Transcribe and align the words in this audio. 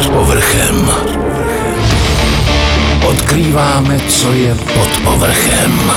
Pod 0.00 0.08
povrchem. 0.08 0.90
Odkrýváme, 3.06 4.00
co 4.08 4.32
je 4.32 4.54
pod 4.54 4.88
povrchem. 5.04 5.92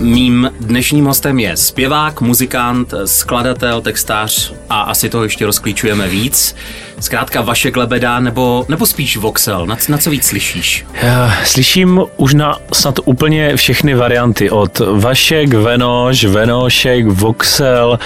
Mým 0.00 0.50
dnešním 0.60 1.04
hostem 1.04 1.38
je 1.38 1.56
zpěvák, 1.56 2.20
muzikant, 2.20 2.94
skladatel, 3.04 3.80
textář 3.80 4.52
a 4.70 4.80
asi 4.80 5.08
to 5.08 5.22
ještě 5.22 5.46
rozklíčujeme 5.46 6.08
víc. 6.08 6.54
Zkrátka 7.00 7.40
Vašek 7.40 7.76
Lebeda 7.76 8.20
nebo, 8.20 8.64
nebo 8.68 8.86
spíš 8.86 9.16
Voxel? 9.16 9.66
Na, 9.66 9.76
na 9.88 9.98
co 9.98 10.10
víc 10.10 10.24
slyšíš? 10.24 10.86
Já 11.02 11.34
slyším 11.44 12.00
už 12.16 12.34
na 12.34 12.56
snad 12.72 12.94
úplně 13.04 13.56
všechny 13.56 13.94
varianty. 13.94 14.50
Od 14.50 14.78
Vašek, 14.78 15.54
Venoš, 15.54 16.24
Venošek, 16.24 17.06
Voxel, 17.06 17.98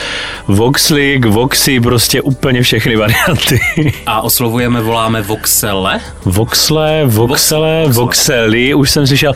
Voxlik, 0.48 1.26
Voxy, 1.26 1.80
prostě 1.80 2.22
úplně 2.22 2.62
všechny 2.62 2.96
varianty. 2.96 3.60
A 4.06 4.20
oslovujeme, 4.20 4.80
voláme 4.80 5.22
Voxele? 5.22 6.00
Voxle, 6.24 7.02
Voxele, 7.06 7.84
Voxely, 7.88 8.74
už 8.74 8.90
jsem 8.90 9.06
slyšel. 9.06 9.34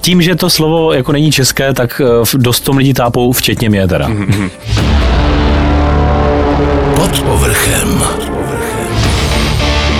Tím, 0.00 0.22
že 0.22 0.34
to 0.34 0.50
slovo 0.50 0.92
jako 0.92 1.12
není 1.12 1.32
české, 1.32 1.47
tak 1.74 2.00
eh, 2.04 2.38
dost 2.38 2.60
tom 2.60 2.76
lidi 2.76 2.94
tápou, 2.94 3.32
včetně 3.32 3.70
mě 3.70 3.88
teda. 3.88 4.08
Mm-hmm. 4.08 4.50
Pod 6.96 7.20
povrchem 7.20 8.02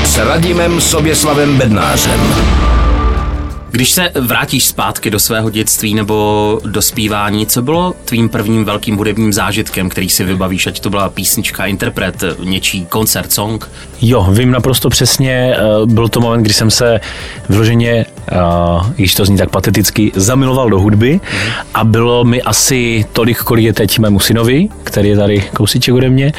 s 0.05 0.19
Radimem 0.19 0.81
Soběslavem 0.81 1.59
Bednářem. 1.59 2.21
Když 3.71 3.91
se 3.91 4.11
vrátíš 4.21 4.67
zpátky 4.67 5.11
do 5.11 5.21
svého 5.21 5.51
dětství 5.51 5.95
nebo 5.95 6.61
do 6.65 6.83
zpívání, 6.83 7.47
co 7.47 7.63
bylo 7.63 7.95
tvým 8.05 8.29
prvním 8.29 8.65
velkým 8.65 8.97
hudebním 8.97 9.33
zážitkem, 9.33 9.89
který 9.89 10.09
si 10.09 10.25
vybavíš, 10.25 10.67
ať 10.67 10.81
to 10.81 10.91
byla 10.91 11.09
písnička, 11.09 11.67
interpret, 11.67 12.25
něčí 12.45 12.87
koncert, 12.87 13.33
song? 13.33 13.71
Jo, 14.01 14.27
vím 14.31 14.51
naprosto 14.51 14.89
přesně. 14.89 15.57
Eh, 15.57 15.87
byl 15.87 16.09
to 16.09 16.21
moment, 16.21 16.43
kdy 16.43 16.53
jsem 16.53 16.71
se 16.71 17.01
vyloženě, 17.49 18.07
uh, 18.33 18.91
když 18.97 19.15
to 19.15 19.25
zní 19.25 19.37
tak 19.37 19.51
pateticky, 19.51 20.13
zamiloval 20.15 20.71
do 20.71 20.81
hudby 20.81 21.21
a 21.75 21.85
bylo 21.85 22.25
mi 22.25 22.43
asi 22.43 23.05
tolik, 23.13 23.39
kolik 23.39 23.65
je 23.65 23.73
teď 23.73 23.99
mému 23.99 24.21
synovi, 24.21 24.69
který 24.85 25.09
je 25.09 25.17
tady 25.17 25.45
kousíček 25.55 25.95
ode 25.95 26.09
mě 26.11 26.33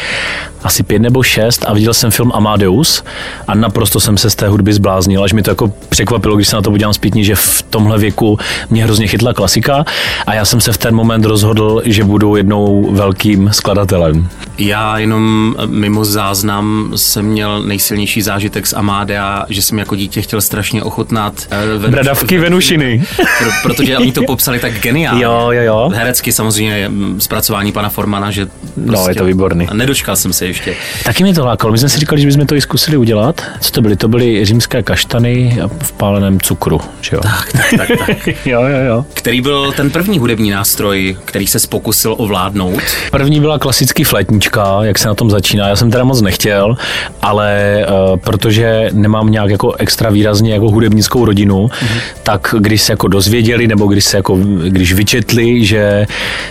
asi 0.64 0.84
pět 0.84 1.00
nebo 1.00 1.24
šest 1.24 1.66
a 1.68 1.74
viděl 1.74 1.94
jsem 1.94 2.12
film 2.12 2.32
Amadeus 2.34 3.04
a 3.48 3.56
naprosto 3.56 4.00
jsem 4.00 4.18
se 4.18 4.30
z 4.30 4.36
té 4.36 4.48
hudby 4.48 4.74
zbláznil, 4.74 5.24
až 5.24 5.34
mi 5.34 5.42
to 5.42 5.52
jako 5.52 5.74
překvapilo, 5.90 6.36
když 6.36 6.48
se 6.48 6.56
na 6.56 6.62
to 6.62 6.72
podívám 6.72 6.94
zpětně, 6.94 7.24
že 7.24 7.36
v 7.36 7.62
tomhle 7.70 7.98
věku 7.98 8.40
mě 8.70 8.84
hrozně 8.84 9.08
chytla 9.08 9.34
klasika 9.34 9.86
a 10.28 10.34
já 10.34 10.46
jsem 10.46 10.62
se 10.62 10.72
v 10.72 10.78
ten 10.78 10.96
moment 10.96 11.26
rozhodl, 11.26 11.82
že 11.86 12.04
budu 12.04 12.36
jednou 12.36 12.92
velkým 12.92 13.50
skladatelem. 13.54 14.30
Já 14.58 14.98
jenom 14.98 15.56
mimo 15.66 16.06
záznam 16.06 16.92
jsem 16.96 17.26
měl 17.26 17.64
nejsilnější 17.64 18.22
zážitek 18.22 18.68
z 18.68 18.74
Amadea, 18.74 19.46
že 19.50 19.62
jsem 19.62 19.80
jako 19.80 19.96
dítě 19.96 20.22
chtěl 20.22 20.42
strašně 20.42 20.84
ochutnat 20.84 21.34
uh, 21.76 21.79
Venuš, 21.80 21.92
Bradavky 21.92 22.38
Venušiny. 22.38 23.04
Pro, 23.16 23.50
protože 23.64 23.98
oni 23.98 24.12
to 24.12 24.24
popsali 24.24 24.60
tak 24.60 24.74
geniálně. 24.74 25.24
Jo, 25.24 25.48
jo, 25.52 25.62
jo. 25.62 25.92
Herecky 25.96 26.32
samozřejmě 26.32 26.92
zpracování 27.18 27.72
pana 27.72 27.90
Formana, 27.90 28.32
že 28.32 28.46
prostě 28.86 29.04
no, 29.04 29.10
je 29.10 29.16
to 29.16 29.26
výborný. 29.26 29.68
A 29.68 29.74
nedočkal 29.74 30.16
jsem 30.16 30.34
se 30.34 30.46
ještě. 30.46 30.74
Taky 31.04 31.24
mi 31.24 31.34
to 31.34 31.46
lákalo. 31.46 31.72
My 31.72 31.78
jsme 31.78 31.90
si 31.90 32.00
říkali, 32.00 32.22
že 32.22 32.28
bychom 32.28 32.46
to 32.46 32.56
i 32.56 32.62
zkusili 32.62 32.98
udělat. 32.98 33.44
Co 33.62 33.72
to 33.72 33.82
byly? 33.82 33.96
To 33.96 34.08
byly 34.08 34.46
římské 34.46 34.84
kaštany 34.84 35.60
v 35.82 35.92
páleném 35.92 36.40
cukru. 36.40 36.82
Že 37.02 37.16
jo? 37.16 37.22
Tak, 37.22 37.52
tak, 37.52 37.88
tak. 37.88 38.08
tak. 38.08 38.28
jo, 38.46 38.62
jo, 38.62 38.78
jo. 38.88 39.06
Který 39.14 39.42
byl 39.42 39.72
ten 39.72 39.92
první 39.92 40.20
hudební 40.20 40.50
nástroj, 40.50 41.18
který 41.26 41.48
se 41.48 41.60
pokusil 41.70 42.16
ovládnout? 42.18 42.80
První 43.12 43.40
byla 43.40 43.60
klasický 43.60 44.04
flétnička, 44.04 44.78
jak 44.82 45.00
se 45.00 45.08
na 45.08 45.16
tom 45.16 45.30
začíná. 45.30 45.68
Já 45.68 45.76
jsem 45.76 45.92
teda 45.92 46.04
moc 46.04 46.22
nechtěl, 46.22 46.78
ale 47.22 47.86
uh, 48.12 48.18
protože 48.18 48.90
nemám 48.94 49.32
nějak 49.32 49.50
jako 49.50 49.74
extra 49.74 50.10
výrazně 50.10 50.54
jako 50.54 50.70
hudebnickou 50.70 51.26
rodinu, 51.26 51.59
mm-hmm. 51.68 52.00
tak 52.24 52.56
když 52.60 52.82
se 52.82 52.94
jako 52.94 53.08
dozvěděli, 53.08 53.68
nebo 53.68 53.88
když 53.88 54.06
se 54.06 54.18
jako, 54.18 54.36
když 54.68 54.94
vyčetli, 54.94 55.66
že 55.66 56.08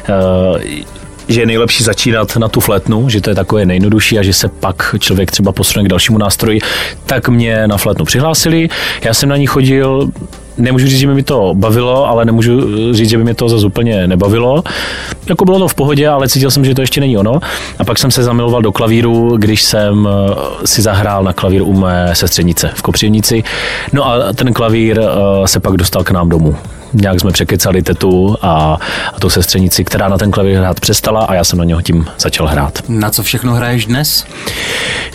uh, 0.09 0.61
že 1.29 1.41
je 1.41 1.47
nejlepší 1.47 1.85
začínat 1.85 2.37
na 2.37 2.49
tu 2.49 2.61
flétnu, 2.61 3.09
že 3.09 3.21
to 3.21 3.31
je 3.31 3.37
takové 3.37 3.67
nejjednodušší 3.67 4.19
a 4.19 4.23
že 4.23 4.33
se 4.33 4.49
pak 4.49 4.95
člověk 4.99 5.31
třeba 5.31 5.53
posune 5.53 5.85
k 5.85 5.89
dalšímu 5.89 6.19
nástroji, 6.19 6.61
tak 7.07 7.29
mě 7.29 7.67
na 7.67 7.77
flétnu 7.77 8.05
přihlásili. 8.05 8.69
Já 9.05 9.15
jsem 9.15 9.29
na 9.29 9.37
ní 9.37 9.47
chodil 9.47 10.11
nemůžu 10.59 10.87
říct, 10.87 10.99
že 10.99 11.07
by 11.07 11.15
mi 11.15 11.23
to 11.23 11.55
bavilo, 11.55 12.09
ale 12.09 12.25
nemůžu 12.25 12.61
říct, 12.95 13.11
že 13.11 13.19
by 13.19 13.25
mě 13.25 13.35
to 13.35 13.49
zase 13.49 13.67
úplně 13.67 14.07
nebavilo. 14.07 14.63
Jako 15.29 15.45
bylo 15.45 15.59
to 15.59 15.69
v 15.69 15.75
pohodě, 15.75 16.09
ale 16.09 16.29
cítil 16.29 16.51
jsem, 16.51 16.65
že 16.65 16.75
to 16.75 16.81
ještě 16.81 17.01
není 17.01 17.17
ono. 17.17 17.41
A 17.79 17.85
pak 17.85 17.99
jsem 17.99 18.11
se 18.11 18.23
zamiloval 18.23 18.63
do 18.63 18.73
klavíru, 18.73 19.37
když 19.37 19.63
jsem 19.63 20.09
eh, 20.11 20.35
si 20.67 20.83
zahrál 20.83 21.25
na 21.25 21.33
klavír 21.33 21.63
u 21.63 21.73
mé 21.73 22.11
sestřenice 22.13 22.71
v 22.75 22.83
Kopřivnici. 22.83 23.45
No 23.93 24.07
a 24.07 24.33
ten 24.33 24.53
klavír 24.53 25.01
eh, 25.01 25.49
se 25.49 25.61
pak 25.61 25.77
dostal 25.77 26.05
k 26.05 26.11
nám 26.11 26.29
domů 26.29 26.57
nějak 26.93 27.21
jsme 27.21 27.31
překecali 27.31 27.83
tetu 27.83 28.37
a, 28.43 28.79
a 29.15 29.21
tu 29.21 29.31
sestřenici, 29.31 29.85
která 29.85 30.09
na 30.09 30.19
ten 30.19 30.31
klavír 30.31 30.59
hrát 30.59 30.81
přestala 30.81 31.25
a 31.25 31.35
já 31.35 31.45
jsem 31.45 31.59
na 31.59 31.65
něho 31.65 31.83
tím 31.83 32.07
začal 32.19 32.47
hrát. 32.47 32.83
Na 32.89 33.11
co 33.11 33.23
všechno 33.23 33.55
hraješ 33.55 33.87
dnes? 33.87 34.27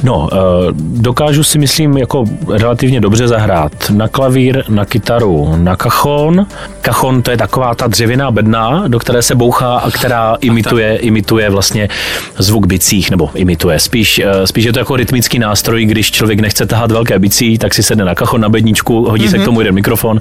No, 0.03 0.29
eh, 0.33 0.37
dokážu 0.77 1.43
si 1.43 1.57
myslím 1.57 1.97
jako 1.97 2.23
relativně 2.49 3.01
dobře 3.01 3.27
zahrát 3.27 3.71
na 3.89 4.07
klavír, 4.07 4.63
na 4.69 4.85
kytaru, 4.85 5.55
na 5.57 5.75
kachon. 5.75 6.45
Kachon 6.81 7.21
to 7.21 7.31
je 7.31 7.37
taková 7.37 7.75
ta 7.75 7.87
dřevěná 7.87 8.31
bedna, 8.31 8.83
do 8.87 8.99
které 8.99 9.21
se 9.21 9.35
bouchá 9.35 9.77
a 9.77 9.91
která 9.91 10.37
imituje, 10.41 10.97
imituje 10.97 11.49
vlastně 11.49 11.89
zvuk 12.37 12.65
bicích, 12.67 13.11
nebo 13.11 13.29
imituje. 13.35 13.79
Spíš, 13.79 14.19
eh, 14.19 14.47
spíš 14.47 14.65
je 14.65 14.73
to 14.73 14.79
jako 14.79 14.95
rytmický 14.95 15.39
nástroj, 15.39 15.85
když 15.85 16.11
člověk 16.11 16.39
nechce 16.39 16.65
tahat 16.65 16.91
velké 16.91 17.19
bicí, 17.19 17.57
tak 17.57 17.73
si 17.73 17.83
sedne 17.83 18.05
na 18.05 18.15
kachon 18.15 18.41
na 18.41 18.49
bedničku, 18.49 19.09
hodí 19.09 19.25
mm-hmm. 19.25 19.29
se 19.29 19.35
k 19.35 19.39
mhm. 19.39 19.45
tomu 19.45 19.61
jeden 19.61 19.75
mikrofon 19.75 20.19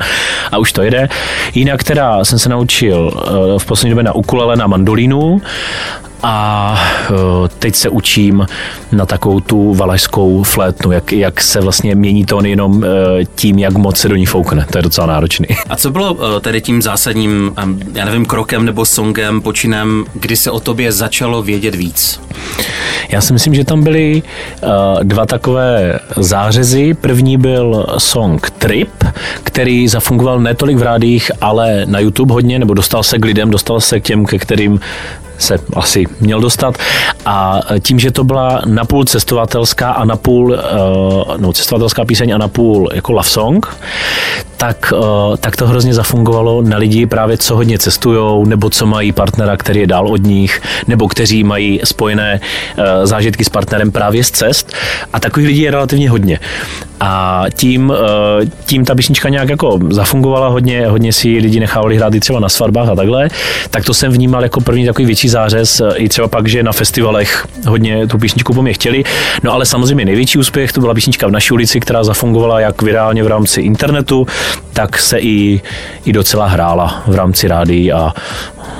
a 0.53 0.59
už 0.59 0.73
to 0.73 0.83
jede. 0.83 1.09
Jinak 1.55 1.85
teda 1.85 2.25
jsem 2.25 2.39
se 2.39 2.49
naučil 2.49 3.11
eh, 3.15 3.59
v 3.59 3.67
poslední 3.67 3.91
době 3.91 4.05
na 4.05 4.15
ukulele, 4.15 4.57
na 4.57 4.67
mandolínu 4.67 5.41
a 6.23 6.77
eh, 7.11 7.15
teď 7.59 7.75
se 7.75 7.89
učím 7.89 8.47
na 8.93 9.07
takovou 9.07 9.41
tu 9.41 9.75
valašskou 9.75 10.43
flétnu, 10.43 10.93
jak, 10.93 11.13
jak 11.13 11.41
se 11.41 11.61
vlastně 11.61 11.95
mění 11.95 12.25
tón 12.25 12.47
jenom 12.47 12.85
eh, 12.85 12.89
tím, 13.35 13.59
jak 13.59 13.73
moc 13.73 13.97
se 13.97 14.09
do 14.09 14.17
ní 14.17 14.27
foukne. 14.27 14.67
To 14.71 14.79
je 14.79 14.83
docela 14.83 15.07
náročný. 15.07 15.47
A 15.69 15.77
co 15.77 15.91
bylo 15.91 16.41
tedy 16.41 16.61
tím 16.61 16.83
zásadním, 16.83 17.55
já 17.95 18.05
nevím, 18.05 18.27
krokem 18.27 18.65
nebo 18.65 18.85
songem, 18.85 19.41
počinem, 19.41 20.05
kdy 20.15 20.37
se 20.37 20.51
o 20.51 20.61
tobě 20.61 20.93
začalo 20.93 21.43
vědět 21.43 21.75
víc? 21.75 22.21
Já 23.09 23.21
si 23.21 23.33
myslím, 23.33 23.55
že 23.55 23.65
tam 23.65 23.83
byly 23.83 24.23
dva 25.03 25.27
takové 25.27 25.99
zářezy. 26.17 26.95
První 26.95 27.37
byl 27.37 27.87
song 27.99 28.51
Trip, 28.51 29.05
který 29.43 29.89
zafungoval 29.89 30.41
netolik 30.41 30.77
v 30.77 30.83
rádích, 30.83 31.31
ale 31.41 31.87
na 31.87 31.99
YouTube 31.99 32.35
hodně, 32.35 32.59
nebo 32.59 32.75
dostal 32.75 33.03
se 33.03 33.19
k 33.19 33.25
lidem, 33.25 33.51
dostal 33.51 33.81
se 33.81 34.01
k 34.01 34.05
těm, 34.05 34.27
ke 34.27 34.39
kterým 34.39 34.81
se 35.39 35.59
asi 35.77 36.05
měl 36.21 36.41
dostat. 36.41 36.79
A 37.27 37.61
tím, 37.81 37.99
že 37.99 38.11
to 38.11 38.25
byla 38.25 38.63
napůl 38.67 39.05
cestovatelská 39.05 39.93
a 39.93 40.05
napůl, 40.05 40.53
uh, 40.53 41.37
no 41.37 41.53
cestovatelská 41.53 42.05
píseň 42.05 42.35
a 42.35 42.39
napůl 42.39 42.89
jako 42.95 43.13
love 43.13 43.29
song, 43.29 43.77
tak, 44.57 44.93
uh, 44.97 45.37
tak 45.37 45.57
to 45.57 45.67
hrozně 45.67 45.95
zafungovalo 45.95 46.63
na 46.63 46.77
lidi 46.77 47.07
právě, 47.07 47.39
co 47.39 47.57
hodně 47.57 47.79
cestujou, 47.79 48.45
nebo 48.45 48.71
co 48.71 48.87
mají 48.87 49.13
partnera, 49.13 49.57
který 49.57 49.81
je 49.81 49.87
dál 49.87 50.09
od 50.09 50.23
nich, 50.23 50.63
nebo 50.87 51.09
kteří 51.09 51.45
mají 51.45 51.81
spojené 51.85 52.41
uh, 52.79 52.85
zážitky 53.05 53.45
s 53.45 53.49
partnerem 53.49 53.93
právě 53.93 54.25
z 54.25 54.31
cest. 54.31 54.73
A 55.13 55.21
takových 55.21 55.49
lidí 55.49 55.61
je 55.61 55.71
relativně 55.71 56.11
hodně. 56.11 56.39
A 57.01 57.45
tím, 57.55 57.93
tím 58.67 58.85
ta 58.85 58.95
písnička 58.95 59.29
nějak 59.29 59.49
jako 59.49 59.79
zafungovala 59.91 60.49
hodně, 60.49 60.87
hodně 60.87 61.13
si 61.13 61.29
lidi 61.29 61.61
nechávali 61.61 61.97
hrát 61.97 62.15
i 62.15 62.21
třeba 62.21 62.41
na 62.41 62.49
svatbách 62.49 62.89
a 62.89 62.95
takhle, 62.95 63.29
tak 63.71 63.85
to 63.85 63.95
jsem 63.95 64.13
vnímal 64.13 64.43
jako 64.43 64.61
první 64.61 64.87
takový 64.87 65.07
větší 65.07 65.22
zářez, 65.29 65.81
eh, 65.81 65.97
i 65.97 66.09
třeba 66.09 66.29
pak, 66.29 66.49
že 66.49 66.63
na 66.63 66.73
festivalech 66.73 67.47
hodně 67.67 68.07
tu 68.07 68.19
písničku 68.19 68.55
po 68.55 68.63
mě 68.63 68.73
chtěli. 68.73 69.05
No 69.43 69.53
ale 69.53 69.67
samozřejmě 69.67 70.05
největší 70.05 70.39
úspěch 70.39 70.73
to 70.73 70.81
byla 70.81 70.95
písnička 70.95 71.27
v 71.27 71.31
naší 71.31 71.53
ulici, 71.53 71.81
která 71.81 72.05
zafungovala 72.05 72.61
jak 72.61 72.83
virálně 72.83 73.25
v 73.25 73.27
rámci 73.27 73.61
internetu, 73.61 74.27
tak 74.73 74.99
se 74.99 75.19
i, 75.19 75.61
i 76.05 76.13
docela 76.13 76.47
hrála 76.47 77.03
v 77.07 77.15
rámci 77.15 77.49
rádií 77.49 77.93
a, 77.93 78.13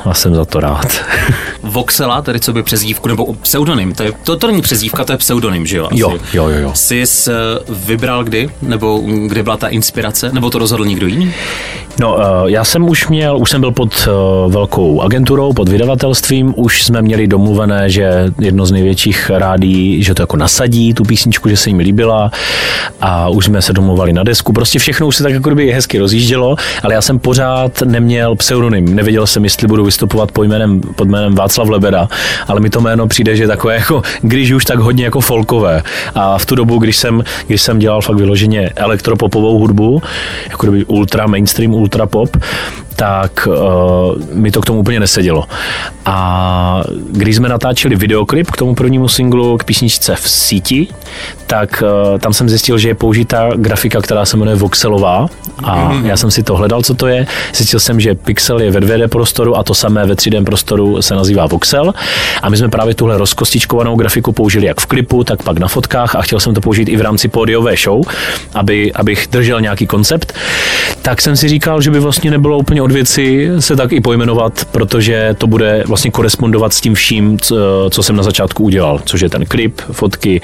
a 0.05 0.15
jsem 0.15 0.35
za 0.35 0.45
to 0.45 0.61
rád. 0.61 1.05
Voxela, 1.63 2.23
tedy 2.23 2.41
co 2.41 2.53
by 2.53 2.63
přezdívku, 2.63 3.09
nebo 3.09 3.35
pseudonym, 3.35 3.95
to, 3.95 4.03
je, 4.03 4.13
to, 4.25 4.37
to 4.37 4.47
není 4.47 4.63
přezdívka, 4.63 5.05
to 5.05 5.13
je 5.13 5.19
pseudonym, 5.19 5.67
že 5.67 5.77
jo? 5.77 5.87
Asi. 5.87 6.01
Jo, 6.01 6.19
jo, 6.33 6.49
jo. 6.49 6.59
jo. 6.59 6.73
Jsi 6.75 7.05
eh, 7.29 7.33
vybral 7.69 8.25
kdy, 8.25 8.51
nebo 8.63 8.99
kde 9.27 9.43
byla 9.43 9.57
ta 9.57 9.69
inspirace, 9.69 10.31
nebo 10.33 10.51
to 10.51 10.59
rozhodl 10.59 10.85
někdo 10.85 11.07
jiný? 11.07 11.35
No, 12.01 12.19
eh, 12.21 12.51
já 12.51 12.65
jsem 12.65 12.89
už 12.89 13.09
měl, 13.09 13.39
už 13.39 13.51
jsem 13.51 13.61
byl 13.61 13.73
pod 13.73 14.09
velkou 14.49 15.01
agenturou, 15.01 15.53
pod 15.53 15.69
vydavatelstvím, 15.69 16.55
už 16.57 16.83
jsme 16.83 17.03
měli 17.03 17.27
domluvené, 17.27 17.91
že 17.91 18.33
jedno 18.41 18.67
z 18.67 18.73
největších 18.73 19.31
rádí, 19.35 20.03
že 20.03 20.15
to 20.15 20.23
jako 20.23 20.37
nasadí 20.37 20.95
tu 20.95 21.05
písničku, 21.05 21.49
že 21.49 21.57
se 21.57 21.71
jim 21.71 21.79
líbila 21.79 22.31
a 23.01 23.29
už 23.29 23.45
jsme 23.45 23.63
se 23.63 23.73
domluvali 23.73 24.13
na 24.13 24.23
desku. 24.23 24.53
Prostě 24.53 24.79
všechno 24.79 25.07
už 25.07 25.17
se 25.17 25.23
tak 25.23 25.33
jako 25.33 25.55
by 25.55 25.73
hezky 25.73 25.99
rozjíždělo, 25.99 26.57
ale 26.83 26.95
já 26.95 27.03
jsem 27.03 27.19
pořád 27.19 27.83
neměl 27.83 28.37
pseudonym. 28.37 28.95
Nevěděl 28.95 29.27
jsem, 29.27 29.45
jestli 29.45 29.65
nebudu 29.65 29.85
vystupovat 29.85 30.33
pod 30.33 30.43
jménem, 30.43 30.81
pod 30.81 31.09
jménem 31.09 31.35
Václav 31.35 31.69
Lebeda, 31.69 32.09
ale 32.49 32.61
mi 32.61 32.71
to 32.71 32.81
jméno 32.81 33.09
přijde, 33.09 33.37
že 33.37 33.47
takové 33.47 33.75
jako, 33.75 34.03
když 34.23 34.53
už 34.53 34.65
tak 34.65 34.79
hodně 34.79 35.05
jako 35.05 35.21
folkové. 35.21 35.83
A 36.15 36.39
v 36.39 36.47
tu 36.47 36.55
dobu, 36.55 36.79
když 36.79 36.97
jsem, 36.97 37.25
když 37.47 37.63
jsem 37.63 37.79
dělal 37.79 38.01
fakt 38.01 38.17
vyloženě 38.17 38.71
elektropopovou 38.77 39.59
hudbu, 39.59 40.03
jako 40.51 40.67
kdyby 40.67 40.85
ultra 40.85 41.27
mainstream, 41.27 41.75
ultra 41.83 42.07
pop, 42.07 42.37
tak 42.97 43.49
uh, 43.51 43.55
mi 44.33 44.51
to 44.51 44.61
k 44.61 44.67
tomu 44.67 44.81
úplně 44.81 45.01
nesedělo. 45.01 45.45
A 46.07 46.83
když 47.11 47.37
jsme 47.37 47.49
natáčeli 47.49 47.97
videoklip 47.97 48.51
k 48.51 48.57
tomu 48.57 48.75
prvnímu 48.75 49.09
singlu, 49.09 49.59
k 49.59 49.65
písničce 49.65 50.15
v 50.17 50.31
síti, 50.31 50.89
tak 51.47 51.83
uh, 51.83 52.19
tam 52.19 52.33
jsem 52.33 52.49
zjistil, 52.49 52.79
že 52.79 52.89
je 52.89 52.95
použitá 52.95 53.51
grafika, 53.55 54.01
která 54.01 54.25
se 54.25 54.37
jmenuje 54.37 54.57
voxelová 54.57 55.27
a 55.65 55.93
mm-hmm. 55.93 56.07
já 56.07 56.17
jsem 56.17 56.31
si 56.31 56.43
to 56.43 56.57
hledal, 56.57 56.83
co 56.83 56.95
to 56.95 57.07
je. 57.07 57.27
Zjistil 57.55 57.81
jsem, 57.81 58.01
že 58.01 58.15
pixel 58.15 58.61
je 58.61 58.71
ve 58.71 58.81
2D 58.81 59.09
prostoru 59.09 59.57
a 59.57 59.63
to 59.63 59.75
samé 59.75 60.07
ve 60.07 60.15
3D 60.15 60.45
prostoru 60.45 61.03
se 61.03 61.15
nazývá 61.15 61.47
voxel. 61.47 61.95
A 62.43 62.49
my 62.49 62.57
jsme 62.57 62.69
právě 62.69 62.95
tuhle 62.95 63.19
rozkostičkovanou 63.19 63.97
grafiku 63.97 64.33
použili 64.33 64.67
jak 64.67 64.81
v 64.81 64.87
klipu, 64.87 65.25
tak 65.25 65.43
pak 65.43 65.59
na 65.59 65.69
fotkách 65.69 66.15
a 66.15 66.23
chtěl 66.23 66.41
jsem 66.41 66.55
to 66.55 66.61
použít 66.61 66.89
i 66.89 66.97
v 66.97 67.01
rámci 67.01 67.29
pódiové 67.29 67.77
show, 67.77 68.05
aby, 68.55 68.93
abych 68.93 69.29
držel 69.31 69.61
nějaký 69.61 69.87
koncept. 69.87 70.33
Tak 71.03 71.21
jsem 71.21 71.37
si 71.37 71.49
říkal, 71.49 71.81
že 71.81 71.91
by 71.91 72.01
vlastně 72.01 72.31
nebylo 72.31 72.59
úplně 72.59 72.82
od 72.83 72.93
věci 72.93 73.51
se 73.59 73.77
tak 73.77 73.93
i 73.93 74.01
pojmenovat, 74.01 74.65
protože 74.65 75.35
to 75.39 75.47
bude 75.47 75.85
vlastně 75.87 76.11
korespondovat 76.11 76.73
s 76.73 76.81
tím 76.81 76.95
vším, 76.95 77.39
co, 77.39 77.57
co 77.91 78.03
jsem 78.03 78.17
na 78.17 78.23
začátku 78.23 78.65
udělal, 78.65 79.01
což 79.05 79.21
je 79.21 79.29
ten 79.29 79.47
klip, 79.47 79.81
fotky 79.93 80.41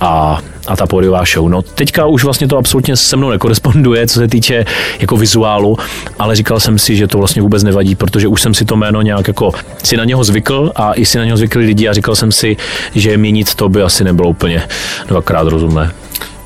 a, 0.00 0.40
a 0.66 0.76
ta 0.76 0.86
pódiová 0.86 1.24
show. 1.24 1.48
No 1.48 1.62
teďka 1.62 2.06
už 2.06 2.24
vlastně 2.24 2.48
to 2.48 2.58
absolutně 2.58 2.96
se 2.96 3.16
mnou 3.16 3.30
nekoresponduje, 3.30 4.06
co 4.06 4.18
se 4.18 4.28
týče 4.28 4.64
jako 5.00 5.16
vizuálu, 5.16 5.76
ale 6.18 6.36
říkal 6.36 6.60
jsem 6.60 6.78
si, 6.78 6.96
že 6.96 7.06
to 7.06 7.18
vlastně 7.18 7.42
vůbec 7.42 7.62
nevadí, 7.62 7.94
protože 7.94 8.28
už 8.28 8.42
jsem 8.42 8.54
si 8.54 8.64
to 8.64 8.76
jméno 8.76 9.02
nějak 9.02 9.28
jako 9.28 9.52
si 9.84 9.96
na 9.96 10.04
něho 10.04 10.24
zvykl 10.24 10.72
a 10.76 10.94
i 10.94 11.06
si 11.06 11.18
na 11.18 11.24
něho 11.24 11.36
zvykli 11.36 11.64
lidi 11.64 11.88
a 11.88 11.92
říkal 11.92 12.16
jsem 12.16 12.32
si, 12.32 12.56
že 12.94 13.16
měnit 13.16 13.54
to 13.54 13.68
by 13.68 13.82
asi 13.82 14.04
nebylo 14.04 14.28
úplně 14.28 14.62
dvakrát 15.08 15.48
rozumné. 15.48 15.92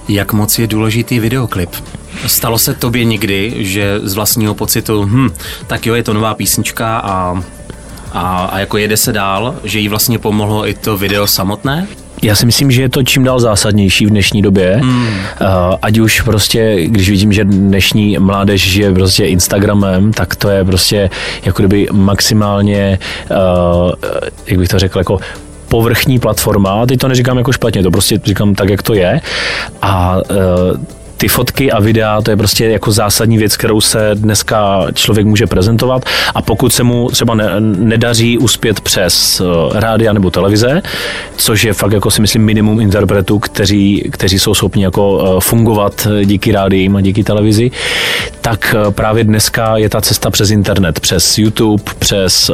Jak 0.08 0.32
moc 0.32 0.58
je 0.58 0.66
důležitý 0.66 1.20
videoklip? 1.20 1.70
Stalo 2.26 2.58
se 2.58 2.74
tobě 2.74 3.04
někdy, 3.04 3.54
že 3.58 4.00
z 4.02 4.14
vlastního 4.14 4.54
pocitu, 4.54 5.04
hm, 5.04 5.30
tak 5.66 5.86
jo, 5.86 5.94
je 5.94 6.02
to 6.02 6.14
nová 6.14 6.34
písnička 6.34 6.98
a, 6.98 7.42
a, 8.12 8.44
a 8.44 8.58
jako 8.58 8.78
jede 8.78 8.96
se 8.96 9.12
dál, 9.12 9.54
že 9.64 9.78
jí 9.78 9.88
vlastně 9.88 10.18
pomohlo 10.18 10.68
i 10.68 10.74
to 10.74 10.98
video 10.98 11.26
samotné? 11.26 11.86
Já 12.22 12.34
si 12.34 12.46
myslím, 12.46 12.70
že 12.70 12.82
je 12.82 12.88
to 12.88 13.02
čím 13.02 13.24
dál 13.24 13.40
zásadnější 13.40 14.06
v 14.06 14.10
dnešní 14.10 14.42
době. 14.42 14.76
Hmm. 14.82 15.06
Ať 15.82 15.98
už 15.98 16.20
prostě, 16.20 16.76
když 16.86 17.10
vidím, 17.10 17.32
že 17.32 17.44
dnešní 17.44 18.18
mládež 18.18 18.70
žije 18.70 18.94
prostě 18.94 19.26
Instagramem, 19.26 20.12
tak 20.12 20.36
to 20.36 20.48
je 20.48 20.64
prostě 20.64 21.10
jako 21.44 21.62
kdyby 21.62 21.88
maximálně, 21.92 22.98
jak 24.46 24.58
bych 24.58 24.68
to 24.68 24.78
řekl, 24.78 24.98
jako 24.98 25.18
povrchní 25.68 26.18
platforma. 26.18 26.86
Teď 26.86 27.00
to 27.00 27.08
neříkám 27.08 27.38
jako 27.38 27.52
špatně, 27.52 27.82
to 27.82 27.90
prostě 27.90 28.20
říkám 28.24 28.54
tak, 28.54 28.68
jak 28.68 28.82
to 28.82 28.94
je. 28.94 29.20
A 29.82 30.16
ty 31.22 31.28
fotky 31.28 31.72
a 31.72 31.80
videa, 31.80 32.22
to 32.22 32.30
je 32.30 32.36
prostě 32.36 32.64
jako 32.64 32.92
zásadní 32.92 33.38
věc, 33.38 33.56
kterou 33.56 33.80
se 33.80 34.10
dneska 34.14 34.86
člověk 34.94 35.26
může 35.26 35.46
prezentovat 35.46 36.04
a 36.34 36.42
pokud 36.42 36.72
se 36.72 36.82
mu 36.82 37.08
třeba 37.10 37.34
ne, 37.34 37.60
nedaří 37.60 38.38
uspět 38.38 38.80
přes 38.80 39.40
uh, 39.40 39.46
rádia 39.72 40.12
nebo 40.12 40.30
televize, 40.30 40.82
což 41.36 41.64
je 41.64 41.72
fakt 41.72 41.92
jako 41.92 42.10
si 42.10 42.20
myslím 42.20 42.44
minimum 42.44 42.80
interpretů, 42.80 43.38
kteří, 43.38 44.08
kteří 44.12 44.38
jsou 44.38 44.54
schopni 44.54 44.84
jako 44.84 45.12
uh, 45.12 45.40
fungovat 45.40 46.06
díky 46.24 46.52
rádiím 46.52 46.96
a 46.96 47.00
díky 47.00 47.24
televizi, 47.24 47.70
tak 48.40 48.74
uh, 48.78 48.92
právě 48.92 49.24
dneska 49.24 49.76
je 49.76 49.88
ta 49.88 50.00
cesta 50.00 50.30
přes 50.30 50.50
internet, 50.50 51.00
přes 51.00 51.38
YouTube, 51.38 51.82
přes, 51.98 52.50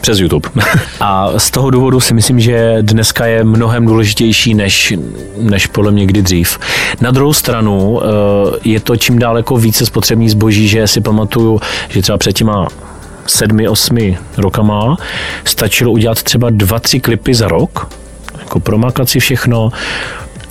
přes 0.00 0.18
YouTube. 0.18 0.48
a 1.00 1.30
z 1.36 1.50
toho 1.50 1.70
důvodu 1.70 2.00
si 2.00 2.14
myslím, 2.14 2.40
že 2.40 2.78
dneska 2.80 3.26
je 3.26 3.44
mnohem 3.44 3.86
důležitější 3.86 4.54
než, 4.54 4.94
než 5.36 5.66
podle 5.66 5.92
mě 5.92 6.06
kdy 6.06 6.22
dřív. 6.22 6.58
Na 7.00 7.10
druhou 7.10 7.32
stranu 7.32 7.99
Eh, 8.00 8.58
je 8.64 8.80
to 8.80 8.96
čím 8.96 9.18
dál 9.18 9.36
jako 9.36 9.56
více 9.56 9.86
spotřební 9.86 10.28
zboží, 10.28 10.68
že 10.68 10.86
si 10.86 11.00
pamatuju, 11.00 11.60
že 11.88 12.02
třeba 12.02 12.18
před 12.18 12.32
těma 12.32 12.68
sedmi, 13.26 13.68
osmi 13.68 14.18
rokama 14.36 14.96
stačilo 15.44 15.92
udělat 15.92 16.22
třeba 16.22 16.50
dva, 16.50 16.78
tři 16.78 17.00
klipy 17.00 17.34
za 17.34 17.48
rok, 17.48 17.88
jako 18.38 18.60
promakat 18.60 19.08
si 19.08 19.20
všechno 19.20 19.70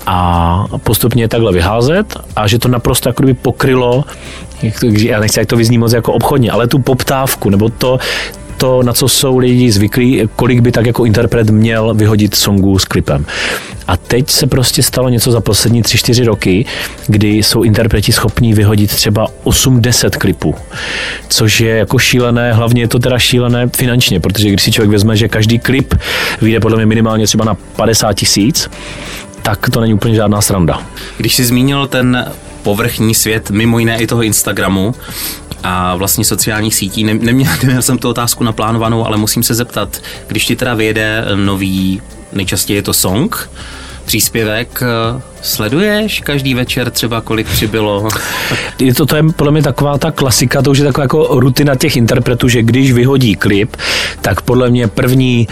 a 0.05 0.65
postupně 0.83 1.27
takhle 1.27 1.51
vyházet 1.51 2.17
a 2.35 2.47
že 2.47 2.59
to 2.59 2.67
naprosto 2.67 3.09
jako 3.09 3.23
by 3.23 3.33
pokrylo 3.33 4.03
jak 4.61 4.79
to, 4.79 4.85
já 4.85 5.19
nechci, 5.19 5.39
jak 5.39 5.47
to 5.47 5.55
vyzní 5.55 5.77
moc 5.77 5.93
jako 5.93 6.13
obchodně, 6.13 6.51
ale 6.51 6.67
tu 6.67 6.79
poptávku, 6.79 7.49
nebo 7.49 7.69
to, 7.69 7.99
to, 8.59 8.83
na 8.83 8.93
co 8.93 9.07
jsou 9.07 9.37
lidi 9.37 9.71
zvyklí, 9.71 10.29
kolik 10.35 10.59
by 10.59 10.71
tak 10.71 10.85
jako 10.85 11.05
interpret 11.05 11.49
měl 11.49 11.93
vyhodit 11.93 12.35
songu 12.35 12.79
s 12.79 12.85
klipem. 12.85 13.25
A 13.87 13.97
teď 13.97 14.29
se 14.29 14.47
prostě 14.47 14.83
stalo 14.83 15.09
něco 15.09 15.31
za 15.31 15.41
poslední 15.41 15.83
3-4 15.83 16.25
roky, 16.25 16.65
kdy 17.07 17.29
jsou 17.29 17.63
interpreti 17.63 18.11
schopní 18.11 18.53
vyhodit 18.53 18.91
třeba 18.91 19.27
8-10 19.43 20.09
klipů, 20.09 20.55
což 21.29 21.61
je 21.61 21.75
jako 21.75 21.97
šílené, 21.99 22.53
hlavně 22.53 22.81
je 22.81 22.87
to 22.87 22.99
teda 22.99 23.19
šílené 23.19 23.67
finančně, 23.75 24.19
protože 24.19 24.49
když 24.49 24.61
si 24.61 24.71
člověk 24.71 24.91
vezme, 24.91 25.17
že 25.17 25.27
každý 25.27 25.59
klip 25.59 25.93
vyjde 26.41 26.59
podle 26.59 26.77
mě 26.77 26.85
minimálně 26.85 27.27
třeba 27.27 27.45
na 27.45 27.53
50 27.75 28.13
tisíc, 28.13 28.69
tak 29.41 29.69
to 29.69 29.81
není 29.81 29.93
úplně 29.93 30.15
žádná 30.15 30.41
sranda. 30.41 30.81
Když 31.17 31.35
jsi 31.35 31.45
zmínil 31.45 31.87
ten 31.87 32.25
povrchní 32.63 33.15
svět, 33.15 33.51
mimo 33.51 33.79
jiné 33.79 33.97
i 33.97 34.07
toho 34.07 34.23
Instagramu, 34.23 34.95
a 35.63 35.95
vlastně 35.95 36.25
sociálních 36.25 36.75
sítí. 36.75 37.03
Neměl, 37.03 37.51
neměl 37.63 37.81
jsem 37.81 37.97
tu 37.97 38.09
otázku 38.09 38.43
naplánovanou, 38.43 39.05
ale 39.05 39.17
musím 39.17 39.43
se 39.43 39.53
zeptat, 39.53 40.01
když 40.27 40.45
ti 40.45 40.55
teda 40.55 40.73
vyjede 40.73 41.25
nový, 41.35 42.01
nejčastěji 42.33 42.77
je 42.77 42.83
to 42.83 42.93
song, 42.93 43.49
příspěvek, 44.09 44.81
eh, 44.81 45.21
sleduješ 45.41 46.19
každý 46.19 46.53
večer 46.53 46.91
třeba, 46.91 47.21
kolik 47.21 47.47
přibylo? 47.47 48.07
Je 48.79 48.93
to, 48.93 49.05
to 49.05 49.15
je 49.15 49.23
podle 49.35 49.51
mě 49.51 49.61
taková 49.61 49.97
ta 49.97 50.11
klasika, 50.11 50.61
to 50.61 50.71
už 50.71 50.77
je 50.77 50.85
taková 50.85 51.03
jako 51.03 51.27
rutina 51.31 51.75
těch 51.75 51.97
interpretů, 51.97 52.47
že 52.47 52.63
když 52.63 52.91
vyhodí 52.91 53.35
klip, 53.35 53.77
tak 54.21 54.41
podle 54.41 54.69
mě 54.69 54.87
první 54.87 55.47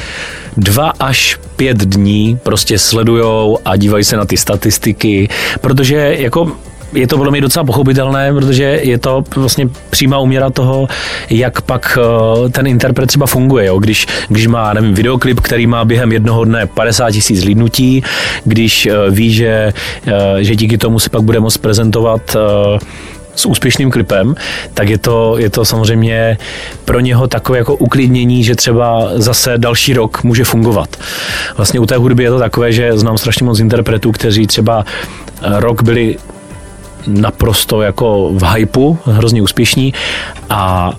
dva 0.57 0.93
až 0.99 1.39
pět 1.55 1.77
dní 1.77 2.39
prostě 2.43 2.79
sledujou 2.79 3.59
a 3.65 3.75
dívají 3.75 4.03
se 4.03 4.17
na 4.17 4.25
ty 4.25 4.37
statistiky, 4.37 5.29
protože 5.61 6.15
jako 6.19 6.51
je 6.93 7.07
to 7.07 7.17
podle 7.17 7.31
mě 7.31 7.41
docela 7.41 7.65
pochopitelné, 7.65 8.33
protože 8.33 8.63
je 8.63 8.97
to 8.97 9.23
vlastně 9.35 9.69
přímá 9.89 10.19
uměra 10.19 10.49
toho, 10.49 10.87
jak 11.29 11.61
pak 11.61 11.97
eh, 12.01 12.49
ten 12.49 12.67
interpret 12.67 13.07
třeba 13.07 13.25
funguje. 13.25 13.65
Jo? 13.65 13.79
Když, 13.79 14.07
když 14.27 14.47
má, 14.47 14.73
nevím, 14.73 14.93
videoklip, 14.93 15.39
který 15.39 15.67
má 15.67 15.85
během 15.85 16.11
jednoho 16.11 16.45
dne 16.45 16.65
50 16.65 17.11
tisíc 17.11 17.43
lítnutí, 17.43 18.03
když 18.43 18.85
eh, 18.85 18.93
ví, 19.09 19.33
že, 19.33 19.73
eh, 20.07 20.43
že 20.43 20.55
díky 20.55 20.77
tomu 20.77 20.99
se 20.99 21.09
pak 21.09 21.21
bude 21.21 21.39
moct 21.39 21.57
prezentovat 21.57 22.35
s 23.35 23.45
úspěšným 23.45 23.91
klipem, 23.91 24.35
tak 24.73 24.89
je 24.89 24.97
to, 24.97 25.37
je 25.37 25.49
to 25.49 25.65
samozřejmě 25.65 26.37
pro 26.85 26.99
něho 26.99 27.27
takové 27.27 27.57
jako 27.57 27.75
uklidnění, 27.75 28.43
že 28.43 28.55
třeba 28.55 29.09
zase 29.15 29.57
další 29.57 29.93
rok 29.93 30.23
může 30.23 30.43
fungovat. 30.43 30.97
Vlastně 31.57 31.79
u 31.79 31.85
té 31.85 31.97
hudby 31.97 32.23
je 32.23 32.29
to 32.29 32.39
takové, 32.39 32.71
že 32.71 32.97
znám 32.97 33.17
strašně 33.17 33.45
moc 33.45 33.59
interpretů, 33.59 34.11
kteří 34.11 34.47
třeba 34.47 34.85
rok 35.41 35.83
byli 35.83 36.17
naprosto 37.07 37.81
jako 37.81 38.29
v 38.33 38.43
hypeu, 38.53 38.97
hrozně 39.05 39.41
úspěšní 39.41 39.93
a 40.49 40.91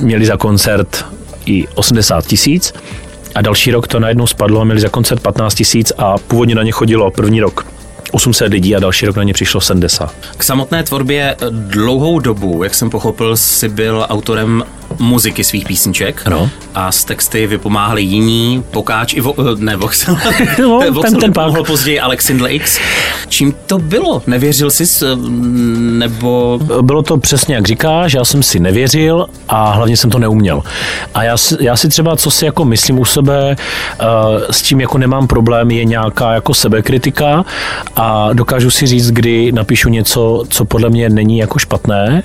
měli 0.00 0.26
za 0.26 0.36
koncert 0.36 1.04
i 1.46 1.68
80 1.74 2.26
tisíc 2.26 2.74
a 3.34 3.42
další 3.42 3.70
rok 3.70 3.88
to 3.88 4.00
najednou 4.00 4.26
spadlo 4.26 4.60
a 4.60 4.64
měli 4.64 4.80
za 4.80 4.88
koncert 4.88 5.22
15 5.22 5.54
tisíc 5.54 5.92
a 5.98 6.18
původně 6.18 6.54
na 6.54 6.62
ně 6.62 6.72
chodilo 6.72 7.10
první 7.10 7.40
rok 7.40 7.66
800 8.12 8.52
lidí 8.52 8.76
a 8.76 8.80
další 8.80 9.06
rok 9.06 9.16
na 9.16 9.22
ně 9.22 9.32
přišlo 9.32 9.60
70. 9.60 10.14
K 10.36 10.42
samotné 10.42 10.82
tvorbě 10.82 11.36
dlouhou 11.50 12.18
dobu, 12.18 12.62
jak 12.64 12.74
jsem 12.74 12.90
pochopil, 12.90 13.36
si 13.36 13.68
byl 13.68 14.06
autorem 14.08 14.64
muziky 14.98 15.44
svých 15.44 15.66
písniček 15.66 16.26
no. 16.28 16.50
a 16.74 16.92
z 16.92 17.04
texty 17.04 17.46
vypomáhali 17.46 18.02
jiní, 18.02 18.64
Pokáč 18.70 19.14
i 19.14 19.20
vo, 19.20 19.34
ne 19.56 19.76
Voxel, 19.76 20.18
no, 20.58 20.80
ten, 21.02 21.16
ten 21.16 21.32
pak. 21.32 21.66
později 21.66 22.00
Alexandra 22.00 22.48
X. 22.48 22.78
Čím 23.28 23.54
to 23.66 23.78
bylo? 23.78 24.22
Nevěřil 24.26 24.70
jsi 24.70 24.84
nebo... 25.78 26.60
Bylo 26.82 27.02
to 27.02 27.18
přesně 27.18 27.54
jak 27.54 27.66
říkáš, 27.66 28.12
já 28.12 28.24
jsem 28.24 28.42
si 28.42 28.60
nevěřil 28.60 29.26
a 29.48 29.70
hlavně 29.70 29.96
jsem 29.96 30.10
to 30.10 30.18
neuměl. 30.18 30.62
A 31.14 31.22
já, 31.22 31.36
já 31.60 31.76
si 31.76 31.88
třeba, 31.88 32.16
co 32.16 32.30
si 32.30 32.44
jako 32.44 32.64
myslím 32.64 32.98
u 32.98 33.04
sebe, 33.04 33.56
uh, 34.00 34.06
s 34.50 34.62
tím 34.62 34.80
jako 34.80 34.98
nemám 34.98 35.26
problém, 35.26 35.70
je 35.70 35.84
nějaká 35.84 36.32
jako 36.32 36.54
sebekritika 36.54 37.44
a 37.96 38.32
dokážu 38.32 38.70
si 38.70 38.86
říct, 38.86 39.10
kdy 39.10 39.52
napíšu 39.52 39.88
něco, 39.88 40.44
co 40.48 40.64
podle 40.64 40.90
mě 40.90 41.08
není 41.08 41.38
jako 41.38 41.58
špatné 41.58 42.22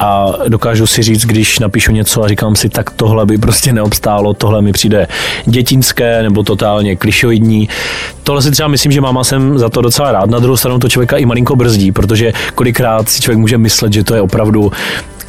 a 0.00 0.32
dokážu 0.48 0.86
si 0.86 1.02
říct, 1.02 1.24
když 1.24 1.58
napíšu 1.58 1.92
něco 1.96 2.24
a 2.24 2.28
říkám 2.28 2.56
si, 2.56 2.68
tak 2.68 2.90
tohle 2.90 3.26
by 3.26 3.38
prostě 3.38 3.72
neobstálo, 3.72 4.34
tohle 4.34 4.62
mi 4.62 4.72
přijde 4.72 5.08
dětinské 5.46 6.22
nebo 6.22 6.42
totálně 6.42 6.96
klišoidní. 6.96 7.68
Tohle 8.22 8.42
si 8.42 8.50
třeba 8.50 8.68
myslím, 8.68 8.92
že 8.92 9.00
máma 9.00 9.24
jsem 9.24 9.58
za 9.58 9.68
to 9.68 9.80
docela 9.82 10.12
rád. 10.12 10.30
Na 10.30 10.38
druhou 10.38 10.56
stranu 10.56 10.78
to 10.78 10.88
člověka 10.88 11.16
i 11.16 11.24
malinko 11.24 11.56
brzdí, 11.56 11.92
protože 11.92 12.32
kolikrát 12.54 13.08
si 13.08 13.22
člověk 13.22 13.38
může 13.38 13.58
myslet, 13.58 13.92
že 13.92 14.04
to 14.04 14.14
je 14.14 14.20
opravdu 14.20 14.72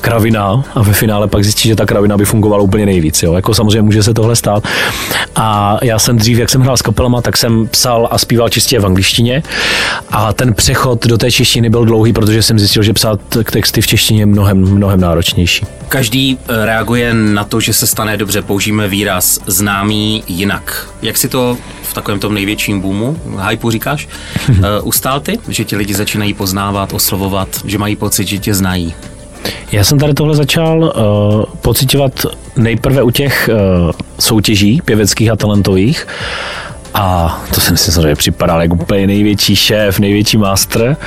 kravina 0.02 0.64
a 0.76 0.84
ve 0.84 0.94
finále 0.94 1.28
pak 1.28 1.44
zjistí, 1.44 1.70
že 1.70 1.76
ta 1.76 1.86
kravina 1.86 2.18
by 2.18 2.26
fungovala 2.26 2.64
úplně 2.64 2.86
nejvíc. 2.86 3.24
Jo. 3.24 3.34
Jako 3.34 3.54
samozřejmě 3.54 3.82
může 3.82 4.04
se 4.04 4.14
tohle 4.14 4.36
stát. 4.36 4.64
A 5.36 5.78
já 5.82 6.00
jsem 6.00 6.18
dřív, 6.18 6.38
jak 6.38 6.50
jsem 6.50 6.62
hrál 6.62 6.78
s 6.78 6.82
kapelama, 6.82 7.22
tak 7.22 7.38
jsem 7.38 7.68
psal 7.68 8.08
a 8.12 8.18
zpíval 8.18 8.50
čistě 8.50 8.80
v 8.80 8.86
angličtině. 8.86 9.44
A 10.10 10.34
ten 10.34 10.54
přechod 10.54 11.06
do 11.06 11.18
té 11.18 11.32
češtiny 11.32 11.70
byl 11.70 11.86
dlouhý, 11.86 12.14
protože 12.14 12.44
jsem 12.44 12.60
zjistil, 12.60 12.84
že 12.84 12.94
psát 12.94 13.20
texty 13.52 13.82
v 13.82 13.88
češtině 13.88 14.22
je 14.22 14.26
mnohem, 14.26 14.58
mnohem 14.58 15.00
náročnější. 15.00 15.66
Každý 15.90 16.38
eh, 16.40 16.66
reaguje 16.66 17.14
na 17.14 17.44
to, 17.44 17.60
že 17.60 17.74
se 17.74 17.88
stane 17.88 18.18
dobře, 18.18 18.42
použijeme 18.42 18.88
výraz 18.88 19.40
známý 19.48 20.24
jinak. 20.28 20.90
Jak 21.02 21.18
si 21.18 21.30
to 21.30 21.58
v 21.84 21.94
takovém 21.94 22.20
tom 22.20 22.34
největším 22.34 22.82
boomu, 22.82 23.20
hypeu 23.50 23.72
říkáš, 23.72 24.08
uh, 24.50 24.56
ustál 24.84 25.20
ty, 25.20 25.40
že 25.48 25.66
ti 25.66 25.76
lidi 25.76 25.94
začínají 25.94 26.34
poznávat, 26.34 26.94
oslovovat, 26.94 27.48
že 27.66 27.78
mají 27.78 27.96
pocit, 27.96 28.28
že 28.28 28.38
tě 28.38 28.54
znají? 28.54 28.94
Já 29.72 29.84
jsem 29.84 30.00
tady 30.00 30.14
tohle 30.14 30.36
začal 30.36 30.80
uh, 30.80 31.44
pocitovat 31.62 32.26
nejprve 32.56 33.04
u 33.04 33.12
těch 33.12 33.50
uh, 33.54 33.92
soutěží 34.20 34.82
pěveckých 34.86 35.30
a 35.32 35.36
talentových 35.36 36.08
a 37.00 37.42
to 37.56 37.62
jsem 37.62 37.78
si 37.78 37.92
samozřejmě 37.92 38.16
připadal 38.16 38.62
jako 38.62 38.76
úplně 38.76 39.08
největší 39.08 39.56
šéf, 39.56 40.00
největší 40.00 40.38
master. 40.38 40.98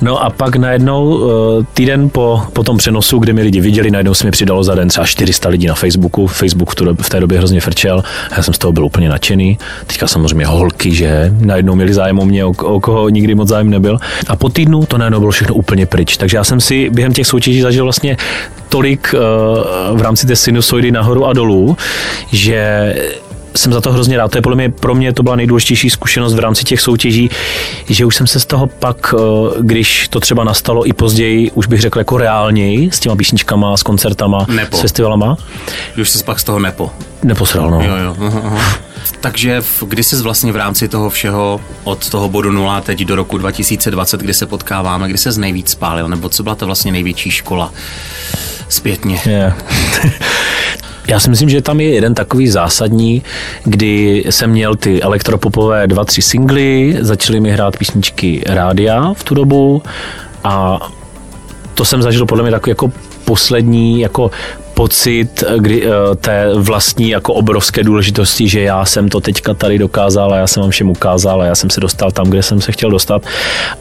No 0.00 0.24
a 0.24 0.30
pak 0.30 0.56
najednou 0.56 1.20
eh, 1.20 1.64
týden 1.74 2.10
po, 2.10 2.42
po 2.52 2.62
tom 2.62 2.76
přenosu, 2.76 3.18
kde 3.18 3.32
mi 3.32 3.42
lidi 3.42 3.60
viděli, 3.60 3.90
najednou 3.90 4.14
se 4.14 4.24
mi 4.24 4.30
přidalo 4.30 4.64
za 4.64 4.74
den 4.74 4.88
třeba 4.88 5.06
400 5.06 5.48
lidí 5.48 5.66
na 5.66 5.74
Facebooku. 5.74 6.26
Facebook 6.26 6.70
v 7.02 7.08
té 7.08 7.20
době 7.20 7.38
hrozně 7.38 7.60
frčel. 7.60 8.04
Já 8.36 8.42
jsem 8.42 8.54
z 8.54 8.58
toho 8.58 8.72
byl 8.72 8.84
úplně 8.84 9.08
nadšený. 9.08 9.58
Teďka 9.86 10.06
samozřejmě 10.06 10.46
holky, 10.46 10.94
že 10.94 11.32
najednou 11.40 11.74
měli 11.74 11.94
zájem 11.94 12.18
o 12.18 12.24
mě, 12.24 12.44
o, 12.44 12.50
o 12.50 12.80
koho 12.80 13.08
nikdy 13.08 13.34
moc 13.34 13.48
zájem 13.48 13.70
nebyl. 13.70 13.98
A 14.28 14.36
po 14.36 14.48
týdnu 14.48 14.86
to 14.86 14.98
najednou 14.98 15.18
bylo 15.18 15.30
všechno 15.30 15.54
úplně 15.54 15.86
pryč. 15.86 16.16
Takže 16.16 16.36
já 16.36 16.44
jsem 16.44 16.60
si 16.60 16.90
během 16.90 17.12
těch 17.12 17.26
soutěží 17.26 17.60
zažil 17.60 17.84
vlastně 17.84 18.16
tolik 18.68 19.14
uh, 19.14 19.98
v 19.98 20.02
rámci 20.02 20.26
té 20.26 20.36
sinusoidy 20.36 20.90
nahoru 20.90 21.26
a 21.26 21.32
dolů, 21.32 21.76
že 22.32 22.94
jsem 23.56 23.72
za 23.72 23.80
to 23.80 23.92
hrozně 23.92 24.16
rád. 24.16 24.30
To 24.30 24.38
je 24.38 24.42
podle 24.42 24.56
mě, 24.56 24.70
pro 24.70 24.94
mě 24.94 25.12
to 25.12 25.22
byla 25.22 25.36
nejdůležitější 25.36 25.90
zkušenost 25.90 26.34
v 26.34 26.38
rámci 26.38 26.64
těch 26.64 26.80
soutěží, 26.80 27.30
že 27.88 28.04
už 28.04 28.16
jsem 28.16 28.26
se 28.26 28.40
z 28.40 28.46
toho 28.46 28.66
pak, 28.66 29.14
eh, 29.18 29.20
když 29.60 30.08
to 30.08 30.20
třeba 30.20 30.44
nastalo 30.44 30.88
i 30.88 30.92
později, 30.92 31.50
už 31.50 31.66
bych 31.66 31.80
řekl 31.80 31.98
jako 31.98 32.18
reálněji, 32.18 32.90
s 32.90 33.00
těma 33.00 33.16
písničkama, 33.16 33.76
s 33.76 33.82
koncertama, 33.82 34.46
nepo. 34.48 34.76
s 34.76 34.80
festivalama. 34.80 35.36
Už 36.00 36.10
se 36.10 36.24
pak 36.24 36.40
z 36.40 36.44
toho 36.44 36.58
nepo. 36.58 36.90
Neposral, 37.22 37.70
no. 37.70 37.82
Jo, 37.82 37.96
jo. 37.96 38.16
Aha, 38.26 38.40
aha. 38.44 38.78
Takže 39.20 39.62
kdy 39.86 40.02
jsi 40.02 40.16
vlastně 40.16 40.52
v 40.52 40.56
rámci 40.56 40.88
toho 40.88 41.10
všeho 41.10 41.60
od 41.84 42.10
toho 42.10 42.28
bodu 42.28 42.52
nula 42.52 42.80
teď 42.80 43.04
do 43.04 43.16
roku 43.16 43.38
2020, 43.38 44.20
kdy 44.20 44.34
se 44.34 44.46
potkáváme, 44.46 45.08
kdy 45.08 45.18
se 45.18 45.40
nejvíc 45.40 45.70
spálil, 45.70 46.08
nebo 46.08 46.28
co 46.28 46.42
byla 46.42 46.54
to 46.54 46.66
vlastně 46.66 46.92
největší 46.92 47.30
škola 47.30 47.72
zpětně? 48.68 49.20
Yeah. 49.26 49.54
Já 51.08 51.20
si 51.20 51.30
myslím, 51.30 51.48
že 51.48 51.62
tam 51.62 51.80
je 51.80 51.88
jeden 51.88 52.14
takový 52.14 52.48
zásadní, 52.48 53.22
kdy 53.64 54.24
jsem 54.30 54.50
měl 54.50 54.76
ty 54.76 55.02
elektropopové 55.02 55.86
dva, 55.86 56.04
tři 56.04 56.22
singly, 56.22 56.96
začaly 57.00 57.40
mi 57.40 57.50
hrát 57.50 57.76
písničky 57.76 58.42
rádia 58.46 59.12
v 59.12 59.24
tu 59.24 59.34
dobu 59.34 59.82
a 60.44 60.78
to 61.74 61.84
jsem 61.84 62.02
zažil 62.02 62.26
podle 62.26 62.42
mě 62.42 62.52
takový 62.52 62.70
jako 62.70 62.92
poslední 63.24 64.00
jako 64.00 64.30
pocit 64.74 65.44
kdy, 65.58 65.86
eh, 65.86 66.16
té 66.16 66.54
vlastní 66.54 67.08
jako 67.10 67.34
obrovské 67.34 67.84
důležitosti, 67.84 68.48
že 68.48 68.60
já 68.60 68.84
jsem 68.84 69.08
to 69.08 69.20
teďka 69.20 69.54
tady 69.54 69.78
dokázal 69.78 70.32
a 70.32 70.36
já 70.36 70.46
jsem 70.46 70.60
vám 70.60 70.70
všem 70.70 70.90
ukázal 70.90 71.42
a 71.42 71.44
já 71.44 71.54
jsem 71.54 71.70
se 71.70 71.80
dostal 71.80 72.10
tam, 72.10 72.26
kde 72.26 72.42
jsem 72.42 72.60
se 72.60 72.72
chtěl 72.72 72.90
dostat 72.90 73.22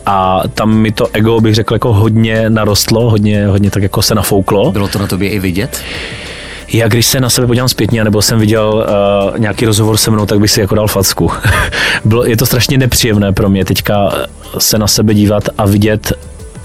a 0.05 0.43
tam 0.53 0.73
mi 0.73 0.91
to 0.91 1.07
ego, 1.13 1.41
bych 1.41 1.55
řekl, 1.55 1.75
jako 1.75 1.93
hodně 1.93 2.49
narostlo, 2.49 3.09
hodně, 3.09 3.47
hodně 3.47 3.71
tak 3.71 3.83
jako 3.83 4.01
se 4.01 4.15
nafouklo. 4.15 4.71
Bylo 4.71 4.87
to 4.87 4.99
na 4.99 5.07
tobě 5.07 5.29
i 5.29 5.39
vidět? 5.39 5.81
Já 6.67 6.87
když 6.87 7.05
se 7.05 7.19
na 7.19 7.29
sebe 7.29 7.47
podívám 7.47 7.69
zpětně, 7.69 8.03
nebo 8.03 8.21
jsem 8.21 8.39
viděl 8.39 8.85
uh, 9.33 9.39
nějaký 9.39 9.65
rozhovor 9.65 9.97
se 9.97 10.11
mnou, 10.11 10.25
tak 10.25 10.39
bych 10.39 10.51
si 10.51 10.61
jako 10.61 10.75
dal 10.75 10.87
facku. 10.87 11.31
Bylo, 12.05 12.25
je 12.25 12.37
to 12.37 12.45
strašně 12.45 12.77
nepříjemné 12.77 13.33
pro 13.33 13.49
mě 13.49 13.65
teďka 13.65 14.13
se 14.57 14.77
na 14.77 14.87
sebe 14.87 15.13
dívat 15.13 15.49
a 15.57 15.65
vidět 15.65 16.13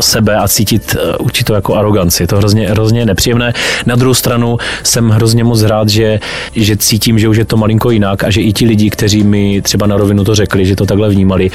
sebe 0.01 0.37
a 0.37 0.49
cítit 0.49 0.97
uh, 1.19 1.27
určitou 1.27 1.55
jako 1.55 1.75
aroganci. 1.75 2.23
Je 2.23 2.27
to 2.27 2.37
hrozně, 2.37 2.69
hrozně 2.69 3.07
nepříjemné. 3.07 3.53
Na 3.87 3.97
druhou 3.97 4.15
stranu 4.15 4.59
jsem 4.83 5.09
hrozně 5.09 5.45
moc 5.45 5.63
rád, 5.63 5.89
že, 5.89 6.21
že 6.53 6.77
cítím, 6.77 7.19
že 7.19 7.29
už 7.29 7.37
je 7.37 7.45
to 7.45 7.57
malinko 7.57 7.91
jinak 7.91 8.25
a 8.25 8.31
že 8.31 8.41
i 8.41 8.53
ti 8.53 8.67
lidi, 8.67 8.91
kteří 8.91 9.23
mi 9.23 9.63
třeba 9.63 9.87
na 9.87 9.97
rovinu 9.97 10.25
to 10.25 10.35
řekli, 10.35 10.67
že 10.67 10.77
to 10.77 10.87
takhle 10.87 11.09
vnímali, 11.09 11.51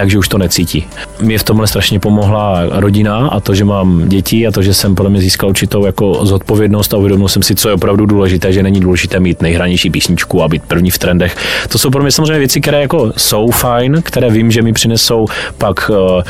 takže 0.00 0.18
už 0.18 0.28
to 0.28 0.38
necítí. 0.38 0.86
Mě 1.20 1.38
v 1.38 1.42
tomhle 1.42 1.66
strašně 1.66 2.00
pomohla 2.00 2.62
rodina 2.70 3.28
a 3.28 3.40
to, 3.40 3.54
že 3.54 3.64
mám 3.64 4.08
děti 4.08 4.46
a 4.46 4.50
to, 4.50 4.62
že 4.62 4.74
jsem 4.74 4.94
podle 4.94 5.10
mě 5.10 5.20
získal 5.20 5.48
určitou 5.48 5.86
jako 5.86 6.26
zodpovědnost 6.26 6.94
a 6.94 6.96
uvědomil 6.96 7.28
jsem 7.28 7.42
si, 7.42 7.54
co 7.54 7.68
je 7.68 7.74
opravdu 7.74 8.06
důležité, 8.06 8.52
že 8.52 8.62
není 8.62 8.80
důležité 8.80 9.20
mít 9.20 9.42
nejhranější 9.42 9.90
písničku 9.90 10.42
a 10.42 10.48
být 10.48 10.62
první 10.62 10.90
v 10.90 10.98
trendech. 10.98 11.36
To 11.68 11.78
jsou 11.78 11.90
pro 11.90 12.02
mě 12.02 12.12
samozřejmě 12.12 12.38
věci, 12.38 12.60
které 12.60 12.80
jako 12.80 13.12
jsou 13.16 13.50
fajn, 13.50 14.02
které 14.02 14.30
vím, 14.30 14.50
že 14.50 14.62
mi 14.62 14.72
přinesou 14.72 15.26
pak 15.58 15.90
uh, 15.90 16.22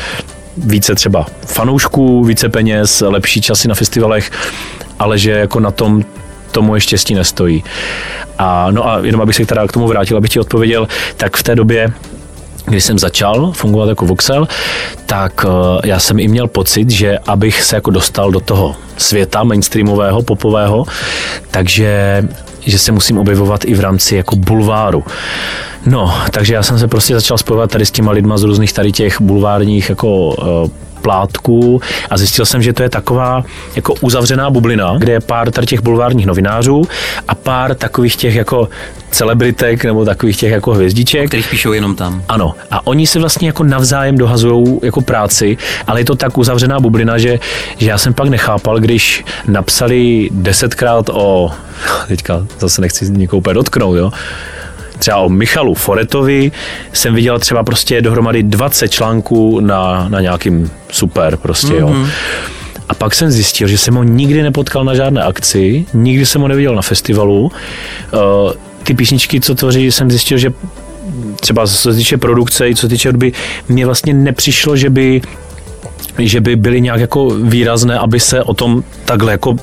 více 0.57 0.95
třeba 0.95 1.25
fanoušků, 1.45 2.23
více 2.23 2.49
peněz, 2.49 3.03
lepší 3.07 3.41
časy 3.41 3.67
na 3.67 3.75
festivalech, 3.75 4.31
ale 4.99 5.17
že 5.17 5.31
jako 5.31 5.59
na 5.59 5.71
tom 5.71 6.03
to 6.51 6.61
moje 6.61 6.81
štěstí 6.81 7.15
nestojí. 7.15 7.63
A, 8.37 8.71
no 8.71 8.87
a 8.87 8.99
jenom 9.03 9.21
abych 9.21 9.35
se 9.35 9.45
teda 9.45 9.67
k 9.67 9.71
tomu 9.71 9.87
vrátil, 9.87 10.17
abych 10.17 10.31
ti 10.31 10.39
odpověděl, 10.39 10.87
tak 11.17 11.37
v 11.37 11.43
té 11.43 11.55
době 11.55 11.93
když 12.65 12.83
jsem 12.83 12.99
začal 12.99 13.51
fungovat 13.51 13.89
jako 13.89 14.05
Voxel, 14.05 14.47
tak 15.05 15.45
eh, 15.47 15.87
já 15.87 15.99
jsem 15.99 16.19
i 16.19 16.27
měl 16.27 16.47
pocit, 16.47 16.89
že 16.89 17.17
abych 17.27 17.63
se 17.63 17.75
jako 17.75 17.91
dostal 17.91 18.31
do 18.31 18.39
toho 18.39 18.75
světa 18.97 19.43
mainstreamového, 19.43 20.21
popového, 20.21 20.85
takže 21.51 22.23
že 22.65 22.79
se 22.79 22.91
musím 22.91 23.17
objevovat 23.17 23.65
i 23.65 23.73
v 23.73 23.79
rámci 23.79 24.15
jako 24.15 24.35
bulváru. 24.35 25.03
No, 25.85 26.13
takže 26.31 26.53
já 26.53 26.63
jsem 26.63 26.79
se 26.79 26.87
prostě 26.87 27.13
začal 27.13 27.37
spojovat 27.37 27.71
tady 27.71 27.85
s 27.85 27.91
těma 27.91 28.11
lidma 28.11 28.37
z 28.37 28.43
různých 28.43 28.73
tady 28.73 28.91
těch 28.91 29.21
bulvárních 29.21 29.89
jako 29.89 30.35
eh, 30.67 30.90
plátků 31.01 31.81
a 32.09 32.17
zjistil 32.17 32.45
jsem, 32.45 32.61
že 32.61 32.73
to 32.73 32.83
je 32.83 32.89
taková 32.89 33.43
jako 33.75 33.93
uzavřená 34.01 34.49
bublina, 34.49 34.95
kde 34.97 35.11
je 35.11 35.19
pár 35.19 35.51
tady 35.51 35.67
těch 35.67 35.81
bulvárních 35.81 36.25
novinářů 36.25 36.83
a 37.27 37.35
pár 37.35 37.75
takových 37.75 38.15
těch 38.15 38.35
jako 38.35 38.69
celebritek 39.11 39.85
nebo 39.85 40.05
takových 40.05 40.37
těch 40.37 40.51
jako 40.51 40.73
hvězdiček. 40.73 41.27
Kterých 41.27 41.47
píšou 41.47 41.71
jenom 41.71 41.95
tam. 41.95 42.23
Ano. 42.27 42.53
A 42.71 42.87
oni 42.87 43.07
si 43.07 43.19
vlastně 43.19 43.47
jako 43.47 43.63
navzájem 43.63 44.17
dohazují 44.17 44.79
jako 44.83 45.01
práci, 45.01 45.57
ale 45.87 46.01
je 46.01 46.05
to 46.05 46.15
tak 46.15 46.37
uzavřená 46.37 46.79
bublina, 46.79 47.17
že, 47.17 47.39
že 47.77 47.89
já 47.89 47.97
jsem 47.97 48.13
pak 48.13 48.29
nechápal, 48.29 48.79
když 48.79 49.25
napsali 49.47 50.29
desetkrát 50.31 51.09
o, 51.09 51.51
teďka 52.07 52.45
zase 52.59 52.81
nechci 52.81 53.09
někoho 53.09 53.37
úplně 53.37 53.53
dotknout, 53.53 53.97
jo, 53.97 54.11
třeba 55.01 55.17
o 55.17 55.29
Michalu 55.29 55.73
Foretovi 55.73 56.51
jsem 56.93 57.15
viděl 57.15 57.39
třeba 57.39 57.63
prostě 57.63 58.01
dohromady 58.01 58.43
20 58.43 58.87
článků 58.87 59.59
na, 59.59 60.09
na 60.09 60.21
nějakým 60.21 60.71
super 60.91 61.37
prostě, 61.37 61.67
mm-hmm. 61.67 61.79
jo. 61.79 61.89
Mhm. 61.89 62.09
A 62.89 62.93
pak 62.93 63.15
jsem 63.15 63.31
zjistil, 63.31 63.67
že 63.67 63.77
jsem 63.77 63.95
ho 63.95 64.03
nikdy 64.03 64.43
nepotkal 64.43 64.83
na 64.83 64.95
žádné 64.95 65.23
akci, 65.23 65.85
nikdy 65.93 66.25
jsem 66.25 66.41
ho 66.41 66.47
neviděl 66.47 66.75
na 66.75 66.81
festivalu. 66.81 67.41
Uh, 67.43 68.51
ty 68.83 68.93
písničky, 68.93 69.41
co 69.41 69.55
tvoří, 69.55 69.91
jsem 69.91 70.11
zjistil, 70.11 70.37
že 70.37 70.53
třeba 71.39 71.67
co 71.67 71.73
se 71.73 71.93
týče 71.93 72.17
produkce 72.17 72.69
i 72.69 72.75
co 72.75 72.81
se 72.81 72.87
týče 72.87 73.09
hudby, 73.09 73.33
mně 73.69 73.85
vlastně 73.85 74.13
nepřišlo, 74.13 74.77
že 74.77 74.89
by 74.89 75.21
že 76.17 76.41
by 76.41 76.55
byly 76.55 76.81
nějak 76.81 76.99
jako 76.99 77.29
výrazné, 77.29 77.99
aby 77.99 78.19
se 78.19 78.43
o 78.43 78.53
tom 78.53 78.83
takhle 79.05 79.31
jako 79.31 79.55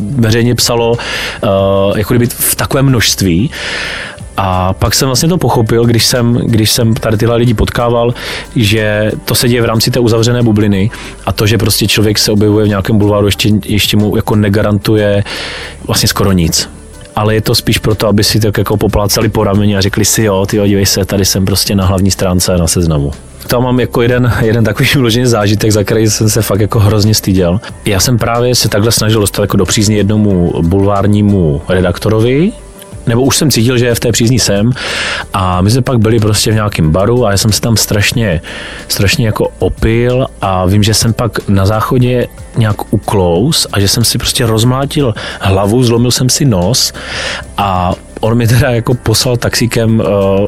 veřejně 0.00 0.54
psalo, 0.54 0.90
uh, 0.92 1.98
jako 1.98 2.14
kdyby 2.14 2.26
v 2.26 2.54
takovém 2.54 2.86
množství. 2.86 3.50
A 4.36 4.72
pak 4.72 4.94
jsem 4.94 5.08
vlastně 5.08 5.28
to 5.28 5.38
pochopil, 5.38 5.84
když 5.84 6.06
jsem, 6.06 6.34
když 6.34 6.70
jsem 6.70 6.94
tady 6.94 7.16
tyhle 7.16 7.36
lidi 7.36 7.54
potkával, 7.54 8.14
že 8.56 9.12
to 9.24 9.34
se 9.34 9.48
děje 9.48 9.62
v 9.62 9.64
rámci 9.64 9.90
té 9.90 10.00
uzavřené 10.00 10.42
bubliny 10.42 10.90
a 11.26 11.32
to, 11.32 11.46
že 11.46 11.58
prostě 11.58 11.86
člověk 11.86 12.18
se 12.18 12.32
objevuje 12.32 12.64
v 12.64 12.68
nějakém 12.68 12.98
bulváru, 12.98 13.26
ještě, 13.26 13.50
ještě 13.64 13.96
mu 13.96 14.16
jako 14.16 14.36
negarantuje 14.36 15.24
vlastně 15.86 16.08
skoro 16.08 16.32
nic 16.32 16.68
ale 17.16 17.34
je 17.34 17.40
to 17.40 17.54
spíš 17.54 17.78
proto, 17.78 18.08
aby 18.08 18.24
si 18.24 18.40
tak 18.40 18.58
jako 18.58 18.76
poplácali 18.76 19.28
po 19.28 19.44
rameni 19.44 19.76
a 19.76 19.80
řekli 19.80 20.04
si 20.04 20.22
jo, 20.22 20.46
ty 20.46 20.60
dívej 20.66 20.86
se, 20.86 21.04
tady 21.04 21.24
jsem 21.24 21.44
prostě 21.44 21.74
na 21.74 21.86
hlavní 21.86 22.10
stránce 22.10 22.56
na 22.56 22.66
seznamu. 22.66 23.12
Tam 23.46 23.62
mám 23.62 23.80
jako 23.80 24.02
jeden, 24.02 24.32
jeden 24.40 24.64
takový 24.64 24.88
vyložený 24.94 25.26
zážitek, 25.26 25.72
za 25.72 25.84
který 25.84 26.10
jsem 26.10 26.28
se 26.28 26.42
fakt 26.42 26.60
jako 26.60 26.80
hrozně 26.80 27.14
styděl. 27.14 27.60
Já 27.84 28.00
jsem 28.00 28.18
právě 28.18 28.54
se 28.54 28.68
takhle 28.68 28.92
snažil 28.92 29.20
dostat 29.20 29.42
jako 29.42 29.56
do 29.56 29.64
přízně 29.64 29.96
jednomu 29.96 30.52
bulvárnímu 30.62 31.62
redaktorovi, 31.68 32.52
nebo 33.06 33.22
už 33.22 33.36
jsem 33.36 33.50
cítil, 33.50 33.78
že 33.78 33.94
v 33.94 34.00
té 34.00 34.12
přízní 34.12 34.38
jsem 34.38 34.70
a 35.32 35.60
my 35.60 35.70
jsme 35.70 35.82
pak 35.82 35.98
byli 35.98 36.20
prostě 36.20 36.50
v 36.50 36.54
nějakém 36.54 36.90
baru 36.90 37.26
a 37.26 37.30
já 37.30 37.36
jsem 37.36 37.52
se 37.52 37.60
tam 37.60 37.76
strašně, 37.76 38.40
strašně 38.88 39.26
jako 39.26 39.48
opil 39.58 40.26
a 40.40 40.66
vím, 40.66 40.82
že 40.82 40.94
jsem 40.94 41.12
pak 41.12 41.48
na 41.48 41.66
záchodě 41.66 42.26
nějak 42.56 42.92
uklous 42.92 43.66
a 43.72 43.80
že 43.80 43.88
jsem 43.88 44.04
si 44.04 44.18
prostě 44.18 44.46
rozmlátil 44.46 45.14
hlavu, 45.40 45.84
zlomil 45.84 46.10
jsem 46.10 46.28
si 46.28 46.44
nos 46.44 46.92
a 47.56 47.92
on 48.20 48.34
mi 48.34 48.46
teda 48.46 48.70
jako 48.70 48.94
poslal 48.94 49.36
taxíkem, 49.36 50.02
eh, 50.02 50.04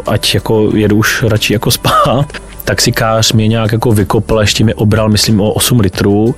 ať 0.06 0.34
jako 0.34 0.70
jedu 0.74 0.96
už 0.96 1.22
radši 1.22 1.52
jako 1.52 1.70
spát. 1.70 2.26
Taxikář 2.66 3.32
mě 3.32 3.48
nějak 3.48 3.72
jako 3.72 3.92
vykopl, 3.92 4.40
ještě 4.40 4.64
mi 4.64 4.74
obral, 4.74 5.08
myslím, 5.08 5.40
o 5.40 5.52
8 5.52 5.80
litrů. 5.80 6.34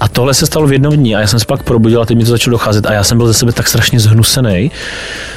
A 0.00 0.08
tohle 0.08 0.34
se 0.34 0.46
stalo 0.46 0.66
v 0.66 0.72
jednom 0.72 0.96
dní 0.96 1.16
a 1.16 1.20
já 1.20 1.26
jsem 1.26 1.40
se 1.40 1.46
pak 1.46 1.62
probudil 1.62 2.02
a 2.02 2.06
teď 2.06 2.16
mi 2.16 2.24
to 2.24 2.30
začalo 2.30 2.52
docházet 2.52 2.86
a 2.86 2.92
já 2.92 3.04
jsem 3.04 3.18
byl 3.18 3.26
ze 3.26 3.34
sebe 3.34 3.52
tak 3.52 3.68
strašně 3.68 4.00
zhnusený, 4.00 4.70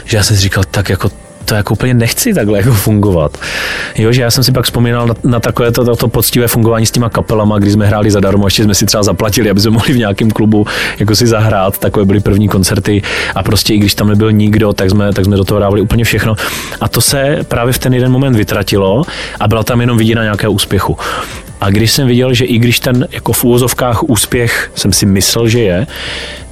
že 0.05 0.17
já 0.17 0.23
jsem 0.23 0.35
si 0.35 0.41
říkal, 0.41 0.63
tak 0.71 0.89
jako 0.89 1.11
to 1.45 1.55
jako 1.55 1.73
úplně 1.73 1.93
nechci 1.93 2.33
takhle 2.33 2.57
jako 2.57 2.73
fungovat. 2.73 3.37
Jo, 3.97 4.11
že 4.11 4.21
já 4.21 4.31
jsem 4.31 4.43
si 4.43 4.51
pak 4.51 4.65
vzpomínal 4.65 5.07
na, 5.07 5.13
na 5.23 5.39
takové 5.39 5.71
to, 5.71 5.85
to, 5.85 5.95
to 5.95 6.07
poctivé 6.07 6.47
fungování 6.47 6.85
s 6.85 6.91
těma 6.91 7.09
kapelama, 7.09 7.59
kdy 7.59 7.71
jsme 7.71 7.87
hráli 7.87 8.11
zadarmo, 8.11 8.47
ještě 8.47 8.63
jsme 8.63 8.75
si 8.75 8.85
třeba 8.85 9.03
zaplatili, 9.03 9.49
aby 9.49 9.59
jsme 9.59 9.71
mohli 9.71 9.93
v 9.93 9.97
nějakém 9.97 10.31
klubu 10.31 10.67
jako 10.99 11.15
si 11.15 11.27
zahrát, 11.27 11.77
takové 11.77 12.05
byly 12.05 12.19
první 12.19 12.47
koncerty 12.47 13.01
a 13.35 13.43
prostě 13.43 13.73
i 13.73 13.77
když 13.77 13.95
tam 13.95 14.07
nebyl 14.07 14.31
nikdo, 14.31 14.73
tak 14.73 14.89
jsme, 14.89 15.13
tak 15.13 15.25
jsme 15.25 15.37
do 15.37 15.43
toho 15.43 15.59
dávali 15.59 15.81
úplně 15.81 16.03
všechno. 16.03 16.35
A 16.81 16.87
to 16.87 17.01
se 17.01 17.39
právě 17.47 17.73
v 17.73 17.79
ten 17.79 17.93
jeden 17.93 18.11
moment 18.11 18.35
vytratilo 18.35 19.03
a 19.39 19.47
byla 19.47 19.63
tam 19.63 19.81
jenom 19.81 19.97
vidina 19.97 20.23
nějakého 20.23 20.53
úspěchu. 20.53 20.97
A 21.61 21.69
když 21.69 21.91
jsem 21.91 22.07
viděl, 22.07 22.33
že 22.33 22.45
i 22.45 22.57
když 22.57 22.79
ten 22.79 23.07
jako 23.11 23.33
v 23.33 23.43
úvozovkách 23.43 24.03
úspěch 24.03 24.71
jsem 24.75 24.93
si 24.93 25.05
myslel, 25.05 25.47
že 25.47 25.59
je, 25.59 25.87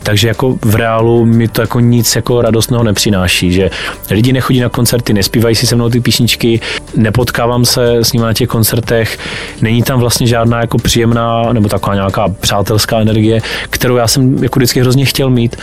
takže 0.04 0.28
jako 0.28 0.58
v 0.62 0.76
reálu 0.76 1.26
mi 1.26 1.48
to 1.48 1.62
jako 1.62 1.80
nic 1.80 2.16
jako 2.16 2.42
radostného 2.42 2.84
nepřináší, 2.84 3.52
že 3.52 3.70
lidi 4.12 4.34
nechodí 4.34 4.60
na 4.60 4.70
koncerty, 4.70 5.14
nespívají 5.14 5.56
si 5.56 5.68
se 5.68 5.76
mnou 5.76 5.90
ty 5.90 6.00
písničky, 6.00 6.60
nepotkávám 6.96 7.66
se 7.66 7.98
s 7.98 8.14
nimi 8.14 8.26
na 8.26 8.34
těch 8.34 8.48
koncertech, 8.48 9.20
není 9.62 9.84
tam 9.84 10.00
vlastně 10.00 10.28
žádná 10.28 10.62
jako 10.62 10.78
příjemná 10.78 11.54
nebo 11.54 11.70
taková 11.70 11.96
nějaká 11.96 12.28
přátelská 12.28 13.00
energie, 13.00 13.42
kterou 13.70 13.96
já 13.96 14.08
jsem 14.08 14.44
jako 14.44 14.60
vždycky 14.60 14.82
hrozně 14.82 15.06
chtěl 15.06 15.30
mít. 15.30 15.56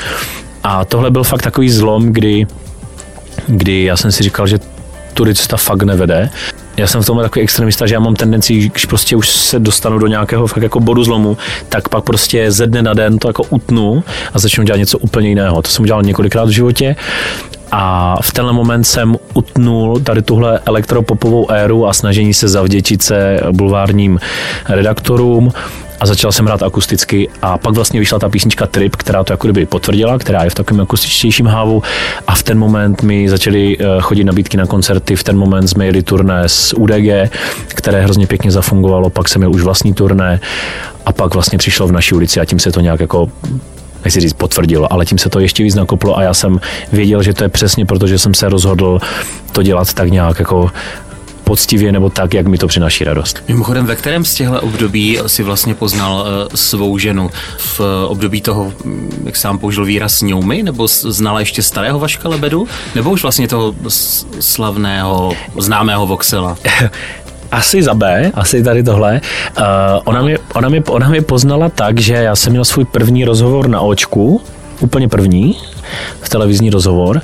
A 0.63 0.85
tohle 0.85 1.11
byl 1.11 1.25
fakt 1.25 1.43
takový 1.43 1.71
zlom, 1.71 2.13
kdy, 2.13 2.47
kdy 3.47 3.85
já 3.85 3.97
jsem 3.97 4.13
si 4.13 4.23
říkal, 4.23 4.47
že 4.47 4.59
turista 5.15 5.57
fakt 5.57 5.83
nevede 5.83 6.31
já 6.77 6.87
jsem 6.87 7.03
v 7.03 7.07
tom 7.07 7.19
takový 7.19 7.43
extremista, 7.43 7.87
že 7.87 7.95
já 7.95 8.01
mám 8.01 8.15
tendenci, 8.15 8.55
když 8.55 8.85
prostě 8.85 9.17
už 9.17 9.31
se 9.31 9.59
dostanu 9.59 9.99
do 9.99 10.07
nějakého 10.07 10.47
fakt 10.47 10.63
jako 10.63 10.81
bodu 10.81 11.05
zlomu, 11.05 11.37
tak 11.69 11.89
pak 11.89 12.05
prostě 12.05 12.51
ze 12.53 12.67
dne 12.67 12.83
na 12.83 12.95
den 12.95 13.19
to 13.19 13.29
jako 13.29 13.43
utnu 13.43 14.05
a 14.35 14.39
začnu 14.39 14.65
dělat 14.65 14.79
něco 14.79 14.99
úplně 14.99 15.29
jiného. 15.29 15.63
To 15.63 15.71
jsem 15.71 15.83
udělal 15.83 16.03
několikrát 16.03 16.45
v 16.45 16.51
životě 16.51 16.97
a 17.73 18.17
v 18.23 18.33
tenhle 18.33 18.53
moment 18.53 18.85
jsem 18.85 19.17
utnul 19.35 20.01
tady 20.01 20.23
tuhle 20.23 20.61
elektropopovou 20.67 21.51
éru 21.51 21.87
a 21.87 21.93
snažení 21.93 22.35
se 22.35 22.49
zavděčit 22.49 23.03
se 23.03 23.41
bulvárním 23.53 24.21
redaktorům 24.69 25.51
a 26.01 26.07
začal 26.07 26.33
jsem 26.33 26.47
hrát 26.47 26.63
akusticky 26.63 27.29
a 27.43 27.59
pak 27.59 27.75
vlastně 27.75 28.01
vyšla 28.01 28.19
ta 28.19 28.29
písnička 28.29 28.67
Trip, 28.67 28.97
která 28.97 29.25
to 29.25 29.33
jako 29.33 29.47
kdyby 29.47 29.67
potvrdila, 29.67 30.19
která 30.19 30.45
je 30.45 30.51
v 30.51 30.55
takovém 30.55 30.81
akustičtějším 30.81 31.47
hávu. 31.47 31.83
A 32.27 32.35
v 32.35 32.43
ten 32.43 32.59
moment 32.59 33.03
mi 33.03 33.29
začaly 33.29 33.77
eh, 33.81 33.85
chodit 34.01 34.25
nabídky 34.25 34.57
na 34.57 34.67
koncerty, 34.67 35.17
v 35.17 35.25
ten 35.25 35.39
moment 35.39 35.69
jsme 35.69 35.87
jeli 35.87 36.03
turné 36.03 36.49
s 36.49 36.77
UDG, 36.77 37.33
které 37.69 38.03
hrozně 38.03 38.27
pěkně 38.27 38.51
zafungovalo, 38.51 39.11
pak 39.11 39.29
jsem 39.29 39.41
měl 39.41 39.53
už 39.53 39.63
vlastní 39.63 39.95
turné 39.95 40.41
a 41.07 41.13
pak 41.13 41.35
vlastně 41.35 41.59
přišlo 41.59 41.87
v 41.87 41.93
naší 41.93 42.15
ulici 42.15 42.41
a 42.41 42.45
tím 42.45 42.59
se 42.59 42.73
to 42.73 42.81
nějak 42.81 43.01
jako 43.01 43.29
nechci 44.05 44.21
říct 44.21 44.33
potvrdilo, 44.33 44.93
ale 44.93 45.05
tím 45.05 45.19
se 45.19 45.29
to 45.29 45.41
ještě 45.41 45.63
víc 45.63 45.75
nakoplo 45.75 46.19
a 46.19 46.23
já 46.23 46.35
jsem 46.35 46.61
věděl, 46.93 47.23
že 47.23 47.35
to 47.35 47.45
je 47.45 47.49
přesně 47.49 47.87
proto, 47.87 48.07
že 48.07 48.19
jsem 48.19 48.35
se 48.35 48.49
rozhodl 48.49 48.99
to 49.53 49.63
dělat 49.63 49.95
tak 49.95 50.11
nějak 50.11 50.39
jako 50.39 50.71
poctivě 51.47 51.93
nebo 51.93 52.11
tak, 52.11 52.35
jak 52.35 52.47
mi 52.47 52.59
to 52.59 52.67
přináší 52.67 53.05
radost. 53.05 53.43
Mimochodem, 53.49 53.87
ve 53.87 53.97
kterém 53.97 54.25
z 54.25 54.35
těchto 54.35 54.61
období 54.61 55.19
si 55.27 55.43
vlastně 55.43 55.75
poznal 55.75 56.21
uh, 56.21 56.55
svou 56.55 56.99
ženu? 56.99 57.31
V 57.59 57.81
uh, 57.81 57.87
období 58.09 58.41
toho, 58.41 58.73
hm, 58.85 59.23
jak 59.25 59.37
sám 59.37 59.59
použil 59.59 59.85
výraz 59.85 60.15
sňoumy, 60.15 60.63
nebo 60.63 60.87
znala 60.89 61.41
ještě 61.41 61.63
starého 61.63 61.99
Vaška 61.99 62.29
Lebedu? 62.29 62.69
Nebo 62.95 63.11
už 63.11 63.23
vlastně 63.23 63.49
toho 63.49 63.75
slavného, 64.41 65.33
známého 65.59 66.07
Voxela? 66.07 66.59
Asi 67.51 67.83
za 67.83 67.95
B, 67.95 68.31
asi 68.35 68.63
tady 68.63 68.83
tohle. 68.83 69.21
Uh, 69.59 69.65
ona, 70.05 70.23
mě, 70.23 70.39
ona, 70.55 70.69
mě, 70.69 70.83
ona 70.89 71.09
mě 71.09 71.23
poznala 71.23 71.69
tak, 71.69 72.01
že 72.01 72.15
já 72.15 72.37
jsem 72.37 72.53
měl 72.53 72.65
svůj 72.65 72.85
první 72.85 73.25
rozhovor 73.25 73.69
na 73.69 73.81
očku, 73.81 74.41
úplně 74.81 75.09
první, 75.09 75.57
v 76.21 76.29
televizní 76.29 76.71
rozhovor 76.71 77.21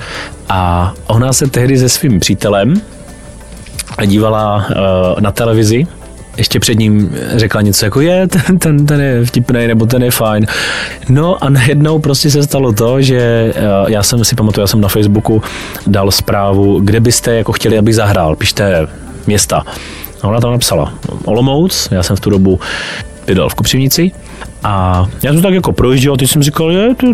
a 0.49 0.93
ona 1.07 1.33
se 1.33 1.47
tehdy 1.47 1.79
se 1.79 1.89
svým 1.89 2.21
přítelem, 2.21 2.81
dívala 4.07 4.57
uh, 4.57 5.21
na 5.21 5.33
televizi, 5.33 5.87
ještě 6.37 6.61
před 6.61 6.79
ním 6.79 7.17
řekla 7.35 7.63
něco 7.63 7.85
jako 7.85 8.01
je, 8.01 8.29
ten, 8.29 8.59
ten, 8.59 8.87
ten 8.87 9.01
je 9.01 9.25
vtipný 9.25 9.67
nebo 9.67 9.87
ten 9.87 10.03
je 10.03 10.11
fajn. 10.11 10.47
No 11.09 11.45
a 11.45 11.49
najednou 11.49 11.99
prostě 11.99 12.31
se 12.31 12.43
stalo 12.43 12.73
to, 12.73 13.03
že 13.03 13.53
uh, 13.57 13.91
já 13.91 14.03
jsem 14.03 14.25
si 14.25 14.35
pamatuju, 14.35 14.63
já 14.63 14.67
jsem 14.67 14.81
na 14.81 14.89
Facebooku 14.89 15.43
dal 15.87 16.11
zprávu, 16.11 16.81
kde 16.81 17.01
byste 17.01 17.35
jako 17.35 17.53
chtěli, 17.53 17.79
aby 17.79 17.95
zahrál, 17.95 18.37
pište 18.37 18.87
města. 19.27 19.63
A 20.23 20.29
ona 20.29 20.41
tam 20.41 20.53
napsala 20.53 20.95
Olomouc, 21.25 21.89
já 21.91 22.03
jsem 22.03 22.17
v 22.17 22.21
tu 22.21 22.31
dobu 22.31 22.61
bydlel 23.27 23.49
v 23.49 23.55
Kopřivnici 23.55 24.13
a 24.63 25.07
já 25.23 25.33
jsem 25.33 25.43
tak 25.43 25.55
jako 25.55 25.73
projížděl, 25.73 26.17
teď 26.17 26.31
jsem 26.31 26.43
říkal, 26.43 26.71
je, 26.71 26.95
to, 26.95 27.07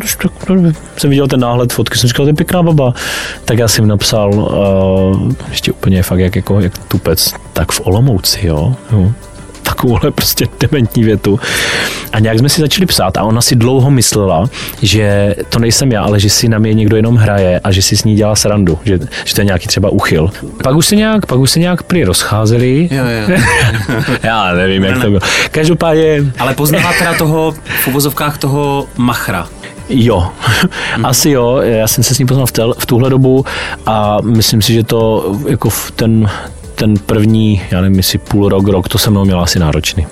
jsem 0.96 1.10
viděl 1.10 1.28
ten 1.28 1.40
náhled 1.40 1.72
fotky, 1.72 1.98
jsem 1.98 2.08
říkal, 2.08 2.26
to 2.26 2.30
je 2.30 2.34
pěkná 2.34 2.62
baba. 2.62 2.94
Tak 3.44 3.58
já 3.58 3.68
jsem 3.68 3.88
napsal, 3.88 4.34
uh, 4.34 5.32
ještě 5.50 5.72
úplně 5.72 6.02
fakt 6.02 6.18
jak, 6.18 6.36
jako, 6.36 6.60
jak 6.60 6.78
tupec, 6.78 7.34
tak 7.52 7.72
v 7.72 7.80
Olomouci, 7.84 8.46
jo. 8.46 8.76
jo 8.92 9.12
takovouhle 9.78 10.10
prostě 10.10 10.46
dementní 10.60 11.04
větu. 11.04 11.40
A 12.12 12.18
nějak 12.18 12.38
jsme 12.38 12.48
si 12.48 12.60
začali 12.60 12.86
psát 12.86 13.16
a 13.16 13.22
ona 13.22 13.40
si 13.40 13.56
dlouho 13.56 13.90
myslela, 13.90 14.44
že 14.82 15.34
to 15.48 15.58
nejsem 15.58 15.92
já, 15.92 16.02
ale 16.02 16.20
že 16.20 16.30
si 16.30 16.48
na 16.48 16.58
mě 16.58 16.74
někdo 16.74 16.96
jenom 16.96 17.16
hraje 17.16 17.60
a 17.64 17.72
že 17.72 17.82
si 17.82 17.96
s 17.96 18.04
ní 18.04 18.14
dělá 18.14 18.36
srandu, 18.36 18.78
že, 18.84 18.98
že 19.24 19.34
to 19.34 19.40
je 19.40 19.44
nějaký 19.44 19.66
třeba 19.66 19.88
uchyl. 19.88 20.30
Pak 20.62 20.76
už 20.76 20.86
se 20.86 20.96
nějak, 20.96 21.26
pak 21.26 21.38
už 21.38 21.50
se 21.50 21.60
nějak 21.60 21.82
prý 21.82 22.04
rozcházeli. 22.04 22.88
Jo, 22.90 23.04
jo. 23.04 23.38
já 24.22 24.52
nevím, 24.52 24.84
jak 24.84 25.02
to 25.02 25.08
bylo. 25.10 25.20
Každopádně... 25.50 26.24
Ale 26.38 26.54
poznala 26.54 26.92
teda 26.98 27.14
toho, 27.14 27.54
v 27.84 27.88
uvozovkách 27.88 28.38
toho 28.38 28.86
machra. 28.96 29.46
Jo, 29.88 30.28
hmm. 30.94 31.06
asi 31.06 31.30
jo. 31.30 31.56
Já 31.62 31.88
jsem 31.88 32.04
se 32.04 32.14
s 32.14 32.18
ním 32.18 32.28
poznal 32.28 32.46
v, 32.46 32.52
tel, 32.52 32.74
v 32.78 32.86
tuhle 32.86 33.10
dobu 33.10 33.44
a 33.86 34.18
myslím 34.22 34.62
si, 34.62 34.72
že 34.72 34.84
to 34.84 35.32
jako 35.48 35.70
v 35.70 35.90
ten, 35.90 36.30
ten 36.78 36.94
první, 37.06 37.62
já 37.70 37.80
nevím, 37.80 37.96
jestli 37.96 38.18
půl 38.18 38.48
rok, 38.48 38.68
rok, 38.68 38.88
to 38.88 38.98
se 38.98 39.10
mnou 39.10 39.24
měl 39.24 39.40
asi 39.40 39.58
náročný. 39.58 40.06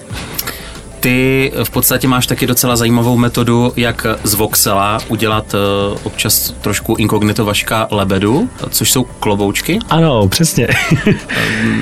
Ty 1.01 1.53
v 1.65 1.71
podstatě 1.71 2.09
máš 2.09 2.27
taky 2.27 2.47
docela 2.47 2.77
zajímavou 2.77 3.17
metodu, 3.17 3.73
jak 3.77 4.07
z 4.25 4.35
Voxela 4.35 4.99
udělat 5.09 5.55
uh, 5.55 5.99
občas 6.03 6.55
trošku 6.61 6.95
inkognito 6.95 7.45
vaška 7.45 7.89
lebedu, 7.91 8.49
což 8.71 8.91
jsou 8.93 9.05
kloboučky. 9.05 9.79
Ano, 9.91 10.29
přesně. 10.29 10.69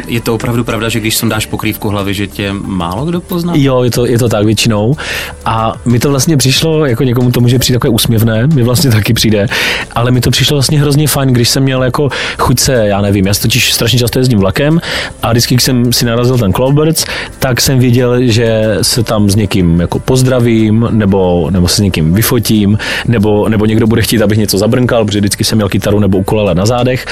je 0.07 0.21
to 0.21 0.35
opravdu 0.35 0.65
pravda, 0.65 0.89
že 0.89 1.01
když 1.01 1.21
dáš 1.29 1.47
pokrývku 1.47 1.89
hlavy, 1.89 2.15
že 2.15 2.27
tě 2.27 2.53
málo 2.53 3.05
kdo 3.05 3.21
pozná? 3.21 3.53
Jo, 3.57 3.83
je 3.83 3.91
to, 3.91 4.07
je 4.07 4.19
to 4.19 4.29
tak 4.29 4.45
většinou. 4.45 4.97
A 5.45 5.73
mi 5.85 5.99
to 5.99 6.11
vlastně 6.11 6.37
přišlo, 6.37 6.87
jako 6.87 7.05
někomu 7.05 7.31
to 7.31 7.41
může 7.41 7.59
přijít 7.59 7.75
takové 7.77 7.91
úsměvné, 7.91 8.47
mi 8.47 8.63
vlastně 8.63 8.91
taky 8.91 9.13
přijde, 9.13 9.47
ale 9.95 10.11
mi 10.11 10.21
to 10.21 10.31
přišlo 10.31 10.57
vlastně 10.57 10.81
hrozně 10.81 11.09
fajn, 11.09 11.29
když 11.29 11.49
jsem 11.49 11.63
měl 11.63 11.83
jako 11.83 12.09
chuť 12.39 12.61
se, 12.61 12.73
já 12.73 13.01
nevím, 13.01 13.27
já 13.27 13.35
totiž 13.35 13.73
strašně 13.73 13.99
často 13.99 14.19
jezdím 14.19 14.39
vlakem 14.39 14.81
a 15.23 15.31
vždycky, 15.31 15.55
když 15.55 15.65
jsem 15.65 15.93
si 15.93 16.05
narazil 16.05 16.39
ten 16.39 16.53
Cloudbirds, 16.53 17.05
tak 17.39 17.61
jsem 17.61 17.79
viděl, 17.79 18.23
že 18.23 18.79
se 18.83 19.03
tam 19.05 19.31
s 19.31 19.37
někým 19.37 19.81
jako 19.81 19.99
pozdravím, 19.99 20.89
nebo, 20.91 21.51
nebo 21.51 21.69
se 21.69 21.77
s 21.77 21.81
někým 21.81 22.15
vyfotím, 22.15 22.79
nebo, 23.09 23.49
nebo 23.49 23.67
někdo 23.67 23.87
bude 23.87 24.03
chtít, 24.03 24.23
abych 24.23 24.39
něco 24.39 24.59
zabrnkal, 24.59 25.05
protože 25.05 25.21
vždycky 25.21 25.45
jsem 25.45 25.59
měl 25.59 25.69
kytaru 25.69 26.01
nebo 26.01 26.19
ukulele 26.19 26.55
na 26.55 26.67
zádech. 26.67 27.07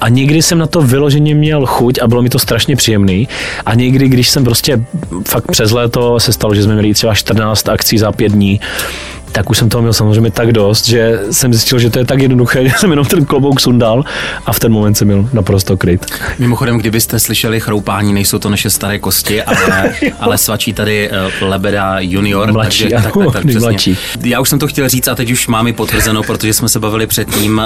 A 0.00 0.08
někdy 0.08 0.42
jsem 0.42 0.58
na 0.58 0.66
to 0.66 0.82
vyloženě 0.82 1.34
měl 1.34 1.66
chuť 1.66 1.98
a 1.98 2.08
bylo 2.08 2.22
mi 2.22 2.28
to 2.28 2.38
strašně 2.38 2.76
příjemný. 2.76 3.28
A 3.66 3.74
někdy, 3.74 4.08
když 4.08 4.28
jsem 4.28 4.44
prostě 4.44 4.84
fakt 5.28 5.50
přes 5.50 5.70
léto 5.70 6.20
se 6.20 6.32
stalo, 6.32 6.54
že 6.54 6.62
jsme 6.62 6.72
měli 6.72 6.94
třeba 6.94 7.14
14 7.14 7.68
akcí 7.68 7.98
za 7.98 8.12
pět 8.12 8.32
dní, 8.32 8.60
tak 9.32 9.50
už 9.50 9.58
jsem 9.58 9.68
toho 9.68 9.82
měl 9.82 9.92
samozřejmě 9.92 10.30
tak 10.30 10.52
dost, 10.52 10.86
že 10.86 11.20
jsem 11.30 11.52
zjistil, 11.52 11.78
že 11.78 11.90
to 11.90 11.98
je 11.98 12.04
tak 12.04 12.22
jednoduché, 12.22 12.64
že 12.68 12.74
jsem 12.78 12.90
jenom 12.90 13.06
ten 13.06 13.24
klobouk 13.24 13.60
sundal 13.60 14.04
a 14.46 14.52
v 14.52 14.60
ten 14.60 14.72
moment 14.72 14.94
jsem 14.94 15.08
byl 15.08 15.28
naprosto 15.32 15.76
kryt. 15.76 16.06
Mimochodem, 16.38 16.78
kdybyste 16.78 17.18
slyšeli 17.18 17.60
chroupání, 17.60 18.12
nejsou 18.12 18.38
to 18.38 18.50
naše 18.50 18.70
staré 18.70 18.98
kosti, 18.98 19.42
ale, 19.42 19.94
ale 20.20 20.38
svačí 20.38 20.72
tady 20.72 21.10
uh, 21.40 21.48
Lebeda 21.48 22.00
junior. 22.00 22.52
Mladší, 22.52 22.82
takže, 22.82 22.96
tak, 22.96 23.14
tak, 23.14 23.32
tak, 23.32 23.42
tak, 23.52 23.54
mladší. 23.54 23.98
Já 24.24 24.40
už 24.40 24.48
jsem 24.48 24.58
to 24.58 24.66
chtěl 24.66 24.88
říct 24.88 25.08
a 25.08 25.14
teď 25.14 25.30
už 25.30 25.48
mám 25.48 25.66
i 25.66 25.72
potvrzeno, 25.72 26.22
protože 26.22 26.54
jsme 26.54 26.68
se 26.68 26.80
bavili 26.80 27.06
předtím. 27.06 27.62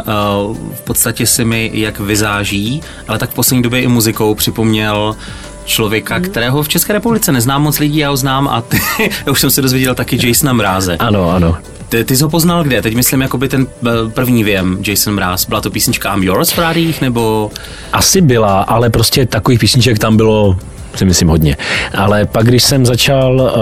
Uh, 0.49 0.57
v 0.75 0.81
podstatě 0.81 1.27
si 1.27 1.45
mi 1.45 1.71
jak 1.75 2.01
vyzáží, 2.01 2.83
ale 3.09 3.19
tak 3.19 3.31
v 3.31 3.35
poslední 3.35 3.63
době 3.63 3.81
i 3.81 3.89
muzikou 3.89 4.35
připomněl 4.35 5.17
člověka, 5.67 6.21
kterého 6.21 6.63
v 6.63 6.69
České 6.69 6.93
republice 6.93 7.33
neznám 7.33 7.63
moc 7.63 7.79
lidí, 7.79 7.99
já 7.99 8.11
ho 8.11 8.17
znám 8.17 8.49
a 8.49 8.61
ty, 8.61 8.79
já 9.27 9.33
už 9.33 9.41
jsem 9.41 9.51
se 9.51 9.63
dozvěděl 9.63 9.95
taky 9.95 10.29
Jasona 10.29 10.53
Mráze. 10.53 10.97
Ano, 10.97 11.31
ano. 11.31 11.57
Ty, 11.89 12.05
ty 12.05 12.17
jsi 12.17 12.23
ho 12.23 12.31
poznal 12.31 12.65
kde? 12.65 12.83
Teď 12.83 12.95
myslím 12.95 13.23
jako 13.23 13.39
by 13.39 13.49
ten 13.49 13.67
eh, 13.87 13.91
první 14.09 14.45
věm, 14.45 14.79
Jason 14.87 15.15
Mraz. 15.15 15.47
Byla 15.47 15.61
to 15.61 15.71
písnička 15.71 16.15
I'm 16.15 16.23
Yours 16.23 16.53
v 16.53 16.59
rádích, 16.59 17.01
nebo? 17.01 17.51
Asi 17.93 18.21
byla, 18.21 18.63
ale 18.63 18.91
prostě 18.91 19.27
takových 19.27 19.61
písniček 19.61 19.99
tam 19.99 20.17
bylo 20.17 20.57
si 20.95 21.05
myslím 21.05 21.29
hodně. 21.29 21.57
Ale 21.95 22.27
pak, 22.27 22.47
když 22.47 22.63
jsem 22.63 22.87
začal 22.87 23.53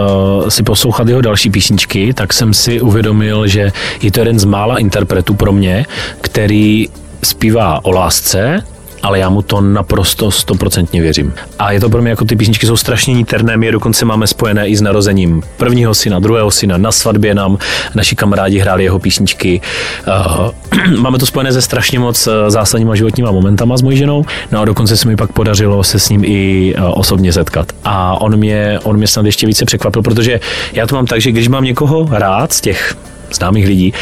uh, 0.42 0.48
si 0.48 0.62
poslouchat 0.62 1.08
jeho 1.08 1.20
další 1.20 1.50
písničky, 1.50 2.14
tak 2.14 2.32
jsem 2.32 2.54
si 2.54 2.80
uvědomil, 2.80 3.46
že 3.46 3.72
je 4.02 4.12
to 4.12 4.20
jeden 4.20 4.38
z 4.38 4.44
mála 4.44 4.78
interpretů 4.78 5.34
pro 5.34 5.52
mě, 5.52 5.86
který 6.20 6.88
zpívá 7.22 7.84
o 7.84 7.90
lásce, 7.90 8.62
ale 9.04 9.18
já 9.18 9.28
mu 9.28 9.42
to 9.42 9.60
naprosto 9.60 10.30
stoprocentně 10.30 11.02
věřím. 11.02 11.34
A 11.58 11.72
je 11.72 11.80
to 11.80 11.90
pro 11.90 12.02
mě 12.02 12.10
jako 12.10 12.24
ty 12.24 12.36
písničky 12.36 12.66
jsou 12.66 12.76
strašně 12.76 13.14
níterné, 13.14 13.56
my 13.56 13.66
je 13.66 13.72
dokonce 13.72 14.04
máme 14.04 14.26
spojené 14.26 14.68
i 14.68 14.76
s 14.76 14.80
narozením 14.80 15.42
prvního 15.56 15.94
syna, 15.94 16.18
druhého 16.18 16.50
syna, 16.50 16.78
na 16.78 16.92
svatbě 16.92 17.34
nám 17.34 17.58
naši 17.94 18.16
kamarádi 18.16 18.58
hráli 18.58 18.84
jeho 18.84 18.98
písničky. 18.98 19.60
Uh, 20.06 20.96
máme 21.00 21.18
to 21.18 21.26
spojené 21.26 21.52
se 21.52 21.62
strašně 21.62 21.98
moc 21.98 22.26
eh, 22.26 22.50
zásadníma 22.50 22.94
životníma 22.94 23.30
momentama 23.30 23.76
s 23.76 23.82
mojí 23.82 23.96
ženou, 23.96 24.24
no 24.52 24.60
a 24.60 24.64
dokonce 24.64 24.96
se 24.96 25.08
mi 25.08 25.16
pak 25.16 25.32
podařilo 25.32 25.84
se 25.84 25.98
s 25.98 26.08
ním 26.08 26.24
i 26.24 26.74
uh, 26.78 26.98
osobně 26.98 27.32
setkat. 27.32 27.72
A 27.84 28.20
on 28.20 28.36
mě, 28.36 28.78
on 28.82 28.96
mě 28.96 29.06
snad 29.06 29.26
ještě 29.26 29.46
více 29.46 29.64
překvapil, 29.64 30.02
protože 30.02 30.40
já 30.72 30.86
to 30.86 30.94
mám 30.94 31.06
tak, 31.06 31.20
že 31.20 31.32
když 31.32 31.48
mám 31.48 31.64
někoho 31.64 32.08
rád 32.10 32.52
z 32.52 32.60
těch 32.60 32.96
známých 33.32 33.66
lidí, 33.66 33.92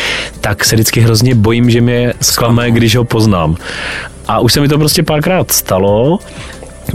tak 0.41 0.65
se 0.65 0.77
vždycky 0.77 1.01
hrozně 1.01 1.35
bojím, 1.35 1.71
že 1.71 1.81
mě 1.81 2.15
zklame, 2.21 2.71
když 2.71 2.97
ho 2.97 3.05
poznám. 3.05 3.57
A 4.29 4.41
už 4.41 4.53
se 4.53 4.61
mi 4.61 4.69
to 4.69 4.79
prostě 4.79 5.03
párkrát 5.03 5.53
stalo 5.53 6.19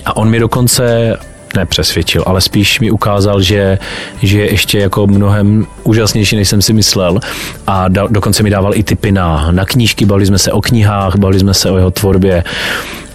a 0.06 0.18
on 0.18 0.30
mi 0.30 0.40
dokonce 0.40 1.18
nepřesvědčil, 1.58 2.24
ale 2.26 2.42
spíš 2.42 2.80
mi 2.80 2.92
ukázal, 2.92 3.42
že, 3.42 3.80
že 4.22 4.40
je 4.40 4.52
ještě 4.52 4.80
jako 4.80 5.08
mnohem 5.08 5.66
úžasnější, 5.84 6.36
než 6.36 6.50
jsem 6.50 6.62
si 6.62 6.74
myslel 6.74 7.20
a 7.68 7.88
da, 7.88 8.08
dokonce 8.08 8.44
mi 8.44 8.50
dával 8.50 8.76
i 8.76 8.84
tipy 8.84 9.12
na, 9.12 9.52
na 9.52 9.66
knížky, 9.66 10.06
bavili 10.06 10.26
jsme 10.26 10.40
se 10.40 10.52
o 10.52 10.62
knihách, 10.62 11.16
bavili 11.16 11.40
jsme 11.40 11.54
se 11.54 11.72
o 11.72 11.78
jeho 11.78 11.92
tvorbě 11.92 12.44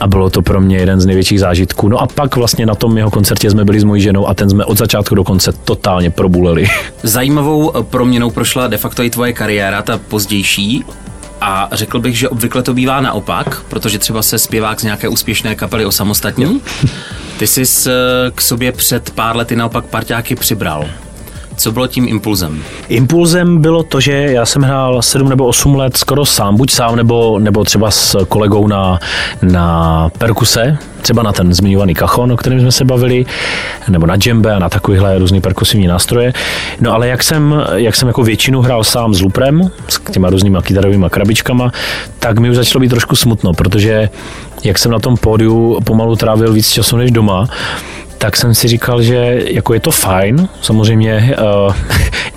a 0.00 0.06
bylo 0.06 0.30
to 0.30 0.42
pro 0.42 0.60
mě 0.60 0.76
jeden 0.76 1.00
z 1.00 1.06
největších 1.06 1.40
zážitků. 1.40 1.88
No 1.88 1.98
a 1.98 2.06
pak 2.06 2.36
vlastně 2.36 2.66
na 2.66 2.74
tom 2.74 2.96
jeho 2.96 3.10
koncertě 3.10 3.50
jsme 3.50 3.64
byli 3.64 3.80
s 3.80 3.84
mojí 3.84 4.02
ženou 4.02 4.28
a 4.28 4.34
ten 4.34 4.50
jsme 4.50 4.64
od 4.64 4.78
začátku 4.78 5.14
do 5.14 5.24
konce 5.24 5.52
totálně 5.64 6.10
probuleli. 6.10 6.66
Zajímavou 7.02 7.72
proměnou 7.82 8.30
prošla 8.30 8.66
de 8.66 8.76
facto 8.76 9.02
i 9.02 9.10
tvoje 9.10 9.32
kariéra, 9.32 9.82
ta 9.82 9.98
pozdější. 9.98 10.84
A 11.44 11.68
řekl 11.72 12.00
bych, 12.00 12.18
že 12.18 12.28
obvykle 12.28 12.62
to 12.62 12.74
bývá 12.74 13.00
naopak, 13.00 13.62
protože 13.62 13.98
třeba 13.98 14.22
se 14.22 14.38
zpěvák 14.38 14.80
z 14.80 14.84
nějaké 14.84 15.08
úspěšné 15.08 15.54
kapely 15.54 15.86
osamostatnil. 15.86 16.52
Ty 17.38 17.46
jsi 17.46 17.62
k 18.34 18.40
sobě 18.40 18.72
před 18.72 19.10
pár 19.10 19.36
lety 19.36 19.56
naopak 19.56 19.84
parťáky 19.84 20.34
přibral. 20.34 20.88
Co 21.56 21.72
bylo 21.72 21.86
tím 21.86 22.08
impulzem? 22.08 22.62
Impulzem 22.88 23.60
bylo 23.60 23.82
to, 23.82 24.00
že 24.00 24.12
já 24.12 24.46
jsem 24.46 24.62
hrál 24.62 25.02
7 25.02 25.28
nebo 25.28 25.46
8 25.46 25.74
let 25.74 25.96
skoro 25.96 26.24
sám, 26.24 26.56
buď 26.56 26.70
sám 26.70 26.96
nebo, 26.96 27.38
nebo 27.38 27.64
třeba 27.64 27.90
s 27.90 28.24
kolegou 28.24 28.66
na, 28.66 28.98
na 29.42 30.08
perkuse, 30.18 30.78
třeba 31.02 31.22
na 31.22 31.32
ten 31.32 31.54
zmiňovaný 31.54 31.94
kachon, 31.94 32.32
o 32.32 32.36
kterém 32.36 32.60
jsme 32.60 32.72
se 32.72 32.84
bavili, 32.84 33.26
nebo 33.88 34.06
na 34.06 34.16
džembe 34.16 34.54
a 34.54 34.58
na 34.58 34.68
takovýhle 34.68 35.18
různý 35.18 35.40
perkusivní 35.40 35.86
nástroje. 35.86 36.32
No 36.80 36.92
ale 36.92 37.08
jak 37.08 37.22
jsem, 37.22 37.64
jak 37.74 37.96
jsem 37.96 38.08
jako 38.08 38.22
většinu 38.22 38.60
hrál 38.62 38.84
sám 38.84 39.14
s 39.14 39.22
luprem, 39.22 39.70
s 39.88 40.00
těma 40.10 40.30
různýma 40.30 40.62
kytarovými 40.62 41.06
krabičkama, 41.10 41.72
tak 42.18 42.38
mi 42.38 42.50
už 42.50 42.56
začalo 42.56 42.80
být 42.80 42.88
trošku 42.88 43.16
smutno, 43.16 43.52
protože 43.52 44.08
jak 44.64 44.78
jsem 44.78 44.92
na 44.92 44.98
tom 44.98 45.16
pódiu 45.16 45.80
pomalu 45.84 46.16
trávil 46.16 46.52
víc 46.52 46.68
času 46.68 46.96
než 46.96 47.10
doma, 47.10 47.48
tak 48.22 48.36
jsem 48.36 48.54
si 48.54 48.68
říkal, 48.68 49.02
že 49.02 49.42
jako 49.46 49.74
je 49.74 49.80
to 49.80 49.90
fajn, 49.90 50.48
samozřejmě 50.60 51.36
uh, 51.66 51.74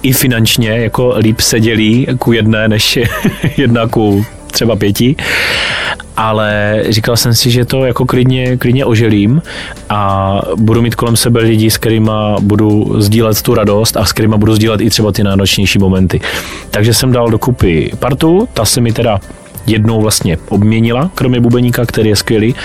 i 0.02 0.14
finančně 0.14 0.70
jako 0.70 1.16
líp 1.18 1.40
se 1.40 1.60
dělí 1.60 2.08
ku 2.20 2.32
jedné 2.32 2.68
než 2.68 3.00
jedna 3.58 3.88
ku 3.88 4.26
třeba 4.52 4.76
pěti, 4.76 5.16
ale 6.18 6.84
říkal 6.90 7.18
jsem 7.18 7.34
si, 7.34 7.52
že 7.52 7.66
to 7.66 7.86
jako 7.86 8.06
klidně, 8.06 8.58
klidně 8.58 8.86
oželím 8.86 9.42
a 9.90 10.42
budu 10.56 10.82
mít 10.82 10.96
kolem 10.96 11.16
sebe 11.16 11.42
lidi, 11.42 11.72
s 11.72 11.78
kterými 11.78 12.12
budu 12.42 13.02
sdílet 13.02 13.42
tu 13.42 13.54
radost 13.54 13.98
a 13.98 14.06
s 14.06 14.14
kterými 14.14 14.38
budu 14.38 14.56
sdílet 14.56 14.82
i 14.82 14.90
třeba 14.90 15.12
ty 15.12 15.24
náročnější 15.24 15.80
momenty. 15.80 16.22
Takže 16.72 16.94
jsem 16.94 17.12
dal 17.12 17.30
dokupy 17.30 17.92
partu, 18.00 18.48
ta 18.54 18.66
se 18.66 18.82
mi 18.82 18.92
teda 18.92 19.20
jednou 19.68 20.02
vlastně 20.02 20.38
obměnila, 20.50 21.10
kromě 21.16 21.40
bubeníka, 21.40 21.86
který 21.86 22.10
je 22.10 22.16
skvělý. 22.16 22.56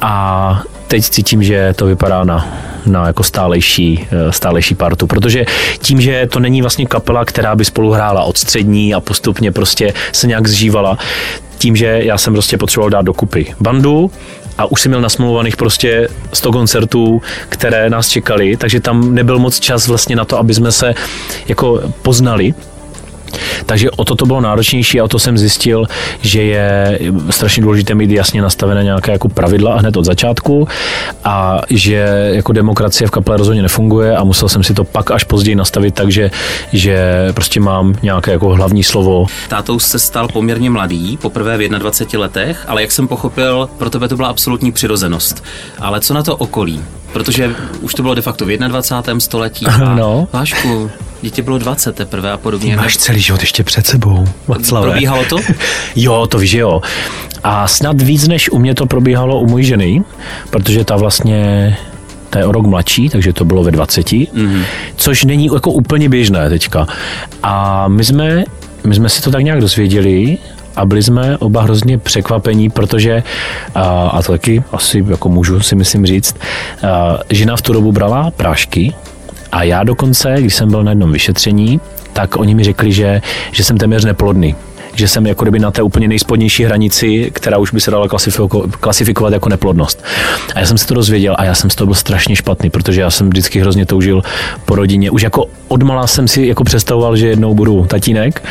A 0.00 0.62
teď 0.88 1.04
cítím, 1.04 1.42
že 1.42 1.74
to 1.76 1.86
vypadá 1.86 2.24
na, 2.24 2.48
na 2.86 3.06
jako 3.06 3.22
stálejší, 3.22 4.08
eh, 4.10 4.32
stálejší 4.32 4.74
partu, 4.74 5.06
protože 5.06 5.44
tím, 5.78 6.00
že 6.00 6.26
to 6.26 6.40
není 6.40 6.60
vlastně 6.62 6.86
kapela, 6.86 7.24
která 7.24 7.56
by 7.56 7.64
spolu 7.64 7.92
hrála 7.92 8.22
od 8.22 8.38
střední 8.38 8.94
a 8.94 9.00
postupně 9.00 9.52
prostě 9.52 9.94
se 10.12 10.26
nějak 10.26 10.48
zžívala, 10.48 10.98
tím, 11.58 11.76
že 11.76 12.00
já 12.02 12.18
jsem 12.18 12.32
prostě 12.32 12.58
potřeboval 12.58 12.90
dát 12.90 13.02
dokupy 13.02 13.54
bandu, 13.60 14.10
a 14.58 14.66
už 14.66 14.80
jsem 14.80 14.90
měl 14.90 15.00
nasmluvaných 15.00 15.56
prostě 15.56 16.08
100 16.32 16.52
koncertů, 16.52 17.22
které 17.48 17.90
nás 17.90 18.08
čekali, 18.08 18.56
takže 18.56 18.80
tam 18.80 19.14
nebyl 19.14 19.38
moc 19.38 19.60
čas 19.60 19.88
vlastně 19.88 20.16
na 20.16 20.24
to, 20.24 20.38
aby 20.38 20.54
jsme 20.54 20.72
se 20.72 20.94
jako 21.48 21.80
poznali 22.02 22.54
takže 23.66 23.90
o 23.90 24.04
to 24.04 24.14
to 24.14 24.26
bylo 24.26 24.40
náročnější 24.40 25.00
a 25.00 25.04
o 25.04 25.08
to 25.08 25.18
jsem 25.18 25.38
zjistil, 25.38 25.86
že 26.20 26.42
je 26.42 26.98
strašně 27.30 27.62
důležité 27.62 27.94
mít 27.94 28.10
jasně 28.10 28.42
nastavené 28.42 28.84
nějaké 28.84 29.12
jako 29.12 29.28
pravidla 29.28 29.78
hned 29.78 29.96
od 29.96 30.04
začátku 30.04 30.68
a 31.24 31.60
že 31.70 32.30
jako 32.32 32.52
demokracie 32.52 33.08
v 33.08 33.10
kapele 33.10 33.36
rozhodně 33.36 33.62
nefunguje 33.62 34.16
a 34.16 34.24
musel 34.24 34.48
jsem 34.48 34.62
si 34.62 34.74
to 34.74 34.84
pak 34.84 35.10
až 35.10 35.24
později 35.24 35.54
nastavit 35.54 35.94
tak, 35.94 36.10
že, 36.10 36.30
že 36.72 36.98
prostě 37.34 37.60
mám 37.60 37.94
nějaké 38.02 38.30
jako 38.30 38.48
hlavní 38.48 38.84
slovo. 38.84 39.26
Tátou 39.48 39.78
se 39.78 39.98
stal 39.98 40.28
poměrně 40.28 40.70
mladý, 40.70 41.16
poprvé 41.16 41.56
v 41.56 41.68
21 41.68 42.20
letech, 42.20 42.64
ale 42.68 42.82
jak 42.82 42.92
jsem 42.92 43.08
pochopil, 43.08 43.68
pro 43.78 43.90
tebe 43.90 44.08
to 44.08 44.16
byla 44.16 44.28
absolutní 44.28 44.72
přirozenost. 44.72 45.44
Ale 45.78 46.00
co 46.00 46.14
na 46.14 46.22
to 46.22 46.36
okolí? 46.36 46.82
Protože 47.12 47.54
už 47.80 47.94
to 47.94 48.02
bylo 48.02 48.14
de 48.14 48.22
facto 48.22 48.46
v 48.46 48.58
21. 48.58 49.20
století. 49.20 49.66
A 49.66 49.78
no. 49.94 50.28
Vášku, 50.32 50.90
dítě 51.22 51.42
bylo 51.42 51.58
20 51.58 51.96
teprve 51.96 52.32
a 52.32 52.36
podobně. 52.36 52.70
Ty 52.70 52.76
máš 52.76 52.96
celý 52.96 53.20
život 53.20 53.40
ještě 53.40 53.64
před 53.64 53.86
sebou. 53.86 54.24
Václavé. 54.46 54.90
Probíhalo 54.90 55.24
to? 55.24 55.36
jo, 55.96 56.26
to 56.26 56.38
víš, 56.38 56.52
jo. 56.52 56.80
A 57.44 57.68
snad 57.68 58.02
víc, 58.02 58.28
než 58.28 58.50
u 58.50 58.58
mě 58.58 58.74
to 58.74 58.86
probíhalo 58.86 59.40
u 59.40 59.46
mojí 59.46 59.64
ženy, 59.64 60.02
protože 60.50 60.84
ta 60.84 60.96
vlastně 60.96 61.76
ta 62.30 62.38
je 62.38 62.44
o 62.44 62.52
rok 62.52 62.66
mladší, 62.66 63.08
takže 63.08 63.32
to 63.32 63.44
bylo 63.44 63.62
ve 63.62 63.70
20, 63.70 64.06
mm-hmm. 64.06 64.62
což 64.96 65.24
není 65.24 65.50
jako 65.54 65.70
úplně 65.70 66.08
běžné 66.08 66.48
teďka. 66.48 66.86
A 67.42 67.88
my 67.88 68.04
jsme, 68.04 68.44
my 68.84 68.94
jsme 68.94 69.08
si 69.08 69.22
to 69.22 69.30
tak 69.30 69.44
nějak 69.44 69.60
dozvěděli 69.60 70.38
a 70.76 70.84
byli 70.84 71.02
jsme 71.02 71.38
oba 71.38 71.62
hrozně 71.62 71.98
překvapení, 71.98 72.70
protože, 72.70 73.22
a, 73.74 73.82
a 74.08 74.22
to 74.22 74.32
taky 74.32 74.62
asi 74.72 75.04
jako 75.08 75.28
můžu 75.28 75.60
si 75.60 75.76
myslím 75.76 76.06
říct, 76.06 76.36
a, 76.82 77.18
žena 77.30 77.56
v 77.56 77.62
tu 77.62 77.72
dobu 77.72 77.92
brala 77.92 78.30
prášky 78.30 78.94
a 79.52 79.62
já 79.62 79.84
dokonce, 79.84 80.34
když 80.38 80.54
jsem 80.54 80.70
byl 80.70 80.84
na 80.84 80.90
jednom 80.90 81.12
vyšetření, 81.12 81.80
tak 82.12 82.36
oni 82.36 82.54
mi 82.54 82.64
řekli, 82.64 82.92
že, 82.92 83.22
že 83.52 83.64
jsem 83.64 83.78
téměř 83.78 84.04
neplodný 84.04 84.56
že 84.98 85.08
jsem 85.08 85.26
jako 85.26 85.44
kdyby 85.44 85.58
na 85.58 85.70
té 85.70 85.82
úplně 85.82 86.08
nejspodnější 86.08 86.64
hranici, 86.64 87.30
která 87.34 87.58
už 87.58 87.72
by 87.72 87.80
se 87.80 87.90
dala 87.90 88.08
klasifikovat 88.80 89.32
jako 89.32 89.48
neplodnost. 89.48 90.04
A 90.54 90.60
já 90.60 90.66
jsem 90.66 90.78
se 90.78 90.86
to 90.86 90.94
dozvěděl 90.94 91.34
a 91.38 91.44
já 91.44 91.54
jsem 91.54 91.70
z 91.70 91.74
toho 91.74 91.86
byl 91.86 91.94
strašně 91.94 92.36
špatný, 92.36 92.70
protože 92.70 93.00
já 93.00 93.10
jsem 93.10 93.28
vždycky 93.28 93.60
hrozně 93.60 93.86
toužil 93.86 94.22
po 94.64 94.74
rodině. 94.74 95.10
Už 95.10 95.22
jako 95.22 95.46
odmala 95.68 96.06
jsem 96.06 96.28
si 96.28 96.46
jako 96.46 96.64
představoval, 96.64 97.16
že 97.16 97.28
jednou 97.28 97.54
budu 97.54 97.86
tatínek 97.86 98.42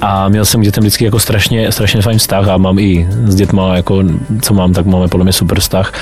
a 0.00 0.28
měl 0.28 0.44
jsem 0.44 0.60
k 0.60 0.64
dětem 0.64 0.82
vždycky 0.82 1.04
jako 1.04 1.18
strašně, 1.18 1.72
strašně 1.72 2.02
fajn 2.02 2.18
vztah 2.18 2.48
a 2.48 2.56
mám 2.56 2.78
i 2.78 3.08
s 3.26 3.34
dětma, 3.34 3.76
jako 3.76 4.02
co 4.42 4.54
mám, 4.54 4.72
tak 4.72 4.86
máme 4.86 5.08
podle 5.08 5.24
mě 5.24 5.32
super 5.32 5.60
vztah. 5.60 5.92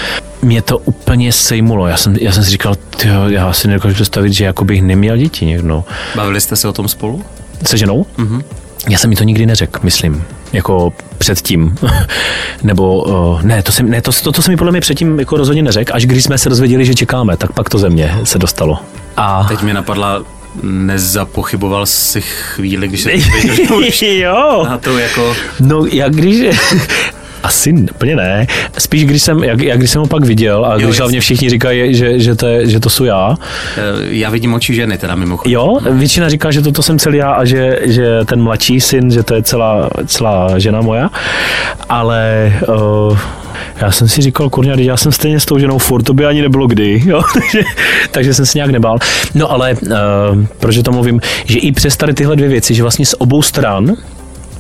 Mě 0.43 0.63
to 0.63 0.79
úplně 0.79 1.33
sejmulo. 1.33 1.87
Já 1.87 1.97
jsem, 1.97 2.17
já 2.21 2.33
jsem 2.33 2.45
si 2.45 2.51
říkal, 2.51 2.75
tyjo, 2.97 3.29
já 3.29 3.53
si 3.53 3.69
nedokážu 3.69 3.95
představit, 3.95 4.33
že 4.33 4.45
jako 4.45 4.65
bych 4.65 4.83
neměl 4.83 5.17
děti 5.17 5.47
někdo. 5.47 5.85
Bavili 6.17 6.41
jste 6.41 6.57
se 6.57 6.69
o 6.69 6.73
tom 6.73 6.89
spolu? 6.89 7.23
Se 7.67 7.79
ženou? 7.79 8.07
Mm-hmm. 8.19 8.43
Já 8.89 8.99
jsem 8.99 9.11
mi 9.11 9.17
to 9.17 9.25
nikdy 9.25 9.47
neřekl, 9.47 9.81
myslím, 9.83 10.25
jako 10.53 10.93
předtím. 11.19 11.79
Nebo 12.63 13.03
uh, 13.03 13.43
ne, 13.43 13.63
to, 13.63 13.73
jsem, 13.73 13.91
ne 13.91 14.03
to, 14.03 14.13
to, 14.13 14.33
to 14.33 14.43
jsem 14.43 14.53
mi 14.53 14.57
podle 14.57 14.73
mě 14.73 14.81
předtím 14.81 15.19
jako 15.19 15.37
rozhodně 15.37 15.63
neřekl, 15.63 15.93
až 15.95 16.07
když 16.07 16.25
jsme 16.25 16.39
se 16.39 16.49
dozvěděli, 16.49 16.85
že 16.85 16.95
čekáme, 16.95 17.37
tak 17.37 17.53
pak 17.53 17.69
to 17.69 17.79
ze 17.79 17.91
mě 17.91 18.19
se 18.25 18.39
dostalo. 18.39 18.79
A 19.17 19.45
teď 19.49 19.63
mě 19.63 19.75
napadla 19.75 20.23
nezapochyboval 20.63 21.87
si 21.87 22.21
chvíli, 22.21 22.89
když 22.89 23.05
věděl, 23.07 23.33
jo. 24.03 24.67
na 24.69 24.79
to 24.79 24.99
jako... 24.99 25.37
No, 25.61 25.87
jak 25.87 26.15
když... 26.15 26.57
Asi 27.45 27.73
úplně 27.73 28.17
ne. 28.17 28.47
Spíš, 28.79 29.05
když 29.05 29.23
jsem, 29.23 29.45
jak, 29.45 29.61
jak 29.61 29.79
když 29.79 29.91
jsem 29.91 30.01
ho 30.01 30.07
pak 30.07 30.25
viděl 30.25 30.65
a 30.65 30.77
když 30.77 30.99
hlavně 30.99 31.21
všichni 31.21 31.51
říkají, 31.51 31.95
že, 31.95 32.19
že, 32.19 32.35
to 32.35 32.47
je, 32.47 32.67
že 32.69 32.81
to 32.81 32.91
jsou 32.91 33.05
já. 33.05 33.37
Eh, 33.77 33.81
já 34.01 34.31
vidím 34.31 34.55
oči 34.55 34.75
ženy 34.75 34.99
teda 34.99 35.15
mimochodem. 35.15 35.53
Jo, 35.53 35.79
většina 35.91 36.29
říká, 36.29 36.51
že 36.51 36.63
toto 36.63 36.83
jsem 36.83 36.99
celý 36.99 37.19
já 37.19 37.31
a 37.31 37.45
že, 37.45 37.81
že 37.85 38.19
ten 38.25 38.43
mladší 38.43 38.81
syn, 38.81 39.11
že 39.11 39.23
to 39.23 39.35
je 39.35 39.43
celá, 39.43 39.91
celá 40.07 40.59
žena 40.59 40.81
moja. 40.81 41.11
Ale 41.89 42.53
uh, 42.69 43.19
já 43.81 43.93
jsem 43.93 44.09
si 44.09 44.23
říkal, 44.23 44.51
kurňa, 44.51 44.75
já 44.79 44.97
jsem 44.97 45.13
stejně 45.13 45.41
s 45.41 45.45
tou 45.45 45.59
ženou 45.59 45.79
furt, 45.79 46.03
to 46.03 46.15
by 46.15 46.27
ani 46.27 46.43
nebylo 46.43 46.67
kdy, 46.67 47.03
jo? 47.07 47.23
takže, 47.35 47.63
takže 48.11 48.35
jsem 48.35 48.47
se 48.47 48.59
nějak 48.59 48.71
nebál. 48.71 48.99
No 49.35 49.51
ale, 49.51 49.77
uh, 49.83 49.89
proč 50.61 50.79
to 50.85 50.93
mluvím, 50.93 51.21
že 51.45 51.59
i 51.59 51.73
přes 51.73 51.97
tady 51.97 52.15
tyhle 52.15 52.37
dvě 52.37 52.49
věci, 52.49 52.75
že 52.75 52.83
vlastně 52.83 53.07
z 53.07 53.15
obou 53.19 53.43
stran 53.43 53.97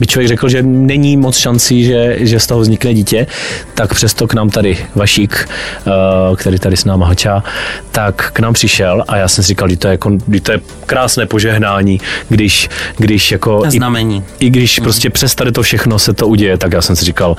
by 0.01 0.07
člověk 0.07 0.29
řekl, 0.29 0.49
že 0.49 0.63
není 0.63 1.17
moc 1.17 1.37
šancí, 1.37 1.85
že, 1.85 2.17
že 2.19 2.41
z 2.41 2.47
toho 2.47 2.61
vznikne 2.61 2.95
dítě, 2.95 3.27
tak 3.75 3.95
přesto 3.95 4.27
k 4.27 4.35
nám 4.35 4.51
tady 4.51 4.79
Vašík, 4.95 5.49
eh, 5.87 5.91
který 6.37 6.59
tady 6.59 6.77
s 6.77 6.85
náma 6.85 7.07
hačá, 7.07 7.43
tak 7.91 8.31
k 8.33 8.41
nám 8.41 8.53
přišel 8.53 9.05
a 9.09 9.17
já 9.17 9.29
jsem 9.29 9.45
si 9.45 9.49
říkal, 9.49 9.69
že 9.69 9.77
to 9.77 9.89
je, 9.89 9.93
jako, 9.93 10.11
že 10.33 10.41
to 10.41 10.53
je 10.53 10.61
krásné 10.87 11.27
požehnání, 11.27 12.01
když, 12.29 12.69
když 12.97 13.33
jako... 13.33 13.63
Znamení. 13.69 14.25
I, 14.39 14.47
i 14.47 14.51
když 14.51 14.81
mm. 14.81 14.83
prostě 14.83 15.11
přes 15.11 15.35
tady 15.35 15.53
to 15.53 15.63
všechno 15.63 15.99
se 15.99 16.13
to 16.13 16.29
uděje, 16.29 16.59
tak 16.59 16.73
já 16.73 16.83
jsem 16.83 16.97
si 16.97 17.05
říkal, 17.05 17.37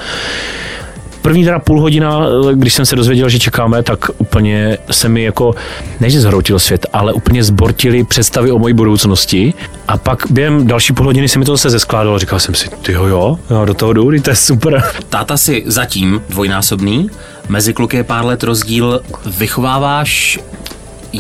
první 1.26 1.44
teda 1.44 1.60
půl 1.60 1.82
hodina, 1.82 2.28
když 2.54 2.74
jsem 2.74 2.86
se 2.86 2.96
dozvěděl, 2.96 3.30
že 3.30 3.40
čekáme, 3.40 3.84
tak 3.84 4.00
úplně 4.18 4.78
se 4.92 5.10
mi 5.10 5.24
jako, 5.24 5.54
ne 6.00 6.10
že 6.10 6.20
zhroutil 6.20 6.60
svět, 6.60 6.86
ale 6.94 7.14
úplně 7.14 7.44
zbortili 7.44 8.04
představy 8.04 8.52
o 8.52 8.60
mojí 8.60 8.74
budoucnosti. 8.74 9.54
A 9.88 9.98
pak 9.98 10.24
během 10.30 10.68
další 10.68 10.94
půl 10.94 11.06
hodiny 11.06 11.28
se 11.28 11.40
mi 11.40 11.46
to 11.46 11.52
zase 11.52 11.70
zeskládalo. 11.70 12.20
Říkal 12.20 12.40
jsem 12.40 12.56
si, 12.56 12.70
ty 12.82 12.92
jo, 12.92 13.06
jo, 13.06 13.40
já 13.50 13.66
do 13.66 13.74
toho 13.74 13.94
jdu, 13.94 14.22
to 14.22 14.30
je 14.30 14.36
super. 14.36 14.84
Táta 15.10 15.38
si 15.38 15.64
zatím 15.66 16.22
dvojnásobný, 16.30 17.10
mezi 17.50 17.74
kluky 17.74 17.98
je 17.98 18.04
pár 18.04 18.26
let 18.26 18.44
rozdíl. 18.44 19.02
Vychováváš 19.38 20.40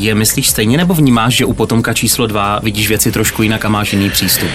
je 0.03 0.15
myslíš 0.15 0.49
stejně 0.49 0.77
nebo 0.77 0.93
vnímáš, 0.93 1.35
že 1.35 1.45
u 1.45 1.53
potomka 1.53 1.93
číslo 1.93 2.27
dva 2.27 2.59
vidíš 2.63 2.89
věci 2.89 3.11
trošku 3.11 3.43
jinak 3.43 3.65
a 3.65 3.69
máš 3.69 3.93
jiný 3.93 4.09
přístup? 4.09 4.49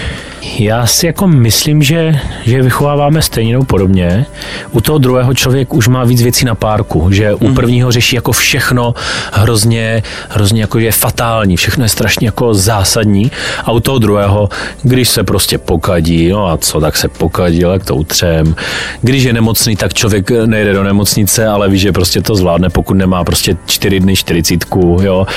Já 0.59 0.87
si 0.87 1.05
jako 1.05 1.27
myslím, 1.27 1.83
že, 1.83 2.19
že 2.43 2.61
vychováváme 2.61 3.21
stejně 3.21 3.51
nebo 3.51 3.65
podobně. 3.65 4.25
U 4.71 4.81
toho 4.81 4.97
druhého 4.97 5.33
člověk 5.33 5.73
už 5.73 5.87
má 5.87 6.03
víc 6.03 6.21
věcí 6.21 6.45
na 6.45 6.55
párku, 6.55 7.11
že 7.11 7.33
u 7.33 7.45
mhm. 7.45 7.55
prvního 7.55 7.91
řeší 7.91 8.15
jako 8.15 8.31
všechno 8.31 8.93
hrozně, 9.31 10.03
hrozně 10.29 10.61
jako 10.61 10.79
je 10.79 10.91
fatální, 10.91 11.57
všechno 11.57 11.85
je 11.85 11.89
strašně 11.89 12.27
jako 12.27 12.53
zásadní 12.53 13.31
a 13.63 13.71
u 13.71 13.79
toho 13.79 13.99
druhého, 13.99 14.49
když 14.83 15.09
se 15.09 15.23
prostě 15.23 15.57
pokadí, 15.57 16.29
no 16.29 16.47
a 16.47 16.57
co, 16.57 16.79
tak 16.79 16.97
se 16.97 17.07
pokadí, 17.07 17.59
jak 17.59 17.85
to 17.85 17.95
utřem. 17.95 18.55
Když 19.01 19.23
je 19.23 19.33
nemocný, 19.33 19.75
tak 19.75 19.93
člověk 19.93 20.31
nejde 20.45 20.73
do 20.73 20.83
nemocnice, 20.83 21.47
ale 21.47 21.69
ví, 21.69 21.79
že 21.79 21.91
prostě 21.91 22.21
to 22.21 22.35
zvládne, 22.35 22.69
pokud 22.69 22.93
nemá 22.93 23.23
prostě 23.23 23.57
čtyři 23.65 23.99
dny 23.99 24.15
čtyřicítku, 24.15 24.97
jo. 25.01 25.27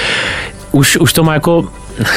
Už, 0.72 0.96
už 0.96 1.12
to 1.12 1.24
má 1.24 1.34
jako 1.34 1.64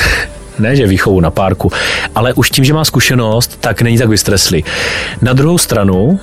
ne, 0.59 0.75
že 0.75 0.87
výchovu 0.87 1.19
na 1.19 1.31
párku, 1.31 1.71
ale 2.15 2.33
už 2.33 2.49
tím, 2.49 2.65
že 2.65 2.73
má 2.73 2.85
zkušenost, 2.85 3.57
tak 3.61 3.81
není 3.81 3.97
tak 3.97 4.09
vystreslý. 4.09 4.63
Na 5.21 5.33
druhou 5.33 5.57
stranu, 5.57 6.19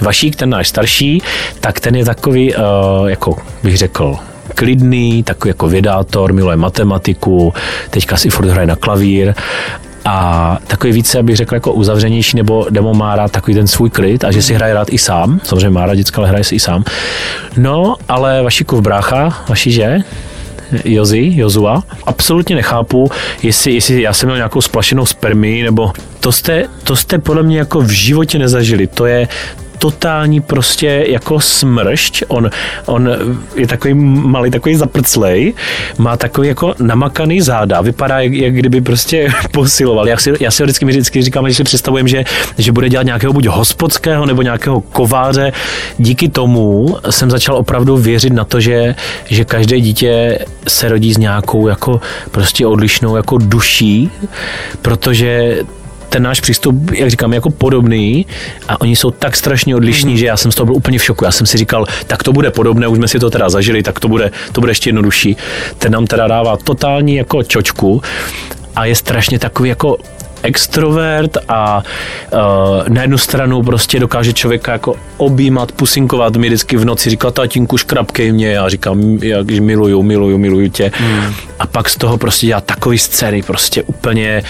Vašík, 0.00 0.36
ten 0.36 0.50
náš 0.50 0.68
starší, 0.68 1.22
tak 1.60 1.80
ten 1.80 1.96
je 1.96 2.04
takový, 2.04 2.54
uh, 2.54 2.62
jako 3.06 3.36
bych 3.62 3.78
řekl, 3.78 4.16
klidný, 4.54 5.22
takový 5.22 5.50
jako 5.50 5.68
vědátor, 5.68 6.32
miluje 6.32 6.56
matematiku, 6.56 7.54
teďka 7.90 8.16
si 8.16 8.30
furt 8.30 8.48
hraje 8.48 8.66
na 8.66 8.76
klavír 8.76 9.34
a 10.04 10.58
takový 10.66 10.92
více, 10.92 11.18
abych 11.18 11.36
řekl, 11.36 11.54
jako 11.54 11.72
uzavřenější, 11.72 12.36
nebo 12.36 12.66
demo 12.70 12.94
má 12.94 13.16
rád 13.16 13.32
takový 13.32 13.54
ten 13.54 13.66
svůj 13.66 13.90
klid 13.90 14.24
a 14.24 14.30
že 14.30 14.42
si 14.42 14.54
hraje 14.54 14.74
rád 14.74 14.88
i 14.90 14.98
sám. 14.98 15.40
Samozřejmě 15.44 15.70
má 15.70 15.86
rád 15.86 15.94
děcka, 15.94 16.20
ale 16.20 16.28
hraje 16.28 16.44
si 16.44 16.54
i 16.54 16.60
sám. 16.60 16.84
No, 17.56 17.96
ale 18.08 18.42
Vašíkův 18.42 18.80
brácha, 18.80 19.44
vaši 19.48 19.70
že? 19.70 19.98
Jozi, 20.84 21.32
Jozua. 21.34 21.82
Absolutně 22.06 22.56
nechápu, 22.56 23.10
jestli, 23.42 23.72
jestli 23.72 24.02
já 24.02 24.12
jsem 24.12 24.26
měl 24.26 24.36
nějakou 24.36 24.60
splašenou 24.60 25.06
spermii, 25.06 25.62
nebo 25.62 25.92
to 26.20 26.32
jste, 26.32 26.64
to 26.84 26.96
jste 26.96 27.18
podle 27.18 27.42
mě 27.42 27.58
jako 27.58 27.80
v 27.80 27.90
životě 27.90 28.38
nezažili. 28.38 28.86
To 28.86 29.06
je, 29.06 29.28
totální 29.78 30.40
prostě 30.40 31.04
jako 31.08 31.40
smršť. 31.40 32.22
On, 32.28 32.50
on 32.86 33.10
je 33.54 33.66
takový 33.66 33.94
malý, 33.94 34.50
takový 34.50 34.74
zaprclej, 34.74 35.54
má 35.98 36.16
takový 36.16 36.48
jako 36.48 36.74
namakaný 36.78 37.40
záda, 37.40 37.80
vypadá, 37.80 38.20
jak, 38.20 38.32
jak 38.32 38.54
kdyby 38.54 38.80
prostě 38.80 39.32
posiloval. 39.52 40.08
Já 40.08 40.16
si, 40.16 40.32
já 40.40 40.50
si 40.50 40.62
vždycky, 40.62 40.84
vždycky 40.84 41.22
říkám, 41.22 41.48
že 41.48 41.54
si 41.54 41.64
představujem, 41.64 42.08
že, 42.08 42.24
že 42.58 42.72
bude 42.72 42.88
dělat 42.88 43.02
nějakého 43.02 43.32
buď 43.32 43.46
hospodského 43.46 44.26
nebo 44.26 44.42
nějakého 44.42 44.80
kováře. 44.80 45.52
Díky 45.98 46.28
tomu 46.28 46.96
jsem 47.10 47.30
začal 47.30 47.56
opravdu 47.56 47.96
věřit 47.96 48.32
na 48.32 48.44
to, 48.44 48.60
že, 48.60 48.94
že 49.26 49.44
každé 49.44 49.80
dítě 49.80 50.38
se 50.68 50.88
rodí 50.88 51.14
s 51.14 51.18
nějakou 51.18 51.68
jako 51.68 52.00
prostě 52.30 52.66
odlišnou 52.66 53.16
jako 53.16 53.38
duší, 53.38 54.10
protože 54.82 55.58
ten 56.08 56.22
náš 56.22 56.40
přístup, 56.40 56.90
jak 56.90 57.10
říkám, 57.10 57.32
jako 57.32 57.50
podobný 57.50 58.26
a 58.68 58.80
oni 58.80 58.96
jsou 58.96 59.10
tak 59.10 59.36
strašně 59.36 59.76
odlišní, 59.76 60.14
mm-hmm. 60.14 60.18
že 60.18 60.26
já 60.26 60.36
jsem 60.36 60.52
z 60.52 60.54
toho 60.54 60.66
byl 60.66 60.74
úplně 60.74 60.98
v 60.98 61.04
šoku. 61.04 61.24
Já 61.24 61.32
jsem 61.32 61.46
si 61.46 61.58
říkal, 61.58 61.86
tak 62.06 62.22
to 62.22 62.32
bude 62.32 62.50
podobné, 62.50 62.88
už 62.88 62.98
jsme 62.98 63.08
si 63.08 63.18
to 63.18 63.30
teda 63.30 63.48
zažili, 63.48 63.82
tak 63.82 64.00
to 64.00 64.08
bude, 64.08 64.30
to 64.52 64.60
bude 64.60 64.70
ještě 64.70 64.88
jednodušší. 64.88 65.36
Ten 65.78 65.92
nám 65.92 66.06
teda 66.06 66.26
dává 66.26 66.56
totální 66.56 67.16
jako 67.16 67.42
čočku 67.42 68.02
a 68.76 68.84
je 68.84 68.94
strašně 68.94 69.38
takový 69.38 69.68
jako 69.68 69.96
extrovert 70.42 71.36
a 71.48 71.82
uh, 72.32 72.88
na 72.88 73.02
jednu 73.02 73.18
stranu 73.18 73.62
prostě 73.62 74.00
dokáže 74.00 74.32
člověka 74.32 74.72
jako 74.72 74.94
objímat, 75.16 75.72
pusinkovat, 75.72 76.36
mi 76.36 76.46
vždycky 76.46 76.76
v 76.76 76.84
noci 76.84 77.10
říká, 77.10 77.30
tatínku, 77.30 77.76
škrapkej 77.76 78.32
mě, 78.32 78.50
já 78.50 78.68
říkám, 78.68 79.18
jak 79.22 79.50
miluju, 79.50 80.02
miluju, 80.02 80.38
miluju 80.38 80.68
tě. 80.68 80.90
Hmm. 80.94 81.34
A 81.58 81.66
pak 81.66 81.88
z 81.88 81.96
toho 81.96 82.18
prostě 82.18 82.46
dělá 82.46 82.60
takový 82.60 82.98
scény, 82.98 83.42
prostě 83.42 83.82
úplně, 83.82 84.42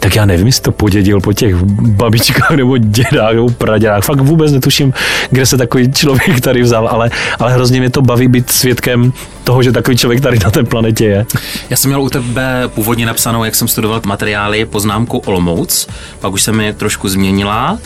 tak 0.00 0.16
já 0.16 0.24
nevím, 0.24 0.46
jestli 0.46 0.62
to 0.62 0.72
podědil 0.72 1.20
po 1.20 1.32
těch 1.32 1.54
babičkách 1.80 2.50
nebo 2.50 2.78
dědách 2.78 3.34
nebo 3.34 3.48
pradědách. 3.48 4.04
Fakt 4.04 4.20
vůbec 4.20 4.52
netuším, 4.52 4.94
kde 5.30 5.46
se 5.46 5.56
takový 5.56 5.92
člověk 5.92 6.40
tady 6.40 6.62
vzal, 6.62 6.88
ale, 6.88 7.10
ale 7.38 7.52
hrozně 7.52 7.80
mě 7.80 7.90
to 7.90 8.02
baví 8.02 8.28
být 8.28 8.50
svědkem 8.50 9.12
toho, 9.44 9.62
že 9.62 9.72
takový 9.72 9.96
člověk 9.96 10.20
tady 10.20 10.38
na 10.44 10.50
té 10.50 10.64
planetě 10.64 11.04
je. 11.04 11.26
Já 11.70 11.76
jsem 11.76 11.88
měl 11.88 12.02
u 12.02 12.08
tebe 12.08 12.62
původně 12.66 13.06
napsanou, 13.06 13.44
jak 13.44 13.54
jsem 13.54 13.68
studoval 13.68 14.00
materiály, 14.06 14.64
poznámku 14.64 15.11
Olomouc, 15.18 15.88
pak 16.20 16.32
už 16.32 16.42
se 16.42 16.52
mi 16.52 16.72
trošku 16.72 17.08
změnila 17.08 17.78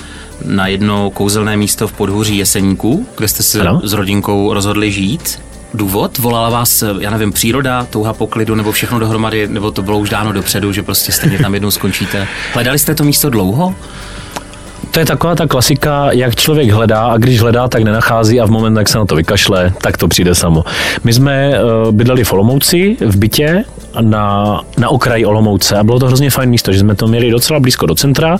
na 0.45 0.67
jedno 0.67 1.11
kouzelné 1.11 1.57
místo 1.57 1.89
v 1.89 1.93
podhůří 1.93 2.37
Jeseníku, 2.37 3.07
kde 3.17 3.29
jste 3.29 3.43
se 3.43 3.61
ano? 3.61 3.81
s 3.85 3.93
rodinkou 3.93 4.55
rozhodli 4.55 4.93
žít. 4.93 5.39
Důvod? 5.75 6.19
Volala 6.19 6.51
vás, 6.51 6.85
já 7.01 7.11
nevím, 7.11 7.33
příroda, 7.33 7.87
touha 7.91 8.13
po 8.13 8.27
klidu, 8.27 8.55
nebo 8.55 8.73
všechno 8.73 8.99
dohromady, 8.99 9.49
nebo 9.49 9.71
to 9.71 9.83
bylo 9.83 9.99
už 9.99 10.11
dáno 10.11 10.33
dopředu, 10.33 10.73
že 10.73 10.83
prostě 10.83 11.13
stejně 11.13 11.39
tam 11.39 11.55
jednou 11.55 11.71
skončíte? 11.71 12.29
Hledali 12.55 12.79
jste 12.79 12.95
to 12.95 13.05
místo 13.05 13.31
dlouho? 13.31 13.75
To 14.91 15.01
je 15.01 15.07
taková 15.07 15.35
ta 15.35 15.47
klasika, 15.47 16.13
jak 16.13 16.37
člověk 16.37 16.71
hledá 16.71 17.07
a 17.07 17.17
když 17.17 17.41
hledá, 17.41 17.69
tak 17.69 17.83
nenachází 17.83 18.41
a 18.41 18.47
v 18.47 18.51
moment, 18.51 18.77
jak 18.77 18.89
se 18.89 18.99
na 18.99 19.05
to 19.05 19.15
vykašle, 19.15 19.73
tak 19.83 19.97
to 19.97 20.09
přijde 20.09 20.35
samo. 20.35 20.65
My 21.05 21.13
jsme 21.13 21.51
uh, 21.51 21.93
bydleli 21.93 22.25
v 22.25 22.33
Olomouci, 22.33 22.97
v 23.01 23.17
bytě 23.17 23.65
na, 24.01 24.61
na 24.79 24.89
okraji 24.89 25.25
Olomouce 25.25 25.77
a 25.77 25.85
bylo 25.85 25.99
to 25.99 26.07
hrozně 26.07 26.31
fajn 26.31 26.51
místo, 26.51 26.73
že 26.73 26.79
jsme 26.79 26.95
to 26.95 27.07
měli 27.07 27.31
docela 27.31 27.61
blízko 27.61 27.87
do 27.87 27.95
centra 27.95 28.39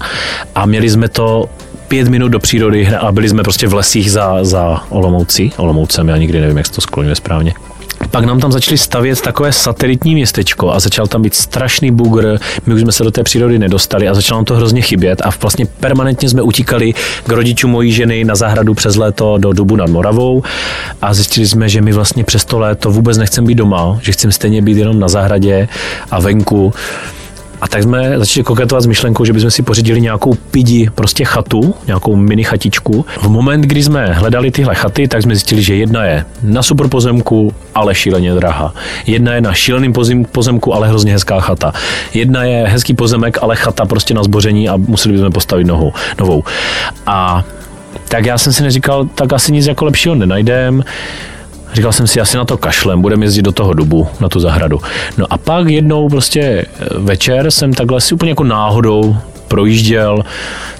a 0.55 0.67
měli 0.67 0.91
jsme 0.91 1.09
to 1.09 1.45
pět 1.89 2.09
minut 2.09 2.29
do 2.29 2.39
přírody 2.39 2.89
a 2.89 3.13
byli 3.13 3.29
jsme 3.29 3.43
prostě 3.43 3.69
v 3.69 3.75
lesích 3.75 4.13
za, 4.13 4.45
za 4.45 4.83
Olomoucí, 4.89 5.53
Olomoucem, 5.57 6.09
já 6.09 6.17
nikdy 6.17 6.41
nevím, 6.41 6.57
jak 6.57 6.67
se 6.67 6.73
to 6.73 6.81
skloňuje 6.81 7.15
správně. 7.15 7.55
Pak 8.11 8.25
nám 8.25 8.41
tam 8.41 8.53
začali 8.53 8.79
stavět 8.79 9.21
takové 9.21 9.53
satelitní 9.53 10.15
městečko 10.15 10.73
a 10.73 10.81
začal 10.81 11.07
tam 11.07 11.23
být 11.23 11.35
strašný 11.35 11.91
bugr. 11.91 12.39
My 12.67 12.75
už 12.75 12.81
jsme 12.81 12.93
se 12.93 13.05
do 13.05 13.11
té 13.11 13.23
přírody 13.23 13.59
nedostali 13.59 14.09
a 14.09 14.15
začalo 14.15 14.39
nám 14.39 14.45
to 14.45 14.57
hrozně 14.57 14.83
chybět 14.83 15.23
a 15.25 15.31
vlastně 15.41 15.67
permanentně 15.67 16.29
jsme 16.29 16.43
utíkali 16.43 16.95
k 17.27 17.33
rodičům 17.33 17.71
mojí 17.71 17.93
ženy 17.93 18.25
na 18.25 18.35
zahradu 18.35 18.75
přes 18.75 18.97
léto 18.97 19.39
do 19.39 19.53
Dubu 19.53 19.77
nad 19.77 19.91
Moravou 19.91 20.43
a 21.03 21.15
zjistili 21.15 21.47
jsme, 21.47 21.69
že 21.69 21.81
my 21.81 21.93
vlastně 21.93 22.25
přes 22.25 22.45
to 22.45 22.59
léto 22.59 22.91
vůbec 22.91 23.19
nechceme 23.19 23.47
být 23.47 23.55
doma, 23.55 23.99
že 24.03 24.13
chceme 24.13 24.33
stejně 24.33 24.63
být 24.63 24.77
jenom 24.77 25.01
na 25.01 25.09
zahradě 25.09 25.69
a 26.11 26.21
venku. 26.21 26.73
A 27.61 27.69
tak 27.69 27.83
jsme 27.83 28.19
začali 28.19 28.45
koketovat 28.45 28.83
s 28.83 28.87
myšlenkou, 28.87 29.25
že 29.25 29.33
bychom 29.33 29.51
si 29.51 29.63
pořídili 29.63 30.01
nějakou 30.01 30.35
pidi, 30.35 30.91
prostě 30.95 31.25
chatu, 31.25 31.75
nějakou 31.87 32.17
mini 32.17 32.45
chatičku. 32.45 33.07
V 33.21 33.29
moment, 33.29 33.61
kdy 33.61 33.83
jsme 33.83 34.07
hledali 34.07 34.51
tyhle 34.51 34.75
chaty, 34.75 35.09
tak 35.09 35.23
jsme 35.23 35.35
zjistili, 35.35 35.63
že 35.63 35.75
jedna 35.75 36.05
je 36.05 36.25
na 36.43 36.63
super 36.63 36.89
pozemku, 36.89 37.53
ale 37.75 37.95
šíleně 37.95 38.35
drahá. 38.35 38.75
Jedna 39.07 39.35
je 39.35 39.41
na 39.41 39.53
šíleným 39.53 39.93
pozemku, 40.33 40.75
ale 40.75 40.89
hrozně 40.89 41.13
hezká 41.13 41.41
chata. 41.41 41.73
Jedna 42.15 42.45
je 42.45 42.67
hezký 42.69 42.95
pozemek, 42.95 43.39
ale 43.43 43.57
chata 43.57 43.85
prostě 43.85 44.15
na 44.15 44.23
zboření 44.23 44.69
a 44.69 44.77
museli 44.77 45.15
bychom 45.15 45.33
postavit 45.33 45.67
nohu, 45.67 45.93
novou. 46.21 46.45
A 47.07 47.45
tak 48.09 48.27
já 48.27 48.39
jsem 48.39 48.53
si 48.53 48.63
neříkal, 48.63 49.05
tak 49.15 49.33
asi 49.33 49.53
nic 49.53 49.67
jako 49.67 49.85
lepšího 49.85 50.15
nenajdem. 50.15 50.85
Říkal 51.77 51.93
jsem 51.93 52.07
si, 52.07 52.21
asi 52.21 52.37
na 52.37 52.45
to 52.45 52.57
kašlem, 52.57 53.03
budeme 53.03 53.27
jezdit 53.27 53.43
do 53.43 53.53
toho 53.53 53.75
dubu, 53.75 54.09
na 54.21 54.29
tu 54.29 54.41
zahradu. 54.41 54.81
No 55.19 55.27
a 55.31 55.39
pak 55.39 55.69
jednou 55.69 56.09
prostě 56.09 56.67
večer 56.99 57.51
jsem 57.51 57.75
takhle 57.75 58.01
si 58.01 58.15
úplně 58.15 58.31
jako 58.31 58.45
náhodou 58.45 59.17
projížděl, 59.49 60.23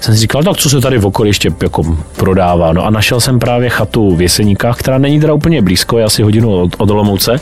jsem 0.01 0.13
si 0.13 0.19
říkal, 0.19 0.43
tak 0.43 0.57
co 0.57 0.69
se 0.69 0.81
tady 0.81 0.97
v 0.97 1.05
okolí 1.05 1.29
ještě 1.29 1.51
jako 1.61 1.97
prodává. 2.15 2.73
No 2.73 2.85
a 2.85 2.89
našel 2.89 3.19
jsem 3.19 3.39
právě 3.39 3.69
chatu 3.69 4.15
v 4.15 4.21
Jeseníkách, 4.21 4.77
která 4.77 4.97
není 4.97 5.19
teda 5.19 5.33
úplně 5.33 5.61
blízko, 5.61 5.97
je 5.97 6.03
asi 6.03 6.23
hodinu 6.23 6.51
od, 6.51 6.75
od 6.77 6.89
Olomouce. 6.89 7.39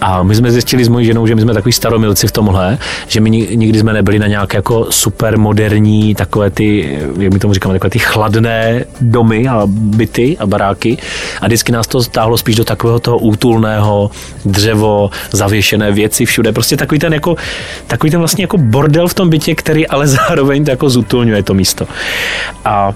A 0.00 0.22
my 0.22 0.34
jsme 0.34 0.50
zjistili 0.50 0.84
s 0.84 0.88
mojí 0.88 1.06
ženou, 1.06 1.26
že 1.26 1.34
my 1.34 1.40
jsme 1.40 1.54
takový 1.54 1.72
staromilci 1.72 2.26
v 2.26 2.32
tomhle, 2.32 2.78
že 3.06 3.20
my 3.20 3.30
nikdy 3.30 3.78
jsme 3.78 3.92
nebyli 3.92 4.18
na 4.18 4.26
nějaké 4.26 4.56
jako 4.56 4.86
super 4.90 5.38
moderní, 5.38 6.14
takové 6.14 6.50
ty, 6.50 6.98
jak 7.18 7.32
my 7.32 7.38
tomu 7.38 7.54
říkáme, 7.54 7.74
takové 7.74 7.90
ty 7.90 7.98
chladné 7.98 8.84
domy 9.00 9.48
a 9.48 9.62
byty 9.66 10.36
a 10.38 10.46
baráky. 10.46 10.98
A 11.40 11.46
vždycky 11.46 11.72
nás 11.72 11.86
to 11.86 12.02
stáhlo 12.02 12.38
spíš 12.38 12.56
do 12.56 12.64
takového 12.64 12.98
toho 12.98 13.18
útulného 13.18 14.10
dřevo, 14.44 15.10
zavěšené 15.30 15.92
věci 15.92 16.24
všude. 16.24 16.52
Prostě 16.52 16.76
takový 16.76 16.98
ten 16.98 17.14
jako, 17.14 17.36
takový 17.86 18.10
ten 18.10 18.20
vlastně 18.20 18.44
jako 18.44 18.58
bordel 18.58 19.08
v 19.08 19.14
tom 19.14 19.30
bytě, 19.30 19.54
který 19.54 19.86
ale 19.86 20.06
zároveň 20.18 20.64
to 20.68 20.72
jako 20.72 20.90
zutulňuje 20.90 21.42
to 21.42 21.54
místo. 21.54 21.86
A 22.64 22.92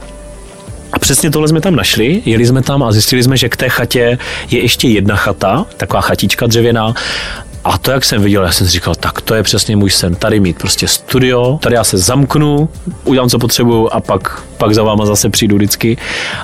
a 0.93 0.99
přesně 0.99 1.31
tohle 1.31 1.49
jsme 1.49 1.61
tam 1.61 1.77
našli, 1.77 2.23
jeli 2.25 2.47
jsme 2.47 2.63
tam 2.63 2.83
a 2.83 2.93
zjistili 2.93 3.23
jsme, 3.23 3.37
že 3.37 3.49
k 3.49 3.57
té 3.57 3.69
chatě 3.69 4.19
je 4.51 4.63
ještě 4.63 4.89
jedna 4.89 5.17
chata, 5.17 5.67
taková 5.77 6.01
chatička 6.01 6.47
dřevěná, 6.47 6.95
A 7.65 7.79
to, 7.79 7.91
jak 7.91 8.05
jsem 8.05 8.23
viděl, 8.23 8.43
já 8.43 8.53
jsem 8.53 8.67
si 8.67 8.73
říkal, 8.73 8.95
tak 8.95 9.21
to 9.21 9.35
je 9.35 9.43
přesně 9.43 9.77
můj 9.77 9.91
sen, 9.91 10.15
tady 10.15 10.41
mít 10.41 10.59
prostě 10.59 10.89
studio, 10.89 11.59
tady 11.63 11.75
já 11.75 11.85
se 11.85 11.99
zamknu, 11.99 12.69
udělám, 13.05 13.29
co 13.29 13.39
potřebuju 13.39 13.89
a 13.93 14.01
pak, 14.01 14.43
pak 14.59 14.75
za 14.75 14.83
váma 14.83 15.07
zase 15.07 15.31
přijdu 15.31 15.57
vždycky. 15.57 15.97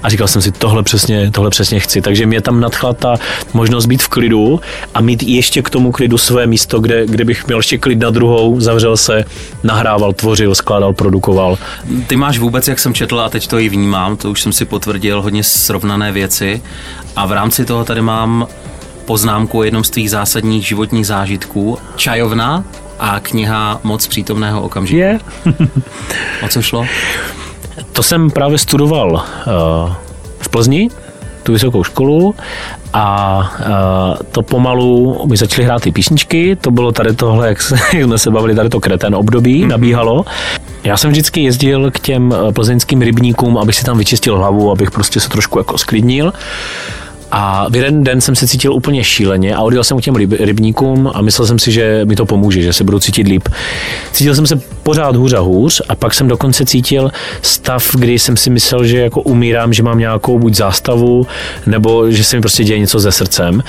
A 0.03 0.09
říkal 0.09 0.29
jsem 0.29 0.43
si, 0.43 0.53
tohle 0.53 0.83
přesně, 0.83 1.31
tohle 1.31 1.51
přesně 1.51 1.81
chci. 1.81 2.01
Takže 2.01 2.27
mě 2.27 2.41
tam 2.41 2.61
nadchla 2.61 2.93
ta 2.93 3.17
možnost 3.55 3.87
být 3.87 4.03
v 4.03 4.09
klidu 4.09 4.61
a 4.95 5.01
mít 5.01 5.23
ještě 5.23 5.63
k 5.63 5.71
tomu 5.71 5.93
klidu 5.93 6.19
své 6.19 6.47
místo, 6.47 6.81
kde, 6.81 7.07
kde 7.07 7.25
bych 7.25 7.47
měl 7.47 7.59
ještě 7.59 7.79
klid 7.79 7.99
na 7.99 8.11
druhou, 8.11 8.61
zavřel 8.61 8.97
se, 8.97 9.25
nahrával, 9.63 10.13
tvořil, 10.13 10.55
skládal, 10.55 10.93
produkoval. 10.93 11.59
Ty 12.07 12.17
máš 12.17 12.39
vůbec, 12.39 12.69
jak 12.69 12.79
jsem 12.79 12.95
četl 12.95 13.21
a 13.21 13.29
teď 13.29 13.47
to 13.47 13.59
i 13.59 13.69
vnímám, 13.69 14.17
to 14.17 14.31
už 14.31 14.43
jsem 14.43 14.53
si 14.53 14.65
potvrdil, 14.65 15.23
hodně 15.23 15.45
srovnané 15.45 16.13
věci 16.13 16.63
a 17.17 17.27
v 17.27 17.33
rámci 17.33 17.65
toho 17.65 17.85
tady 17.85 18.03
mám 18.03 18.47
poznámku 19.09 19.59
o 19.59 19.63
jednom 19.63 19.85
z 19.85 19.91
tvých 19.91 20.11
zásadních 20.11 20.67
životních 20.67 21.07
zážitků. 21.07 21.79
Čajovna 21.97 22.65
a 22.99 23.21
kniha 23.21 23.81
Moc 23.83 24.07
přítomného 24.07 24.63
okamžiku. 24.63 24.99
Je. 24.99 25.21
o 26.45 26.49
co 26.49 26.63
šlo? 26.63 26.87
To 27.93 28.03
jsem 28.03 28.31
právě 28.31 28.59
studoval 28.59 29.13
uh, 29.13 29.93
v 30.41 30.49
Plzni, 30.49 30.89
tu 31.43 31.53
vysokou 31.53 31.85
školu 31.85 32.35
a 32.93 33.39
uh, 33.61 34.27
to 34.33 34.43
pomalu 34.43 35.21
mi 35.27 35.37
začaly 35.37 35.65
hrát 35.65 35.83
ty 35.83 35.93
písničky, 35.93 36.57
to 36.57 36.71
bylo 36.71 36.93
tady 36.93 37.15
tohle, 37.17 37.49
jak, 37.49 37.63
se, 37.63 37.75
jak 37.93 38.05
jsme 38.05 38.19
se 38.19 38.31
bavili, 38.31 38.55
tady 38.55 38.69
to 38.69 38.81
kreten 38.81 39.15
období 39.15 39.63
mm-hmm. 39.63 39.69
nabíhalo. 39.69 40.25
Já 40.85 40.97
jsem 40.97 41.11
vždycky 41.11 41.43
jezdil 41.43 41.91
k 41.91 42.01
těm 42.01 42.35
plzeňským 42.55 43.03
rybníkům, 43.03 43.59
abych 43.59 43.77
si 43.77 43.85
tam 43.85 43.99
vyčistil 43.99 44.39
hlavu, 44.39 44.71
abych 44.71 44.91
prostě 44.91 45.21
se 45.21 45.29
trošku 45.29 45.59
jako 45.59 45.79
sklidnil. 45.79 46.33
A 47.31 47.67
v 47.69 47.77
jeden 47.77 48.05
den 48.05 48.21
jsem 48.21 48.35
se 48.35 48.49
cítil 48.49 48.73
úplně 48.73 49.05
šíleně 49.05 49.55
a 49.55 49.61
odjel 49.61 49.85
jsem 49.85 49.99
k 49.99 50.03
těm 50.03 50.17
ryb, 50.17 50.33
rybníkům 50.33 51.11
a 51.15 51.23
myslel 51.23 51.47
jsem 51.47 51.59
si, 51.59 51.73
že 51.73 52.01
mi 52.05 52.17
to 52.17 52.27
pomůže, 52.27 52.63
že 52.63 52.73
se 52.73 52.85
budu 52.85 52.99
cítit 52.99 53.27
líp. 53.27 53.49
Cítil 54.13 54.35
jsem 54.35 54.47
se 54.47 54.61
pořád 54.83 55.17
hůř 55.17 55.33
a 55.33 55.41
hůř 55.41 55.83
a 55.89 55.95
pak 55.95 56.15
jsem 56.15 56.29
dokonce 56.29 56.67
cítil 56.67 57.11
stav, 57.43 57.91
kdy 57.95 58.19
jsem 58.19 58.37
si 58.37 58.51
myslel, 58.51 58.85
že 58.85 58.99
jako 58.99 59.23
umírám, 59.23 59.73
že 59.73 59.83
mám 59.83 59.99
nějakou 59.99 60.39
buď 60.39 60.55
zástavu, 60.55 61.27
nebo 61.67 62.11
že 62.11 62.25
se 62.25 62.37
mi 62.37 62.43
prostě 62.43 62.65
děje 62.65 62.79
něco 62.79 63.01
se 63.01 63.13
srdcem. 63.13 63.63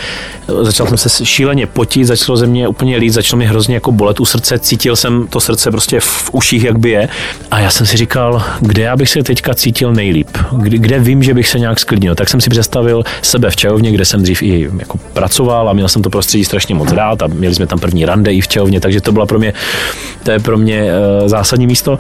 Začal 0.62 0.88
jsem 0.88 0.98
se 0.98 1.26
šíleně 1.26 1.68
potit, 1.68 2.06
začalo 2.06 2.38
ze 2.38 2.48
mě 2.48 2.68
úplně 2.68 2.98
líst, 2.98 3.16
začalo 3.16 3.38
mi 3.38 3.46
hrozně 3.46 3.76
jako 3.76 3.92
bolet 3.92 4.20
u 4.20 4.26
srdce, 4.26 4.60
cítil 4.60 4.96
jsem 4.96 5.28
to 5.28 5.40
srdce 5.40 5.72
prostě 5.72 6.00
v 6.00 6.30
uších, 6.34 6.64
jak 6.64 6.80
bije. 6.80 7.10
A 7.52 7.60
já 7.60 7.70
jsem 7.70 7.86
si 7.86 7.98
říkal, 7.98 8.44
kde 8.60 8.84
já 8.84 8.96
bych 8.96 9.10
se 9.10 9.24
teďka 9.24 9.54
cítil 9.54 9.94
nejlíp, 9.94 10.30
kde, 10.52 10.78
kde 10.78 11.00
vím, 11.00 11.24
že 11.24 11.34
bych 11.34 11.48
se 11.48 11.60
nějak 11.60 11.80
sklidnil. 11.80 12.16
Tak 12.16 12.30
jsem 12.30 12.42
si 12.42 12.50
představil 12.50 13.04
sebe 13.22 13.49
v 13.50 13.56
Čajovně, 13.56 13.92
kde 13.92 14.06
jsem 14.06 14.24
dřív 14.24 14.42
i 14.42 14.70
jako 14.80 14.98
pracoval 15.14 15.70
a 15.70 15.74
měl 15.74 15.88
jsem 15.88 16.02
to 16.02 16.10
prostředí 16.10 16.46
strašně 16.46 16.76
moc 16.76 16.92
rád 16.92 17.22
a 17.22 17.28
měli 17.28 17.56
jsme 17.56 17.68
tam 17.68 17.80
první 17.80 18.06
rande 18.06 18.34
i 18.34 18.42
v 18.42 18.48
Čajovně, 18.48 18.80
takže 18.80 19.02
to 19.02 19.12
byla 19.12 19.26
pro 19.26 19.40
mě, 19.40 19.54
to 20.24 20.32
je 20.32 20.40
pro 20.40 20.58
mě 20.58 20.84
uh, 20.84 21.28
zásadní 21.28 21.68
místo. 21.68 22.00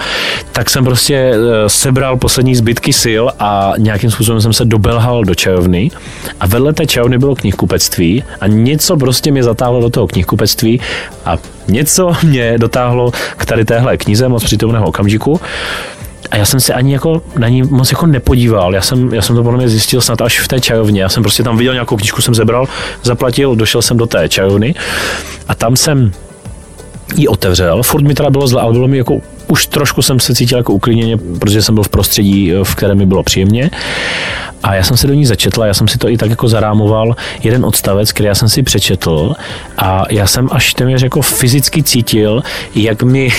Tak 0.51 0.69
jsem 0.69 0.85
prostě 0.85 1.31
uh, 1.31 1.67
sebral 1.67 2.17
poslední 2.17 2.55
zbytky 2.55 2.93
sil 3.03 3.23
a 3.39 3.73
nějakým 3.77 4.11
způsobem 4.11 4.41
jsem 4.41 4.53
se 4.53 4.65
dobelhal 4.65 5.23
do 5.23 5.35
Čajovny 5.35 5.91
a 6.39 6.47
vedle 6.47 6.73
té 6.73 6.87
Čajovny 6.87 7.17
bylo 7.17 7.35
knihkupectví 7.35 8.23
a 8.41 8.47
něco 8.47 8.97
prostě 8.97 9.31
mě 9.31 9.43
zatáhlo 9.43 9.81
do 9.81 9.89
toho 9.89 10.07
knihkupectví 10.07 10.81
a 11.25 11.37
něco 11.67 12.13
mě 12.23 12.57
dotáhlo 12.57 13.11
k 13.37 13.45
tady 13.45 13.65
téhle 13.65 13.97
knize 13.97 14.27
moc 14.27 14.43
přítomného 14.43 14.85
okamžiku 14.85 15.41
a 16.31 16.37
já 16.37 16.45
jsem 16.45 16.59
se 16.59 16.73
ani 16.73 16.93
jako 16.93 17.21
na 17.37 17.47
ní 17.47 17.61
moc 17.63 17.91
jako 17.91 18.05
nepodíval. 18.05 18.73
Já 18.73 18.81
jsem, 18.81 19.13
já 19.13 19.21
jsem 19.21 19.35
to 19.35 19.43
podle 19.43 19.57
mě 19.57 19.69
zjistil 19.69 20.01
snad 20.01 20.21
až 20.21 20.39
v 20.39 20.47
té 20.47 20.59
čajovně. 20.59 21.01
Já 21.01 21.09
jsem 21.09 21.23
prostě 21.23 21.43
tam 21.43 21.57
viděl 21.57 21.73
nějakou 21.73 21.97
knížku, 21.97 22.21
jsem 22.21 22.35
zebral, 22.35 22.67
zaplatil, 23.03 23.55
došel 23.55 23.81
jsem 23.81 23.97
do 23.97 24.05
té 24.05 24.29
čajovny 24.29 24.75
a 25.47 25.55
tam 25.55 25.75
jsem 25.75 26.11
ji 27.15 27.27
otevřel. 27.27 27.83
Furt 27.83 28.01
mi 28.01 28.13
teda 28.13 28.29
bylo 28.29 28.47
zle, 28.47 28.61
ale 28.61 28.73
bylo 28.73 28.87
mi 28.87 28.97
jako 28.97 29.21
už 29.49 29.67
trošku 29.67 30.01
jsem 30.01 30.19
se 30.19 30.35
cítil 30.35 30.57
jako 30.57 30.73
uklidněně, 30.73 31.17
protože 31.17 31.61
jsem 31.61 31.75
byl 31.75 31.83
v 31.83 31.89
prostředí, 31.89 32.53
v 32.63 32.75
kterém 32.75 32.97
mi 32.97 33.05
bylo 33.05 33.23
příjemně. 33.23 33.71
A 34.63 34.75
já 34.75 34.83
jsem 34.83 34.97
se 34.97 35.07
do 35.07 35.13
ní 35.13 35.25
začetl, 35.25 35.61
já 35.61 35.73
jsem 35.73 35.87
si 35.87 35.97
to 35.97 36.09
i 36.09 36.17
tak 36.17 36.29
jako 36.29 36.47
zarámoval, 36.47 37.15
jeden 37.43 37.65
odstavec, 37.65 38.11
který 38.11 38.27
já 38.27 38.35
jsem 38.35 38.49
si 38.49 38.63
přečetl 38.63 39.33
a 39.77 40.03
já 40.09 40.27
jsem 40.27 40.49
až 40.51 40.73
téměř 40.73 41.03
jako 41.03 41.21
fyzicky 41.21 41.83
cítil, 41.83 42.43
jak 42.75 43.03
mi 43.03 43.29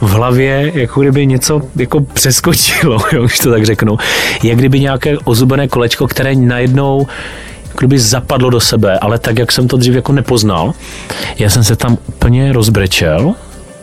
v 0.00 0.10
hlavě 0.10 0.72
jako 0.74 1.00
kdyby 1.00 1.26
něco 1.26 1.62
jako 1.76 2.00
přeskočilo, 2.00 2.98
jo, 3.12 3.22
už 3.22 3.38
to 3.38 3.50
tak 3.50 3.66
řeknu. 3.66 3.98
Jak 4.42 4.58
kdyby 4.58 4.80
nějaké 4.80 5.18
ozubené 5.18 5.68
kolečko, 5.68 6.06
které 6.06 6.34
najednou 6.34 7.06
kdyby 7.78 7.98
zapadlo 7.98 8.50
do 8.50 8.60
sebe, 8.60 8.98
ale 8.98 9.18
tak, 9.18 9.38
jak 9.38 9.52
jsem 9.52 9.68
to 9.68 9.76
dřív 9.76 9.94
jako 9.94 10.12
nepoznal. 10.12 10.74
Já 11.38 11.50
jsem 11.50 11.64
se 11.64 11.76
tam 11.76 11.98
úplně 12.08 12.52
rozbrečel, 12.52 13.34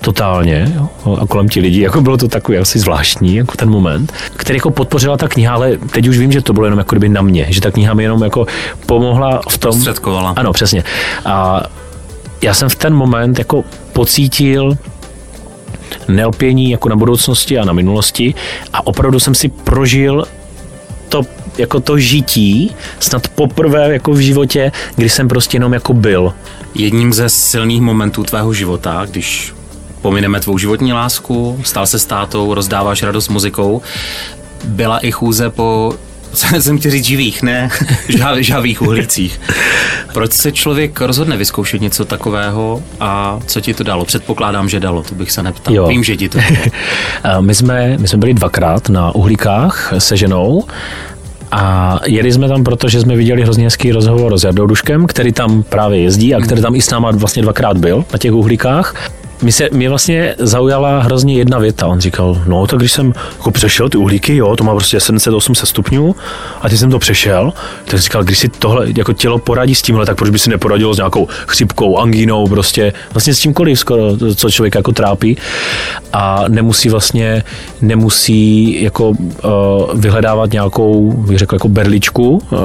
totálně 0.04 0.74
jo, 0.76 1.18
a 1.22 1.28
kolem 1.28 1.50
ti 1.50 1.60
lidí, 1.60 1.80
jako 1.80 2.02
bylo 2.02 2.18
to 2.18 2.28
takový 2.28 2.58
asi 2.58 2.80
zvláštní, 2.80 3.36
jako 3.36 3.58
ten 3.58 3.70
moment, 3.70 4.14
který 4.36 4.58
jako 4.58 4.72
podpořila 4.72 5.18
ta 5.18 5.28
kniha, 5.28 5.54
ale 5.54 5.78
teď 5.78 6.08
už 6.08 6.18
vím, 6.18 6.32
že 6.32 6.42
to 6.42 6.54
bylo 6.54 6.66
jenom 6.66 6.80
jako 6.80 6.96
kdyby 6.96 7.10
na 7.10 7.22
mě, 7.22 7.48
že 7.50 7.62
ta 7.62 7.72
kniha 7.72 7.94
mi 7.94 8.04
jenom 8.04 8.24
jako 8.24 8.46
pomohla 8.86 9.42
v 9.50 9.58
tom. 9.58 9.72
Prostředkovala. 9.72 10.34
Ano, 10.36 10.54
přesně. 10.54 10.84
A 11.26 11.64
já 12.42 12.54
jsem 12.54 12.70
v 12.70 12.76
ten 12.76 12.94
moment 12.94 13.40
jako 13.40 13.64
pocítil 13.94 14.78
nelpění 16.08 16.72
jako 16.72 16.90
na 16.90 16.96
budoucnosti 16.96 17.60
a 17.60 17.66
na 17.66 17.74
minulosti 17.74 18.34
a 18.74 18.88
opravdu 18.88 19.20
jsem 19.20 19.36
si 19.36 19.50
prožil 19.50 20.26
to 21.10 21.22
jako 21.58 21.80
to 21.80 21.98
žití, 21.98 22.72
snad 23.00 23.28
poprvé 23.28 23.94
jako 23.94 24.12
v 24.12 24.20
životě, 24.20 24.72
kdy 24.96 25.10
jsem 25.10 25.28
prostě 25.28 25.56
jenom 25.56 25.74
jako 25.74 25.94
byl. 25.94 26.34
Jedním 26.76 27.14
ze 27.14 27.30
silných 27.30 27.82
momentů 27.82 28.24
tvého 28.24 28.54
života, 28.54 29.06
když 29.10 29.54
pomineme 30.04 30.40
tvou 30.40 30.58
životní 30.58 30.94
lásku, 30.94 31.60
stal 31.64 31.88
se 31.88 32.00
státou, 32.00 32.54
rozdáváš 32.54 33.04
radost 33.04 33.30
muzikou, 33.30 33.82
byla 34.64 35.00
i 35.00 35.12
chůze 35.12 35.50
po 35.50 35.94
jsem 36.60 36.78
chtěl 36.78 36.92
říct 36.92 37.06
živých, 37.06 37.44
ne 37.44 37.70
žav, 38.10 38.38
žavých 38.38 38.82
uhlících. 38.82 39.42
Proč 40.14 40.32
se 40.32 40.52
člověk 40.52 41.02
rozhodne 41.02 41.38
vyzkoušet 41.38 41.82
něco 41.82 42.06
takového 42.06 42.84
a 43.00 43.40
co 43.46 43.62
ti 43.62 43.74
to 43.74 43.84
dalo? 43.84 44.06
Předpokládám, 44.06 44.70
že 44.70 44.80
dalo, 44.80 45.04
to 45.04 45.16
bych 45.16 45.32
se 45.32 45.44
neptal. 45.44 45.74
Jo. 45.74 45.88
Vím, 45.88 46.04
že 46.04 46.18
ti 46.18 46.30
to 46.30 46.38
dalo. 46.38 47.42
my, 47.42 47.56
jsme, 47.56 47.98
my 47.98 48.08
jsme 48.08 48.18
byli 48.18 48.34
dvakrát 48.34 48.90
na 48.90 49.16
uhlíkách 49.16 49.94
se 49.98 50.18
ženou 50.18 50.64
a 51.52 52.00
jeli 52.06 52.32
jsme 52.32 52.48
tam, 52.48 52.64
protože 52.64 53.00
jsme 53.00 53.16
viděli 53.16 53.42
hrozně 53.42 53.64
hezký 53.64 53.92
rozhovor 53.92 54.38
s 54.38 54.44
Jardou 54.44 54.66
Duškem, 54.66 55.08
který 55.08 55.32
tam 55.32 55.64
právě 55.64 56.00
jezdí 56.00 56.36
a 56.36 56.40
který 56.40 56.62
tam 56.62 56.76
i 56.76 56.82
s 56.82 56.90
náma 56.90 57.12
vlastně 57.12 57.42
dvakrát 57.42 57.78
byl 57.78 58.06
na 58.14 58.20
těch 58.20 58.32
uhlíkách 58.32 59.12
mě, 59.42 59.52
se, 59.52 59.70
mě 59.72 59.90
vlastně 59.90 60.36
zaujala 60.40 61.00
hrozně 61.00 61.36
jedna 61.38 61.60
věta. 61.60 61.88
On 61.88 62.00
říkal, 62.00 62.42
no 62.48 62.68
tak 62.68 62.80
když 62.80 62.92
jsem 62.92 63.14
jako 63.38 63.52
přešel 63.52 63.90
ty 63.90 63.98
uhlíky, 63.98 64.36
jo, 64.36 64.56
to 64.56 64.64
má 64.64 64.72
prostě 64.72 65.00
78 65.00 65.56
stupňů 65.56 66.16
a 66.62 66.68
když 66.68 66.80
jsem 66.80 66.92
to 66.92 67.00
přešel, 67.00 67.54
tak 67.86 68.00
říkal, 68.00 68.24
když 68.24 68.38
si 68.38 68.50
tohle 68.50 68.88
jako 68.98 69.14
tělo 69.14 69.40
poradí 69.40 69.76
s 69.76 69.82
tímhle, 69.82 70.06
tak 70.06 70.18
proč 70.18 70.30
by 70.30 70.40
si 70.40 70.50
neporadilo 70.50 70.94
s 70.94 70.98
nějakou 70.98 71.28
chřipkou, 71.48 71.98
angínou, 71.98 72.48
prostě 72.48 72.94
vlastně 73.14 73.34
s 73.34 73.40
čímkoliv 73.40 73.80
skoro, 73.80 74.18
co 74.36 74.52
člověk 74.52 74.76
jako 74.76 74.92
trápí 74.92 75.38
a 76.14 76.46
nemusí 76.48 76.90
vlastně, 76.90 77.44
nemusí 77.82 78.78
jako 78.84 79.10
uh, 79.10 79.16
vyhledávat 79.94 80.52
nějakou, 80.52 81.12
bych 81.12 81.38
řekl, 81.38 81.56
jako 81.56 81.70
berličku 81.70 82.30
uh, 82.30 82.60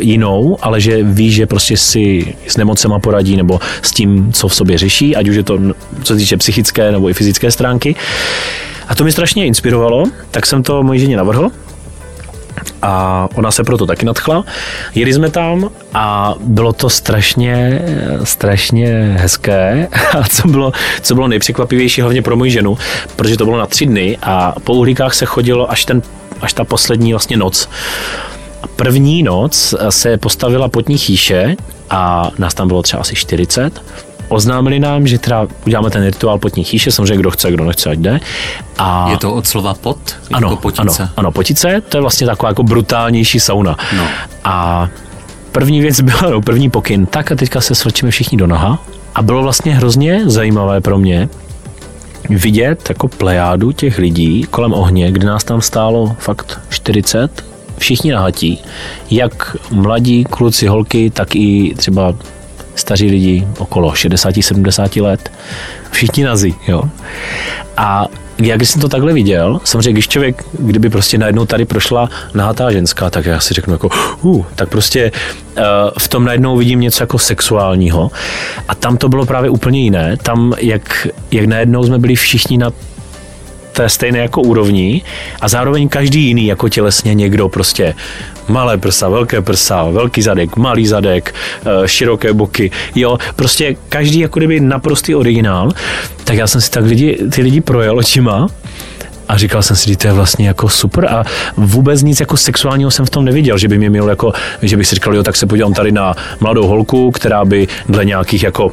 jinou, 0.00 0.58
ale 0.62 0.80
že 0.80 1.02
ví, 1.02 1.32
že 1.32 1.46
prostě 1.46 1.76
si 1.76 2.34
s 2.46 2.56
nemocema 2.56 2.98
poradí 2.98 3.36
nebo 3.36 3.60
s 3.82 3.90
tím, 3.90 4.32
co 4.32 4.48
v 4.48 4.54
sobě 4.54 4.78
řeší, 4.78 5.16
ať 5.16 5.28
už 5.28 5.36
je 5.36 5.42
to 5.42 5.58
co 6.04 6.12
se 6.12 6.18
týče 6.18 6.36
psychické 6.36 6.92
nebo 6.92 7.08
i 7.08 7.14
fyzické 7.14 7.50
stránky. 7.50 7.96
A 8.88 8.94
to 8.94 9.04
mě 9.04 9.12
strašně 9.12 9.46
inspirovalo, 9.46 10.04
tak 10.30 10.46
jsem 10.46 10.62
to 10.62 10.82
mojí 10.82 11.00
ženě 11.00 11.16
navrhl 11.16 11.50
a 12.82 13.28
ona 13.34 13.50
se 13.50 13.64
proto 13.64 13.86
taky 13.86 14.06
nadchla. 14.06 14.44
Jeli 14.94 15.12
jsme 15.14 15.30
tam 15.30 15.70
a 15.94 16.34
bylo 16.40 16.72
to 16.72 16.90
strašně, 16.90 17.82
strašně 18.24 19.16
hezké 19.18 19.88
a 20.18 20.28
co 20.28 20.48
bylo, 20.48 20.72
co 21.02 21.14
bylo 21.14 21.28
nejpřekvapivější 21.28 22.00
hlavně 22.00 22.22
pro 22.22 22.36
moji 22.36 22.50
ženu, 22.50 22.78
protože 23.16 23.36
to 23.36 23.44
bylo 23.44 23.58
na 23.58 23.66
tři 23.66 23.86
dny 23.86 24.18
a 24.22 24.54
po 24.64 24.74
uhlíkách 24.74 25.14
se 25.14 25.26
chodilo 25.26 25.70
až, 25.70 25.84
ten, 25.84 26.02
až 26.40 26.52
ta 26.52 26.64
poslední 26.64 27.12
vlastně 27.12 27.36
noc. 27.36 27.68
První 28.76 29.22
noc 29.22 29.74
se 29.90 30.16
postavila 30.16 30.68
potní 30.68 30.98
chýše 30.98 31.56
a 31.90 32.30
nás 32.38 32.54
tam 32.54 32.68
bylo 32.68 32.82
třeba 32.82 33.00
asi 33.00 33.14
40 33.14 33.82
oznámili 34.34 34.80
nám, 34.80 35.06
že 35.06 35.18
teda 35.18 35.46
uděláme 35.66 35.90
ten 35.90 36.04
rituál 36.04 36.38
potní 36.38 36.64
chýše, 36.64 36.92
samozřejmě 36.92 37.16
kdo 37.16 37.30
chce, 37.30 37.52
kdo 37.52 37.64
nechce, 37.64 37.90
ať 37.90 37.98
jde. 37.98 38.20
A 38.78 39.10
je 39.10 39.18
to 39.18 39.34
od 39.34 39.46
slova 39.46 39.74
pot? 39.74 39.98
Ano, 40.32 40.48
jako 40.48 40.62
potice. 40.62 41.02
ano, 41.02 41.10
ano, 41.16 41.32
potice, 41.32 41.82
to 41.88 41.96
je 41.96 42.00
vlastně 42.00 42.26
taková 42.26 42.48
jako 42.48 42.62
brutálnější 42.62 43.40
sauna. 43.40 43.76
No. 43.96 44.04
A 44.44 44.88
první 45.52 45.80
věc 45.80 46.00
byla, 46.00 46.30
no, 46.30 46.42
první 46.42 46.70
pokyn, 46.70 47.06
tak 47.06 47.32
a 47.32 47.36
teďka 47.36 47.60
se 47.60 47.74
svrčíme 47.74 48.10
všichni 48.10 48.38
do 48.38 48.46
noha. 48.46 48.78
A 49.14 49.22
bylo 49.22 49.42
vlastně 49.42 49.74
hrozně 49.74 50.22
zajímavé 50.26 50.80
pro 50.80 50.98
mě 50.98 51.28
vidět 52.28 52.88
jako 52.88 53.08
plejádu 53.08 53.72
těch 53.72 53.98
lidí 53.98 54.46
kolem 54.50 54.72
ohně, 54.72 55.12
kdy 55.12 55.26
nás 55.26 55.44
tam 55.44 55.60
stálo 55.60 56.16
fakt 56.18 56.60
40, 56.68 57.44
všichni 57.78 58.12
nahatí, 58.12 58.58
jak 59.10 59.56
mladí 59.70 60.24
kluci, 60.24 60.66
holky, 60.66 61.10
tak 61.10 61.36
i 61.36 61.74
třeba 61.76 62.14
staří 62.74 63.10
lidi 63.10 63.46
okolo 63.58 63.90
60-70 63.90 65.02
let, 65.02 65.32
všichni 65.90 66.24
nazí, 66.24 66.54
jo. 66.68 66.82
A 67.76 68.06
já 68.38 68.56
když 68.56 68.70
jsem 68.70 68.80
to 68.80 68.88
takhle 68.88 69.12
viděl, 69.12 69.60
samozřejmě 69.64 69.92
když 69.92 70.08
člověk, 70.08 70.44
kdyby 70.58 70.90
prostě 70.90 71.18
najednou 71.18 71.46
tady 71.46 71.64
prošla 71.64 72.10
nahatá 72.34 72.72
ženská, 72.72 73.10
tak 73.10 73.26
já 73.26 73.40
si 73.40 73.54
řeknu 73.54 73.72
jako, 73.72 73.88
uh, 74.22 74.44
tak 74.54 74.68
prostě 74.68 75.12
uh, 75.58 75.64
v 75.98 76.08
tom 76.08 76.24
najednou 76.24 76.56
vidím 76.56 76.80
něco 76.80 77.02
jako 77.02 77.18
sexuálního. 77.18 78.10
A 78.68 78.74
tam 78.74 78.96
to 78.96 79.08
bylo 79.08 79.26
právě 79.26 79.50
úplně 79.50 79.80
jiné. 79.80 80.16
Tam, 80.16 80.52
jak, 80.58 81.06
jak 81.30 81.44
najednou 81.44 81.84
jsme 81.84 81.98
byli 81.98 82.14
všichni 82.14 82.58
na 82.58 82.72
té 83.74 83.88
stejné 83.88 84.18
jako 84.18 84.42
úrovni 84.42 85.02
a 85.40 85.48
zároveň 85.48 85.88
každý 85.88 86.20
jiný 86.26 86.46
jako 86.46 86.68
tělesně 86.68 87.14
někdo 87.14 87.48
prostě. 87.48 87.94
Malé 88.48 88.78
prsa, 88.78 89.08
velké 89.08 89.42
prsa, 89.42 89.84
velký 89.90 90.22
zadek, 90.22 90.56
malý 90.56 90.86
zadek, 90.86 91.34
eh, 91.34 91.88
široké 91.88 92.32
boky, 92.32 92.70
jo, 92.94 93.18
prostě 93.36 93.76
každý 93.88 94.18
jako 94.18 94.38
kdyby 94.38 94.60
naprostý 94.60 95.14
originál, 95.14 95.70
tak 96.24 96.36
já 96.36 96.46
jsem 96.46 96.60
si 96.60 96.70
tak 96.70 96.84
lidi, 96.84 97.18
ty 97.32 97.42
lidi 97.42 97.60
projel 97.60 97.98
očima 97.98 98.46
a 99.28 99.36
říkal 99.36 99.62
jsem 99.62 99.76
si, 99.76 99.90
že 99.90 99.96
to 99.96 100.06
je 100.06 100.12
vlastně 100.12 100.48
jako 100.48 100.68
super 100.68 101.06
a 101.06 101.24
vůbec 101.56 102.02
nic 102.02 102.20
jako 102.20 102.36
sexuálního 102.36 102.90
jsem 102.90 103.06
v 103.06 103.10
tom 103.10 103.24
neviděl, 103.24 103.58
že 103.58 103.68
by 103.68 103.78
mě 103.78 103.90
měl 103.90 104.08
jako, 104.08 104.32
že 104.62 104.76
bych 104.76 104.86
si 104.86 104.94
říkal, 104.94 105.14
jo, 105.14 105.22
tak 105.22 105.36
se 105.36 105.46
podívám 105.46 105.74
tady 105.74 105.92
na 105.92 106.14
mladou 106.40 106.66
holku, 106.66 107.10
která 107.10 107.44
by 107.44 107.68
dle 107.88 108.04
nějakých 108.04 108.42
jako 108.42 108.72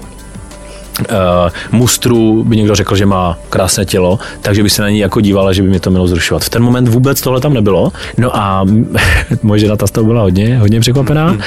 uh, 1.09 1.79
mustru 1.79 2.43
by 2.43 2.57
někdo 2.57 2.75
řekl, 2.75 2.95
že 2.95 3.05
má 3.05 3.37
krásné 3.49 3.85
tělo, 3.85 4.19
takže 4.41 4.63
by 4.63 4.69
se 4.69 4.81
na 4.81 4.89
ní 4.89 4.99
jako 4.99 5.21
dívala, 5.21 5.53
že 5.53 5.61
by 5.61 5.69
mě 5.69 5.79
to 5.79 5.89
mělo 5.89 6.07
zrušovat. 6.07 6.43
V 6.43 6.49
ten 6.49 6.63
moment 6.63 6.87
vůbec 6.87 7.21
tohle 7.21 7.41
tam 7.41 7.53
nebylo. 7.53 7.91
No 8.17 8.37
a 8.37 8.65
moje 9.43 9.59
žena 9.59 9.75
ta 9.75 9.87
z 9.87 9.91
toho 9.91 10.05
byla 10.05 10.21
hodně, 10.21 10.57
hodně 10.59 10.79
překvapená. 10.79 11.37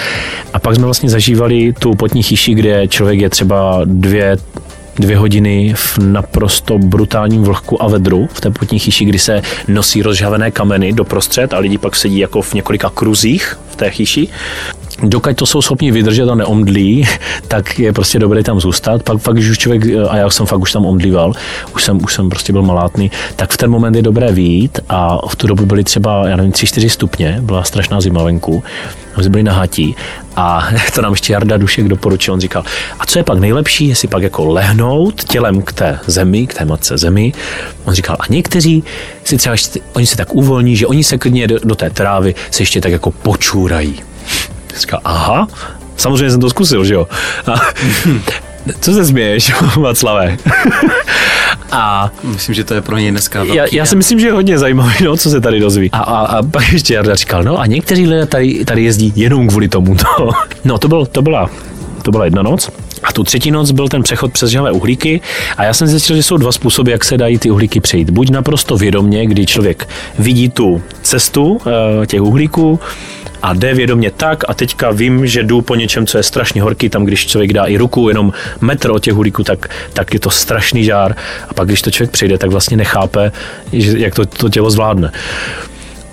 A 0.53 0.59
pak 0.59 0.75
jsme 0.75 0.85
vlastně 0.85 1.09
zažívali 1.09 1.73
tu 1.79 1.95
potní 1.95 2.23
chyši, 2.23 2.55
kde 2.55 2.89
člověk 2.89 3.21
je 3.21 3.31
třeba 3.31 3.81
dvě, 3.85 4.37
dvě 4.97 5.17
hodiny 5.17 5.75
v 5.77 5.99
naprosto 5.99 6.79
brutálním 6.79 7.43
vlhku 7.43 7.83
a 7.83 7.89
vedru 7.89 8.29
v 8.33 8.41
té 8.41 8.51
potní 8.51 8.79
chyši, 8.79 9.05
kdy 9.05 9.19
se 9.19 9.43
nosí 9.69 10.03
rozžhavené 10.03 10.51
kameny 10.51 10.93
doprostřed 10.93 11.55
a 11.55 11.59
lidi 11.59 11.79
pak 11.79 11.97
sedí 11.97 12.19
jako 12.19 12.43
v 12.43 12.55
několika 12.55 12.91
kruzích 12.91 13.59
v 13.75 13.77
té 13.77 13.91
chyši. 13.91 14.29
Dokud 15.03 15.37
to 15.37 15.47
jsou 15.47 15.63
schopni 15.63 15.91
vydržet 15.91 16.29
a 16.29 16.35
neomdlí, 16.35 17.05
tak 17.49 17.79
je 17.79 17.93
prostě 17.93 18.19
dobré 18.19 18.43
tam 18.43 18.61
zůstat. 18.61 19.03
Pak, 19.03 19.23
pak 19.23 19.35
když 19.35 19.51
už 19.51 19.59
člověk, 19.59 19.83
a 20.09 20.17
já 20.17 20.31
jsem 20.31 20.47
fakt 20.47 20.61
už 20.61 20.73
tam 20.73 20.87
omdlíval, 20.87 21.33
už 21.75 21.85
jsem, 21.85 22.05
už 22.05 22.15
jsem 22.15 22.31
prostě 22.31 22.53
byl 22.53 22.63
malátný, 22.63 23.11
tak 23.37 23.53
v 23.53 23.57
ten 23.57 23.71
moment 23.71 23.95
je 23.95 24.03
dobré 24.03 24.33
výjít 24.33 24.81
a 24.89 25.29
v 25.29 25.37
tu 25.37 25.47
dobu 25.47 25.67
byly 25.67 25.85
třeba, 25.85 26.29
já 26.29 26.37
nevím, 26.37 26.53
3-4 26.53 26.89
stupně, 26.89 27.39
byla 27.41 27.65
strašná 27.65 28.01
zima 28.01 28.23
venku, 28.23 28.63
my 29.17 29.23
jsme 29.23 29.31
byli 29.31 29.43
na 29.43 29.53
hatí 29.53 29.97
a 30.37 30.69
to 30.95 31.03
nám 31.03 31.13
ještě 31.13 31.33
Jarda 31.33 31.57
Dušek 31.57 31.89
doporučil, 31.89 32.35
on 32.35 32.41
říkal, 32.41 32.65
a 32.99 33.07
co 33.07 33.19
je 33.19 33.25
pak 33.25 33.39
nejlepší, 33.39 33.89
jestli 33.89 34.09
pak 34.09 34.23
jako 34.23 34.45
lehnout 34.45 35.25
tělem 35.25 35.63
k 35.63 35.73
té 35.73 35.99
zemi, 36.07 36.47
k 36.47 36.55
té 36.55 36.65
matce 36.65 36.99
zemi. 36.99 37.33
On 37.85 37.95
říkal, 37.95 38.17
a 38.21 38.25
někteří 38.29 38.85
si 39.25 39.37
třeba, 39.37 39.57
oni 39.93 40.07
se 40.07 40.17
tak 40.17 40.35
uvolní, 40.35 40.77
že 40.77 40.87
oni 40.87 41.05
se 41.05 41.19
klidně 41.19 41.47
do, 41.47 41.59
do 41.65 41.75
té 41.75 41.91
trávy 41.91 42.35
se 42.51 42.63
ještě 42.63 42.81
tak 42.81 42.93
jako 42.93 43.11
počůrají. 43.65 44.03
Říkal, 44.81 45.01
aha, 45.05 45.49
samozřejmě 45.97 46.31
jsem 46.31 46.41
to 46.41 46.51
zkusil, 46.51 46.85
že 46.85 46.95
jo. 46.95 47.09
A, 47.47 47.61
co 48.81 48.93
se 48.93 49.05
směješ, 49.05 49.53
Václavé? 49.77 50.37
a 51.73 52.11
myslím, 52.25 52.55
že 52.55 52.65
to 52.65 52.75
je 52.75 52.81
pro 52.81 52.99
něj 52.99 53.11
dneska 53.11 53.39
velký. 53.39 53.57
Já, 53.57 53.65
já 53.73 53.87
si 53.87 53.97
myslím, 53.97 54.21
že 54.21 54.27
je 54.27 54.33
hodně 54.33 54.59
zajímavé, 54.59 54.93
no, 55.05 55.17
co 55.17 55.31
se 55.31 55.41
tady 55.41 55.61
dozví. 55.61 55.91
A, 55.93 55.99
a, 55.99 56.27
a 56.27 56.43
pak 56.43 56.73
ještě 56.73 56.95
Jarda 56.95 57.15
říkal, 57.15 57.45
no 57.45 57.59
a 57.59 57.67
někteří 57.67 58.07
lidé 58.07 58.27
tady, 58.27 58.65
tady 58.65 58.85
jezdí 58.85 59.13
jenom 59.17 59.49
kvůli 59.49 59.69
tomu. 59.69 59.97
No, 60.65 60.79
to, 60.79 60.89
byl, 60.89 61.07
to, 61.07 61.23
byla, 61.23 61.51
to 62.03 62.11
byla 62.11 62.25
jedna 62.25 62.43
noc. 62.43 62.71
A 63.03 63.13
tu 63.13 63.25
třetí 63.25 63.51
noc 63.51 63.71
byl 63.71 63.89
ten 63.89 64.03
přechod 64.03 64.33
přes 64.33 64.51
žhavé 64.51 64.73
uhlíky 64.73 65.21
a 65.57 65.65
já 65.65 65.75
jsem 65.75 65.87
zjistil, 65.89 66.17
že 66.17 66.23
jsou 66.23 66.37
dva 66.37 66.53
způsoby, 66.53 66.91
jak 66.91 67.05
se 67.05 67.17
dají 67.17 67.39
ty 67.39 67.51
uhlíky 67.51 67.81
přejít. 67.81 68.11
Buď 68.11 68.31
naprosto 68.31 68.77
vědomně, 68.77 69.27
kdy 69.27 69.47
člověk 69.47 69.89
vidí 70.19 70.49
tu 70.49 70.83
cestu 71.03 71.61
eh, 71.67 72.07
těch 72.07 72.23
uhlíků, 72.23 72.81
a 73.45 73.53
jde 73.53 73.75
vědomě 73.75 74.11
tak 74.11 74.45
a 74.49 74.55
teďka 74.55 74.91
vím, 74.91 75.27
že 75.27 75.43
jdu 75.43 75.61
po 75.61 75.75
něčem, 75.75 76.07
co 76.07 76.19
je 76.19 76.23
strašně 76.23 76.63
horký, 76.63 76.89
tam 76.89 77.05
když 77.05 77.27
člověk 77.27 77.53
dá 77.53 77.65
i 77.65 77.77
ruku 77.77 78.09
jenom 78.09 78.33
metr 78.61 78.91
od 78.91 78.99
těch 78.99 79.15
hulíků, 79.15 79.45
tak, 79.45 79.69
tak 79.93 80.15
je 80.15 80.21
to 80.21 80.31
strašný 80.31 80.85
žár 80.85 81.17
a 81.49 81.55
pak 81.55 81.67
když 81.67 81.83
to 81.83 81.91
člověk 81.91 82.11
přijde, 82.11 82.39
tak 82.39 82.51
vlastně 82.51 82.77
nechápe, 82.77 83.33
jak 83.73 84.15
to, 84.15 84.27
to 84.27 84.49
tělo 84.49 84.71
zvládne. 84.71 85.13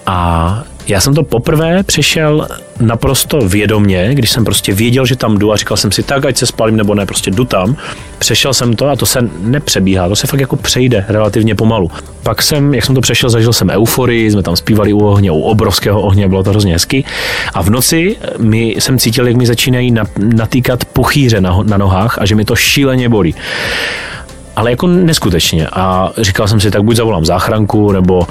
A 0.05 0.63
já 0.91 1.01
jsem 1.01 1.13
to 1.13 1.23
poprvé 1.23 1.83
přešel 1.83 2.47
naprosto 2.79 3.39
vědomně, 3.39 4.09
když 4.15 4.29
jsem 4.29 4.45
prostě 4.45 4.73
věděl, 4.73 5.05
že 5.05 5.15
tam 5.15 5.37
jdu 5.37 5.51
a 5.53 5.55
říkal 5.55 5.77
jsem 5.77 5.91
si 5.91 6.03
tak, 6.03 6.25
ať 6.25 6.37
se 6.37 6.45
spalím 6.45 6.77
nebo 6.77 6.95
ne, 6.95 7.05
prostě 7.05 7.31
jdu 7.31 7.45
tam. 7.45 7.75
Přešel 8.19 8.53
jsem 8.53 8.75
to 8.75 8.89
a 8.89 8.95
to 8.95 9.05
se 9.05 9.29
nepřebíhá, 9.39 10.09
to 10.09 10.15
se 10.15 10.27
fakt 10.27 10.39
jako 10.39 10.55
přejde 10.55 11.05
relativně 11.07 11.55
pomalu. 11.55 11.91
Pak 12.23 12.41
jsem, 12.41 12.73
jak 12.73 12.85
jsem 12.85 12.95
to 12.95 13.01
přešel, 13.01 13.29
zažil 13.29 13.53
jsem 13.53 13.69
euforii, 13.69 14.31
jsme 14.31 14.43
tam 14.43 14.55
zpívali 14.55 14.93
u 14.93 15.05
ohně, 15.05 15.31
u 15.31 15.41
obrovského 15.41 16.01
ohně, 16.01 16.27
bylo 16.27 16.43
to 16.43 16.49
hrozně 16.49 16.73
hezky. 16.73 17.03
A 17.53 17.61
v 17.61 17.69
noci 17.69 18.17
mi 18.37 18.75
jsem 18.79 18.99
cítil, 18.99 19.27
jak 19.27 19.35
mi 19.35 19.45
začínají 19.45 19.95
natýkat 20.17 20.85
puchýře 20.85 21.41
na, 21.41 21.59
na 21.63 21.77
nohách 21.77 22.17
a 22.19 22.25
že 22.25 22.35
mi 22.35 22.45
to 22.45 22.55
šíleně 22.55 23.09
bolí 23.09 23.35
ale 24.55 24.71
jako 24.71 24.87
neskutečně. 24.87 25.67
A 25.67 26.11
říkal 26.17 26.47
jsem 26.47 26.59
si, 26.59 26.71
tak 26.71 26.83
buď 26.83 26.95
zavolám 26.95 27.25
záchranku, 27.25 27.91
nebo 27.91 28.27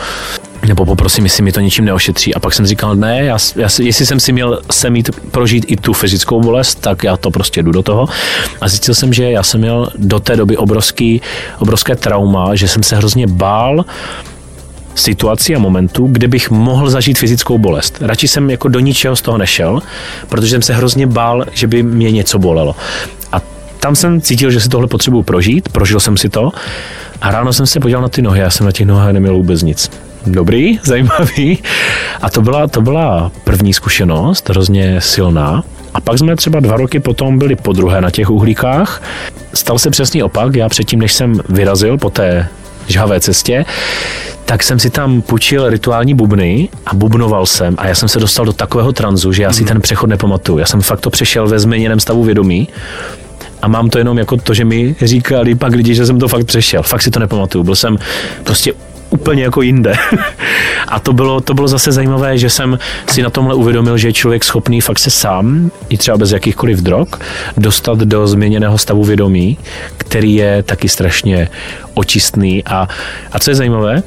nebo 0.70 0.86
poprosím, 0.86 1.24
jestli 1.24 1.42
mi 1.42 1.52
to 1.52 1.60
ničím 1.60 1.84
neošetří. 1.84 2.34
A 2.34 2.40
pak 2.40 2.54
jsem 2.54 2.66
říkal, 2.66 2.96
ne, 2.96 3.24
já, 3.24 3.38
já, 3.56 3.68
jestli 3.82 4.06
jsem 4.06 4.20
si 4.20 4.32
měl 4.32 4.60
se 4.70 4.90
mít 4.90 5.10
prožít 5.30 5.64
i 5.68 5.76
tu 5.76 5.92
fyzickou 5.92 6.40
bolest, 6.40 6.74
tak 6.80 7.04
já 7.04 7.16
to 7.16 7.30
prostě 7.30 7.62
jdu 7.62 7.72
do 7.72 7.82
toho. 7.82 8.08
A 8.60 8.68
zjistil 8.68 8.94
jsem, 8.94 9.12
že 9.12 9.30
já 9.30 9.42
jsem 9.42 9.60
měl 9.60 9.90
do 9.98 10.20
té 10.20 10.36
doby 10.36 10.56
obrovský, 10.56 11.22
obrovské 11.58 11.96
trauma, 11.96 12.54
že 12.54 12.68
jsem 12.68 12.82
se 12.82 12.96
hrozně 12.96 13.26
bál 13.26 13.84
situaci 14.94 15.56
a 15.56 15.58
momentu, 15.58 16.06
kde 16.06 16.28
bych 16.28 16.50
mohl 16.50 16.90
zažít 16.90 17.18
fyzickou 17.18 17.58
bolest. 17.58 17.98
Radši 18.00 18.28
jsem 18.28 18.50
jako 18.50 18.68
do 18.68 18.80
ničeho 18.80 19.16
z 19.16 19.22
toho 19.22 19.38
nešel, 19.38 19.82
protože 20.28 20.50
jsem 20.50 20.62
se 20.62 20.74
hrozně 20.74 21.06
bál, 21.06 21.44
že 21.52 21.66
by 21.66 21.82
mě 21.82 22.10
něco 22.10 22.38
bolelo. 22.38 22.76
A 23.32 23.40
tam 23.80 23.96
jsem 23.96 24.20
cítil, 24.20 24.50
že 24.50 24.60
si 24.60 24.68
tohle 24.68 24.86
potřebuji 24.86 25.22
prožít, 25.22 25.68
prožil 25.68 26.00
jsem 26.00 26.16
si 26.16 26.28
to 26.28 26.50
a 27.20 27.30
ráno 27.30 27.52
jsem 27.52 27.66
se 27.66 27.80
podíval 27.80 28.02
na 28.02 28.08
ty 28.08 28.22
nohy, 28.22 28.40
já 28.40 28.50
jsem 28.50 28.66
na 28.66 28.72
těch 28.72 28.86
nohách 28.86 29.12
neměl 29.12 29.34
vůbec 29.34 29.62
nic 29.62 30.09
dobrý, 30.26 30.78
zajímavý. 30.84 31.58
A 32.22 32.30
to 32.30 32.42
byla, 32.42 32.66
to 32.66 32.80
byla 32.80 33.32
první 33.44 33.72
zkušenost, 33.72 34.48
hrozně 34.48 35.00
silná. 35.00 35.64
A 35.94 36.00
pak 36.00 36.18
jsme 36.18 36.36
třeba 36.36 36.60
dva 36.60 36.76
roky 36.76 37.00
potom 37.00 37.38
byli 37.38 37.56
po 37.56 37.72
druhé 37.72 38.00
na 38.00 38.10
těch 38.10 38.30
uhlíkách. 38.30 39.02
Stal 39.54 39.78
se 39.78 39.90
přesný 39.90 40.22
opak. 40.22 40.54
Já 40.54 40.68
předtím, 40.68 40.98
než 41.00 41.12
jsem 41.12 41.40
vyrazil 41.48 41.98
po 41.98 42.10
té 42.10 42.48
žhavé 42.86 43.20
cestě, 43.20 43.64
tak 44.44 44.62
jsem 44.62 44.78
si 44.78 44.90
tam 44.90 45.22
půjčil 45.22 45.70
rituální 45.70 46.14
bubny 46.14 46.68
a 46.86 46.94
bubnoval 46.94 47.46
jsem 47.46 47.74
a 47.78 47.86
já 47.86 47.94
jsem 47.94 48.08
se 48.08 48.20
dostal 48.20 48.46
do 48.46 48.52
takového 48.52 48.92
tranzu, 48.92 49.32
že 49.32 49.42
já 49.42 49.52
si 49.52 49.62
mhm. 49.62 49.68
ten 49.68 49.80
přechod 49.80 50.06
nepamatuju. 50.06 50.58
Já 50.58 50.66
jsem 50.66 50.80
fakt 50.80 51.00
to 51.00 51.10
přešel 51.10 51.48
ve 51.48 51.58
změněném 51.58 52.00
stavu 52.00 52.24
vědomí 52.24 52.68
a 53.62 53.68
mám 53.68 53.90
to 53.90 53.98
jenom 53.98 54.18
jako 54.18 54.36
to, 54.36 54.54
že 54.54 54.64
mi 54.64 54.96
říkali 55.02 55.54
pak 55.54 55.72
lidi, 55.72 55.94
že 55.94 56.06
jsem 56.06 56.18
to 56.18 56.28
fakt 56.28 56.46
přešel. 56.46 56.82
Fakt 56.82 57.02
si 57.02 57.10
to 57.10 57.20
nepamatuju. 57.20 57.64
Byl 57.64 57.74
jsem 57.74 57.98
prostě 58.44 58.72
úplně 59.10 59.42
jako 59.42 59.62
jinde. 59.62 59.94
A 60.88 61.00
to 61.00 61.12
bylo, 61.12 61.40
to 61.40 61.54
bylo 61.54 61.68
zase 61.68 61.92
zajímavé, 61.92 62.38
že 62.38 62.50
jsem 62.50 62.78
si 63.10 63.22
na 63.22 63.30
tomhle 63.30 63.54
uvědomil, 63.54 63.98
že 63.98 64.08
je 64.08 64.12
člověk 64.12 64.44
schopný 64.44 64.80
fakt 64.80 64.98
se 64.98 65.10
sám, 65.10 65.70
i 65.88 65.98
třeba 65.98 66.18
bez 66.18 66.32
jakýchkoliv 66.32 66.78
drog, 66.78 67.08
dostat 67.56 67.98
do 67.98 68.26
změněného 68.26 68.78
stavu 68.78 69.04
vědomí, 69.04 69.58
který 69.96 70.34
je 70.34 70.62
taky 70.62 70.88
strašně 70.88 71.48
očistný. 71.94 72.64
A, 72.64 72.88
a 73.32 73.38
co 73.38 73.50
je 73.50 73.54
zajímavé, 73.54 74.02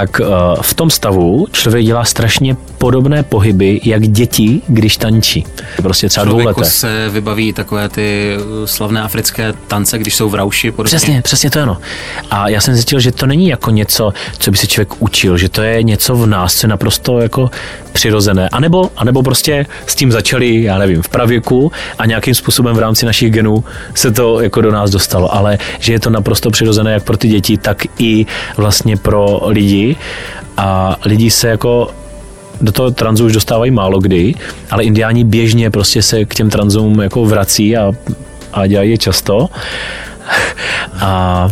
tak 0.00 0.20
eh, 0.20 0.24
v 0.62 0.74
tom 0.74 0.90
stavu 0.90 1.46
člověk 1.52 1.86
dělá 1.86 2.04
strašně 2.04 2.56
podobné 2.78 3.22
pohyby, 3.22 3.80
jak 3.84 4.08
děti, 4.08 4.60
když 4.68 4.96
tančí. 4.96 5.46
Prostě 5.82 6.08
třeba 6.08 6.24
dvouleté. 6.24 6.64
se 6.64 7.08
vybaví 7.08 7.52
takové 7.52 7.88
ty 7.88 8.36
eh, 8.36 8.66
slavné 8.66 9.02
africké 9.02 9.54
tance, 9.66 9.98
když 9.98 10.14
jsou 10.14 10.28
v 10.28 10.34
rauši. 10.34 10.70
Podobně. 10.70 10.96
Přesně, 10.96 11.22
přesně 11.22 11.50
to 11.50 11.60
ano. 11.60 11.78
A 12.30 12.48
já 12.48 12.60
jsem 12.60 12.74
zjistil, 12.74 13.00
že 13.00 13.12
to 13.12 13.26
není 13.26 13.48
jako 13.48 13.70
něco, 13.70 14.12
co 14.38 14.50
by 14.50 14.56
se 14.56 14.66
člověk 14.66 15.02
učil, 15.02 15.38
že 15.38 15.48
to 15.48 15.62
je 15.62 15.82
něco 15.82 16.16
v 16.16 16.26
nás, 16.26 16.54
co 16.54 16.66
je 16.66 16.68
naprosto 16.68 17.18
jako 17.20 17.50
přirozené. 17.92 18.48
A 18.48 18.60
nebo, 18.60 18.90
a 18.96 19.04
nebo 19.04 19.22
prostě 19.22 19.66
s 19.86 19.94
tím 19.94 20.12
začali, 20.12 20.62
já 20.62 20.78
nevím, 20.78 21.02
v 21.02 21.08
pravěku 21.08 21.72
a 21.98 22.06
nějakým 22.06 22.34
způsobem 22.34 22.76
v 22.76 22.78
rámci 22.78 23.06
našich 23.06 23.30
genů 23.30 23.64
se 23.94 24.12
to 24.12 24.40
jako 24.40 24.60
do 24.60 24.72
nás 24.72 24.90
dostalo. 24.90 25.34
Ale 25.34 25.58
že 25.78 25.92
je 25.92 26.00
to 26.00 26.10
naprosto 26.10 26.50
přirozené 26.50 26.92
jak 26.92 27.04
pro 27.04 27.16
ty 27.16 27.28
děti, 27.28 27.56
tak 27.56 27.82
i 27.98 28.26
vlastně 28.56 28.96
pro 28.96 29.40
lidi. 29.46 29.85
A 30.56 30.96
lidi 31.04 31.30
se 31.30 31.48
jako 31.48 31.90
do 32.60 32.72
toho 32.72 32.90
tranzu 32.90 33.26
už 33.26 33.32
dostávají 33.32 33.70
málo 33.70 34.00
kdy, 34.00 34.34
ale 34.70 34.84
indiáni 34.84 35.24
běžně 35.24 35.70
prostě 35.70 36.02
se 36.02 36.24
k 36.24 36.34
těm 36.34 36.50
tranzům 36.50 37.00
jako 37.00 37.24
vrací 37.24 37.76
a, 37.76 37.92
a 38.52 38.66
dělají 38.66 38.90
je 38.90 38.98
často. 38.98 39.48
A 41.00 41.48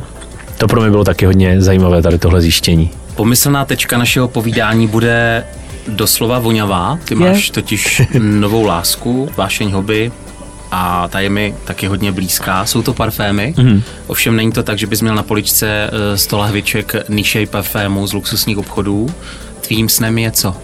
to 0.58 0.68
pro 0.68 0.80
mě 0.80 0.90
bylo 0.90 1.04
taky 1.04 1.26
hodně 1.26 1.62
zajímavé 1.62 2.02
tady 2.02 2.18
tohle 2.18 2.40
zjištění. 2.40 2.90
Pomyslná 3.14 3.64
tečka 3.64 3.98
našeho 3.98 4.28
povídání 4.28 4.86
bude 4.88 5.44
doslova 5.88 6.38
voňavá. 6.38 6.98
Ty 7.04 7.14
máš 7.14 7.46
je. 7.46 7.52
totiž 7.52 8.02
novou 8.18 8.66
lásku, 8.66 9.28
vášeň 9.36 9.70
hobby 9.70 10.12
a 10.76 11.08
ta 11.08 11.20
je 11.20 11.30
mi 11.30 11.54
taky 11.64 11.86
hodně 11.86 12.12
blízká. 12.12 12.66
Jsou 12.66 12.82
to 12.82 12.94
parfémy, 12.94 13.54
mm. 13.56 13.82
ovšem 14.06 14.36
není 14.36 14.52
to 14.52 14.62
tak, 14.62 14.78
že 14.78 14.86
bys 14.86 15.00
měl 15.00 15.14
na 15.14 15.22
poličce 15.22 15.90
eh, 15.92 16.18
100 16.18 16.38
lahviček 16.38 16.94
nižší 17.08 17.46
parfémů 17.46 18.06
z 18.06 18.12
luxusních 18.12 18.58
obchodů. 18.58 19.10
Tvým 19.60 19.88
snem 19.88 20.18
je 20.18 20.30
co? 20.30 20.56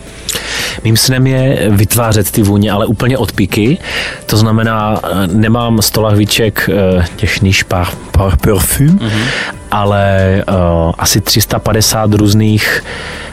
Mým 0.85 0.97
snem 0.97 1.27
je 1.27 1.69
vytvářet 1.71 2.31
ty 2.31 2.43
vůně, 2.43 2.71
ale 2.73 2.87
úplně 2.87 3.19
od 3.19 3.33
píky. 3.33 3.79
To 4.27 4.37
znamená, 4.37 5.01
eh, 5.03 5.27
nemám 5.27 5.83
100 5.83 6.03
lahviček 6.03 6.71
eh, 6.73 7.05
těch 7.17 7.43
niž 7.43 7.63
par, 7.63 7.89
par 8.11 8.37
parfum, 8.37 8.99
mm-hmm. 8.99 9.25
ale 9.71 10.45
uh, 10.49 10.93
asi 10.99 11.21
350 11.21 12.15
různých 12.15 12.85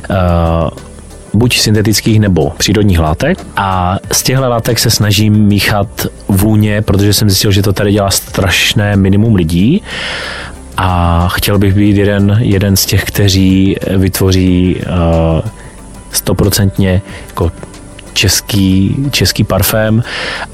uh, 0.09 0.86
buď 1.33 1.59
syntetických 1.59 2.19
nebo 2.19 2.51
přírodních 2.57 2.99
látek. 2.99 3.37
A 3.55 3.97
z 4.11 4.23
těchto 4.23 4.49
látek 4.49 4.79
se 4.79 4.89
snažím 4.89 5.33
míchat 5.33 6.07
vůně, 6.27 6.81
protože 6.81 7.13
jsem 7.13 7.29
zjistil, 7.29 7.51
že 7.51 7.61
to 7.61 7.73
tady 7.73 7.91
dělá 7.91 8.11
strašné 8.11 8.95
minimum 8.95 9.35
lidí. 9.35 9.81
A 10.77 11.27
chtěl 11.31 11.59
bych 11.59 11.73
být 11.73 11.97
jeden, 11.97 12.37
jeden 12.39 12.75
z 12.75 12.85
těch, 12.85 13.03
kteří 13.03 13.75
vytvoří 13.97 14.81
stoprocentně 16.11 17.01
uh, 17.05 17.11
jako 17.27 17.51
český, 18.13 18.95
český 19.11 19.43
parfém 19.43 20.03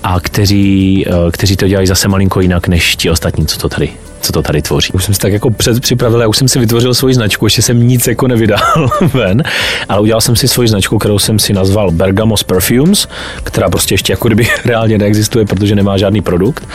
a 0.03 0.19
kteří, 0.19 1.05
uh, 1.07 1.32
kteří 1.32 1.55
to 1.55 1.67
dělají 1.67 1.88
zase 1.88 2.07
malinko 2.07 2.41
jinak 2.41 2.67
než 2.67 2.95
ti 2.95 3.09
ostatní, 3.09 3.47
co 3.47 3.57
to 3.57 3.69
tady 3.69 3.89
co 4.24 4.32
to 4.32 4.41
tady 4.41 4.61
tvoří. 4.61 4.93
Už 4.93 5.03
jsem 5.05 5.13
si 5.13 5.19
tak 5.19 5.34
jako 5.34 5.51
předpřipravil, 5.51 6.21
já 6.21 6.28
už 6.28 6.38
jsem 6.38 6.47
si 6.47 6.59
vytvořil 6.59 6.93
svoji 6.93 7.13
značku, 7.13 7.45
ještě 7.45 7.61
jsem 7.61 7.88
nic 7.88 8.07
jako 8.07 8.28
nevydal 8.28 8.59
ven, 9.13 9.43
ale 9.89 10.01
udělal 10.01 10.21
jsem 10.21 10.36
si 10.36 10.47
svoji 10.47 10.67
značku, 10.67 10.97
kterou 10.97 11.19
jsem 11.19 11.39
si 11.39 11.53
nazval 11.53 11.91
Bergamos 11.91 12.43
Perfumes, 12.43 13.07
která 13.43 13.69
prostě 13.69 13.93
ještě 13.93 14.13
jako 14.13 14.28
kdyby 14.28 14.47
reálně 14.65 14.97
neexistuje, 14.97 15.45
protože 15.45 15.76
nemá 15.76 15.97
žádný 15.97 16.21
produkt. 16.21 16.67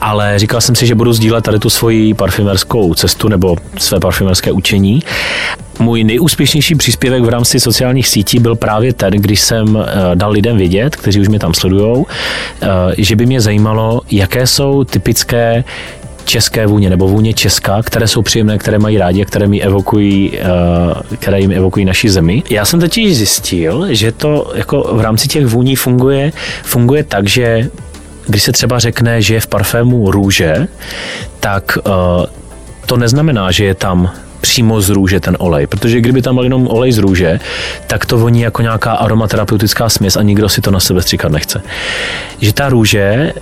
Ale 0.00 0.38
říkal 0.38 0.60
jsem 0.60 0.74
si, 0.74 0.86
že 0.86 0.94
budu 0.94 1.12
sdílet 1.12 1.44
tady 1.44 1.58
tu 1.58 1.70
svoji 1.70 2.14
parfumerskou 2.14 2.94
cestu 2.94 3.28
nebo 3.28 3.56
své 3.78 4.00
parfumerské 4.00 4.52
učení 4.52 5.02
můj 5.78 6.04
nejúspěšnější 6.04 6.74
příspěvek 6.74 7.22
v 7.22 7.28
rámci 7.28 7.60
sociálních 7.60 8.08
sítí 8.08 8.38
byl 8.38 8.56
právě 8.56 8.92
ten, 8.92 9.12
když 9.12 9.40
jsem 9.40 9.78
dal 10.14 10.30
lidem 10.30 10.56
vědět, 10.56 10.96
kteří 10.96 11.20
už 11.20 11.28
mě 11.28 11.38
tam 11.38 11.54
sledují, 11.54 12.04
že 12.98 13.16
by 13.16 13.26
mě 13.26 13.40
zajímalo, 13.40 14.00
jaké 14.10 14.46
jsou 14.46 14.84
typické 14.84 15.64
české 16.28 16.66
vůně 16.66 16.90
nebo 16.90 17.08
vůně 17.08 17.34
česká, 17.34 17.82
které 17.82 18.08
jsou 18.08 18.22
příjemné, 18.22 18.58
které 18.58 18.78
mají 18.78 18.98
rádi 18.98 19.22
a 19.22 19.24
které 19.24 19.46
mi 19.46 19.60
evokují, 19.60 20.30
uh, 20.30 21.16
které 21.16 21.40
jim 21.40 21.52
evokují 21.52 21.84
naši 21.84 22.10
zemi. 22.10 22.42
Já 22.50 22.64
jsem 22.64 22.80
totiž 22.80 23.16
zjistil, 23.16 23.86
že 23.90 24.12
to 24.12 24.52
jako 24.54 24.90
v 24.92 25.00
rámci 25.00 25.28
těch 25.28 25.46
vůní 25.46 25.76
funguje, 25.76 26.32
funguje 26.62 27.04
tak, 27.04 27.28
že 27.28 27.70
když 28.26 28.42
se 28.42 28.52
třeba 28.52 28.78
řekne, 28.78 29.22
že 29.22 29.34
je 29.34 29.40
v 29.40 29.46
parfému 29.46 30.10
růže, 30.10 30.68
tak 31.40 31.78
uh, 31.86 31.92
to 32.86 32.96
neznamená, 32.96 33.50
že 33.50 33.64
je 33.64 33.74
tam 33.74 34.10
přímo 34.40 34.80
z 34.80 34.88
růže 34.88 35.20
ten 35.20 35.36
olej, 35.38 35.66
protože 35.66 36.00
kdyby 36.00 36.22
tam 36.22 36.34
byl 36.34 36.44
jenom 36.44 36.68
olej 36.68 36.92
z 36.92 36.98
růže, 36.98 37.40
tak 37.86 38.06
to 38.06 38.18
voní 38.18 38.40
jako 38.40 38.62
nějaká 38.62 38.92
aromaterapeutická 38.92 39.88
směs 39.88 40.16
a 40.16 40.22
nikdo 40.22 40.48
si 40.48 40.60
to 40.60 40.70
na 40.70 40.80
sebe 40.80 41.02
stříkat 41.02 41.32
nechce. 41.32 41.62
Že 42.40 42.52
ta 42.52 42.68
růže 42.68 43.32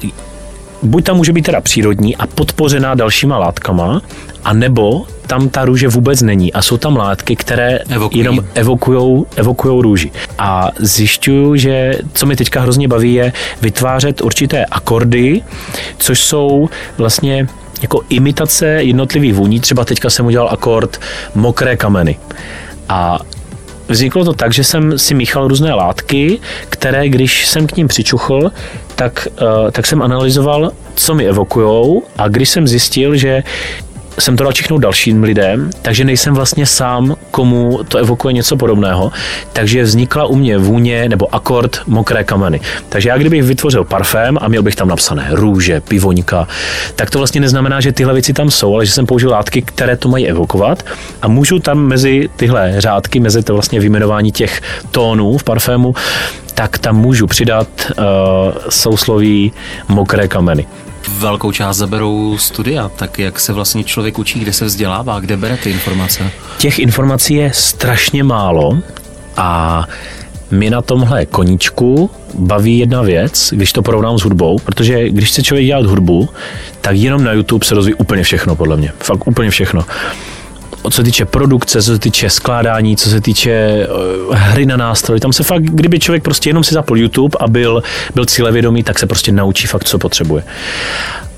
buď 0.83 1.05
tam 1.05 1.17
může 1.17 1.33
být 1.33 1.43
teda 1.43 1.61
přírodní 1.61 2.17
a 2.17 2.27
podpořená 2.27 2.95
dalšíma 2.95 3.39
látkama, 3.39 4.03
a 4.45 4.53
nebo 4.53 5.07
tam 5.27 5.49
ta 5.49 5.65
růže 5.65 5.89
vůbec 5.89 6.23
není 6.23 6.53
a 6.53 6.63
jsou 6.63 6.77
tam 6.77 6.97
látky, 6.97 7.37
které 7.37 7.79
Evokují. 7.89 8.19
jenom 8.25 8.45
evokujou, 8.55 9.27
evokujou 9.37 9.83
růži. 9.83 10.11
A 10.39 10.71
zjišťuju, 10.79 11.57
že 11.57 11.95
co 12.13 12.27
mi 12.27 12.37
teďka 12.37 12.61
hrozně 12.61 12.89
baví 12.89 13.15
je 13.15 13.33
vytvářet 13.63 14.21
určité 14.21 14.65
akordy, 14.65 15.43
což 15.99 16.21
jsou 16.21 16.69
vlastně 16.99 17.47
jako 17.83 18.03
imitace 18.09 18.67
jednotlivých 18.67 19.35
vůní. 19.35 19.61
Třeba 19.61 19.85
teďka 19.85 20.11
jsem 20.11 20.27
udělal 20.27 20.49
akord 20.53 21.01
mokré 21.35 21.77
kameny. 21.77 22.19
A 22.89 23.19
Vzniklo 23.89 24.25
to 24.25 24.33
tak, 24.33 24.53
že 24.55 24.65
jsem 24.65 24.99
si 24.99 25.15
míchal 25.15 25.49
různé 25.49 25.75
látky, 25.75 26.41
které, 26.69 27.09
když 27.09 27.47
jsem 27.47 27.67
k 27.67 27.77
ním 27.77 27.89
přičuchl, 27.89 28.53
tak, 28.95 29.29
uh, 29.43 29.71
tak 29.71 29.87
jsem 29.87 30.03
analyzoval, 30.03 30.73
co 30.95 31.15
mi 31.15 31.29
evokujou 31.29 32.03
a 32.19 32.29
když 32.29 32.49
jsem 32.49 32.69
zjistil, 32.69 33.17
že 33.17 33.43
jsem 34.19 34.37
to 34.37 34.45
dal 34.45 34.53
čichnout 34.53 34.83
dalším 34.83 35.23
lidem, 35.23 35.71
takže 35.83 36.05
nejsem 36.05 36.35
vlastně 36.35 36.67
sám, 36.67 37.17
komu 37.31 37.81
to 37.89 37.99
evokuje 37.99 38.33
něco 38.33 38.57
podobného. 38.57 39.13
Takže 39.53 39.83
vznikla 39.83 40.27
u 40.27 40.37
mě 40.37 40.59
vůně 40.59 41.09
nebo 41.09 41.35
akord 41.35 41.81
mokré 41.87 42.25
kameny. 42.25 42.61
Takže 42.89 43.09
já 43.09 43.19
kdybych 43.19 43.43
vytvořil 43.43 43.85
parfém 43.85 44.39
a 44.41 44.49
měl 44.49 44.63
bych 44.63 44.77
tam 44.77 44.89
napsané 44.89 45.29
růže, 45.31 45.81
pivoňka, 45.81 46.49
tak 46.97 47.11
to 47.11 47.19
vlastně 47.19 47.41
neznamená, 47.41 47.81
že 47.81 47.93
tyhle 47.93 48.13
věci 48.13 48.33
tam 48.33 48.51
jsou, 48.51 48.75
ale 48.75 48.87
že 48.87 48.93
jsem 48.93 49.07
použil 49.07 49.31
látky, 49.31 49.63
které 49.63 49.97
to 49.97 50.09
mají 50.09 50.29
evokovat 50.29 50.83
a 51.23 51.29
můžu 51.29 51.59
tam 51.59 51.79
mezi 51.79 52.29
tyhle 52.37 52.75
řádky, 52.79 53.21
mezi 53.21 53.43
to 53.43 53.53
vlastně 53.53 53.81
vyjmenování 53.81 54.33
těch 54.33 54.63
tónů 54.91 55.39
v 55.39 55.45
parfému, 55.45 55.95
tak 56.55 56.79
tam 56.79 56.97
můžu 56.97 57.27
přidat 57.27 57.69
uh, 57.81 58.05
sousloví 58.69 59.53
mokré 59.89 60.29
kameny 60.29 60.67
velkou 61.09 61.53
část 61.53 61.77
zaberou 61.77 62.39
studia, 62.39 62.89
tak 62.89 63.19
jak 63.19 63.41
se 63.41 63.53
vlastně 63.53 63.85
člověk 63.85 64.19
učí, 64.19 64.41
kde 64.41 64.53
se 64.53 64.65
vzdělává, 64.65 65.21
kde 65.21 65.37
bere 65.37 65.57
ty 65.57 65.71
informace? 65.71 66.31
Těch 66.59 66.79
informací 66.79 67.35
je 67.35 67.51
strašně 67.55 68.25
málo 68.25 68.79
a 69.37 69.85
mě 70.51 70.71
na 70.71 70.83
tomhle 70.83 71.27
koníčku 71.27 72.11
baví 72.35 72.79
jedna 72.79 73.03
věc, 73.03 73.53
když 73.57 73.73
to 73.73 73.83
porovnám 73.83 74.19
s 74.19 74.23
hudbou, 74.23 74.59
protože 74.59 75.09
když 75.11 75.29
chce 75.29 75.43
člověk 75.43 75.67
dělat 75.67 75.87
hudbu, 75.87 76.29
tak 76.81 76.97
jenom 76.97 77.25
na 77.25 77.33
YouTube 77.33 77.67
se 77.67 77.75
rozvíjí 77.75 77.95
úplně 77.95 78.23
všechno, 78.23 78.57
podle 78.57 78.77
mě. 78.77 78.93
Fakt 78.99 79.27
úplně 79.27 79.51
všechno 79.51 79.85
co 80.91 80.97
se 80.97 81.03
týče 81.03 81.25
produkce, 81.25 81.83
co 81.83 81.93
se 81.93 81.99
týče 81.99 82.31
skládání, 82.31 82.97
co 82.97 83.11
se 83.11 83.21
týče 83.21 83.51
eh, 83.51 83.87
hry 84.31 84.67
na 84.67 84.77
nástroj. 84.77 85.21
Tam 85.21 85.33
se 85.33 85.43
fakt, 85.43 85.63
kdyby 85.63 85.99
člověk 85.99 86.23
prostě 86.23 86.51
jenom 86.51 86.65
si 86.65 86.75
zapl 86.75 86.97
YouTube 86.97 87.39
a 87.41 87.49
byl, 87.49 87.83
byl 88.15 88.25
cílevědomý, 88.25 88.83
tak 88.83 88.99
se 88.99 89.07
prostě 89.07 89.33
naučí 89.33 89.67
fakt, 89.67 89.85
co 89.85 89.99
potřebuje. 89.99 90.45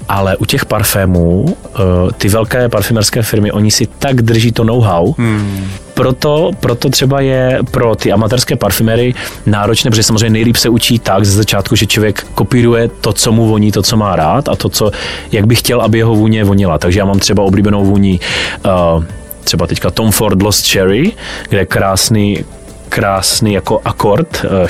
Ale 0.09 0.37
u 0.37 0.45
těch 0.45 0.65
parfémů, 0.65 1.57
eh, 1.67 1.79
ty 2.19 2.29
velké 2.29 2.69
parfumerské 2.69 3.23
firmy, 3.23 3.53
oni 3.53 3.71
si 3.71 3.87
tak 3.99 4.23
drží 4.23 4.53
to 4.53 4.65
know-how, 4.65 5.15
hmm. 5.19 5.71
proto, 5.95 6.51
proto 6.61 6.91
třeba 6.91 7.21
je 7.21 7.59
pro 7.71 7.95
ty 7.95 8.13
amatérské 8.13 8.57
parfumery 8.57 9.15
náročné, 9.47 9.91
protože 9.91 10.03
samozřejmě 10.03 10.31
nejlíp 10.31 10.57
se 10.57 10.69
učí 10.69 10.99
tak 10.99 11.25
ze 11.25 11.33
začátku, 11.33 11.77
že 11.77 11.87
člověk 11.87 12.27
kopíruje 12.35 12.89
to, 12.89 13.13
co 13.13 13.33
mu 13.33 13.49
voní, 13.49 13.73
to, 13.73 13.83
co 13.83 13.97
má 13.97 14.17
rád 14.17 14.49
a 14.49 14.57
to, 14.57 14.69
co, 14.69 14.91
jak 15.33 15.47
by 15.47 15.55
chtěl, 15.55 15.81
aby 15.81 15.99
jeho 15.99 16.15
vůně 16.15 16.45
vonila. 16.45 16.79
Takže 16.79 16.99
já 16.99 17.05
mám 17.05 17.19
třeba 17.19 17.43
oblíbenou 17.43 17.85
vůni 17.85 18.21
uh, 18.97 19.05
třeba 19.49 19.67
teďka 19.67 19.91
Tom 19.91 20.11
Ford 20.11 20.43
Lost 20.43 20.69
Cherry, 20.73 21.13
kde 21.49 21.59
je 21.59 21.67
krásný, 21.67 22.45
krásný 22.89 23.53
jako 23.53 23.81
akord 23.85 24.45
uh, 24.45 24.69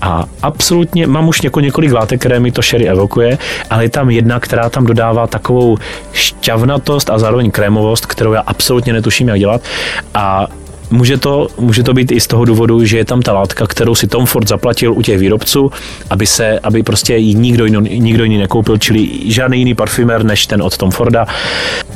a 0.00 0.24
absolutně, 0.42 1.06
mám 1.06 1.28
už 1.28 1.40
několik, 1.40 1.64
několik 1.64 1.92
látek, 1.92 2.20
které 2.20 2.40
mi 2.40 2.52
to 2.52 2.62
sherry 2.62 2.88
evokuje, 2.88 3.38
ale 3.70 3.84
je 3.84 3.88
tam 3.88 4.10
jedna, 4.10 4.40
která 4.40 4.70
tam 4.70 4.86
dodává 4.86 5.26
takovou 5.26 5.76
šťavnatost 6.12 7.10
a 7.10 7.18
zároveň 7.18 7.50
krémovost, 7.50 8.06
kterou 8.06 8.32
já 8.32 8.40
absolutně 8.40 8.92
netuším, 8.92 9.28
jak 9.28 9.38
dělat. 9.38 9.62
A 10.14 10.46
Může 10.92 11.16
to, 11.16 11.48
může 11.58 11.82
to 11.82 11.94
být 11.94 12.12
i 12.12 12.20
z 12.20 12.26
toho 12.26 12.44
důvodu, 12.44 12.84
že 12.84 12.98
je 12.98 13.04
tam 13.04 13.22
ta 13.22 13.32
látka, 13.32 13.66
kterou 13.66 13.94
si 13.94 14.06
Tom 14.06 14.26
Ford 14.26 14.48
zaplatil 14.48 14.92
u 14.92 15.02
těch 15.02 15.18
výrobců, 15.18 15.70
aby 16.10 16.26
se, 16.26 16.58
aby 16.58 16.82
prostě 16.82 17.16
ji 17.16 17.34
nikdo 17.34 17.64
jiný, 17.64 18.00
nikdo 18.00 18.24
jiný 18.24 18.38
nekoupil, 18.38 18.78
čili 18.78 19.08
žádný 19.26 19.58
jiný 19.58 19.74
parfumer 19.74 20.24
než 20.24 20.46
ten 20.46 20.62
od 20.62 20.76
Tom 20.76 20.90
Forda 20.90 21.26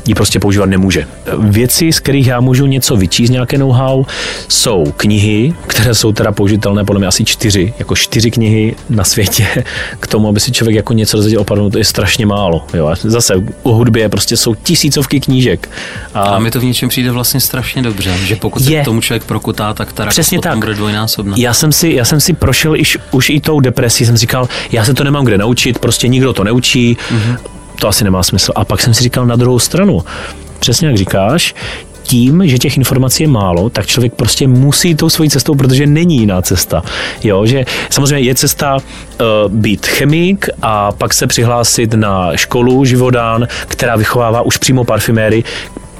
ji 0.06 0.14
prostě 0.14 0.40
používat 0.40 0.66
nemůže. 0.66 1.06
Věci, 1.38 1.92
z 1.92 2.00
kterých 2.00 2.26
já 2.26 2.40
můžu 2.40 2.66
něco 2.66 2.96
vyčíst, 2.96 3.32
nějaké 3.32 3.58
know-how, 3.58 4.04
jsou 4.48 4.92
knihy, 4.96 5.54
které 5.66 5.94
jsou 5.94 6.12
teda 6.12 6.32
použitelné 6.32 6.84
podle 6.84 6.98
mě 6.98 7.08
asi 7.08 7.24
čtyři, 7.24 7.74
jako 7.78 7.96
čtyři 7.96 8.30
knihy 8.30 8.74
na 8.90 9.04
světě 9.04 9.46
k 10.00 10.06
tomu, 10.06 10.28
aby 10.28 10.40
si 10.40 10.52
člověk 10.52 10.76
jako 10.76 10.92
něco 10.92 11.16
dozvěděl 11.16 11.40
opravdu, 11.40 11.70
to 11.70 11.78
je 11.78 11.84
strašně 11.84 12.26
málo. 12.26 12.64
Jo. 12.74 12.94
Zase 13.02 13.34
u 13.62 13.72
hudbě 13.72 14.08
prostě 14.08 14.36
jsou 14.36 14.54
tisícovky 14.54 15.20
knížek. 15.20 15.68
A, 16.14 16.20
a 16.20 16.38
mi 16.38 16.50
to 16.50 16.60
v 16.60 16.64
něčem 16.64 16.88
přijde 16.88 17.10
vlastně 17.10 17.40
strašně 17.40 17.82
dobře, 17.82 18.16
že 18.24 18.36
pokud 18.36 18.62
je, 18.62 18.85
tomu 18.86 19.00
člověk 19.00 19.24
prokutá, 19.24 19.74
tak 19.74 19.92
ta 19.92 20.06
Přesně 20.06 20.40
tak. 20.40 20.58
bude 20.58 20.74
dvojnásobná. 20.74 21.34
Já 21.38 21.54
jsem, 21.54 21.72
si, 21.72 21.88
já 21.88 22.04
jsem 22.04 22.20
si 22.20 22.32
prošel 22.32 22.76
iž, 22.76 22.98
už 23.10 23.30
i 23.30 23.40
tou 23.40 23.60
depresí, 23.60 24.06
jsem 24.06 24.16
říkal, 24.16 24.48
já 24.72 24.84
se 24.84 24.94
to 24.94 25.04
nemám 25.04 25.24
kde 25.24 25.38
naučit, 25.38 25.78
prostě 25.78 26.08
nikdo 26.08 26.32
to 26.32 26.44
neučí, 26.44 26.96
mm-hmm. 26.96 27.36
to 27.80 27.88
asi 27.88 28.04
nemá 28.04 28.22
smysl. 28.22 28.52
A 28.54 28.64
pak 28.64 28.80
jsem 28.80 28.94
si 28.94 29.02
říkal 29.02 29.26
na 29.26 29.36
druhou 29.36 29.58
stranu, 29.58 30.04
přesně 30.58 30.88
jak 30.88 30.96
říkáš, 30.96 31.54
tím, 32.06 32.42
že 32.48 32.58
těch 32.58 32.76
informací 32.76 33.22
je 33.22 33.28
málo, 33.28 33.70
tak 33.70 33.86
člověk 33.86 34.14
prostě 34.14 34.48
musí 34.48 34.94
tou 34.94 35.08
svojí 35.08 35.30
cestou, 35.30 35.54
protože 35.54 35.86
není 35.86 36.16
jiná 36.16 36.42
cesta. 36.42 36.82
Jo, 37.24 37.46
že 37.46 37.64
samozřejmě 37.90 38.28
je 38.28 38.34
cesta 38.34 38.76
uh, 38.76 39.52
být 39.52 39.86
chemik 39.86 40.48
a 40.62 40.92
pak 40.92 41.14
se 41.14 41.26
přihlásit 41.26 41.94
na 41.94 42.36
školu 42.36 42.84
Živodán, 42.84 43.46
která 43.68 43.96
vychovává 43.96 44.42
už 44.42 44.56
přímo 44.56 44.84
parfuméry, 44.84 45.44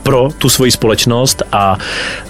pro 0.07 0.29
tu 0.39 0.49
svoji 0.49 0.71
společnost, 0.71 1.43
a, 1.53 1.79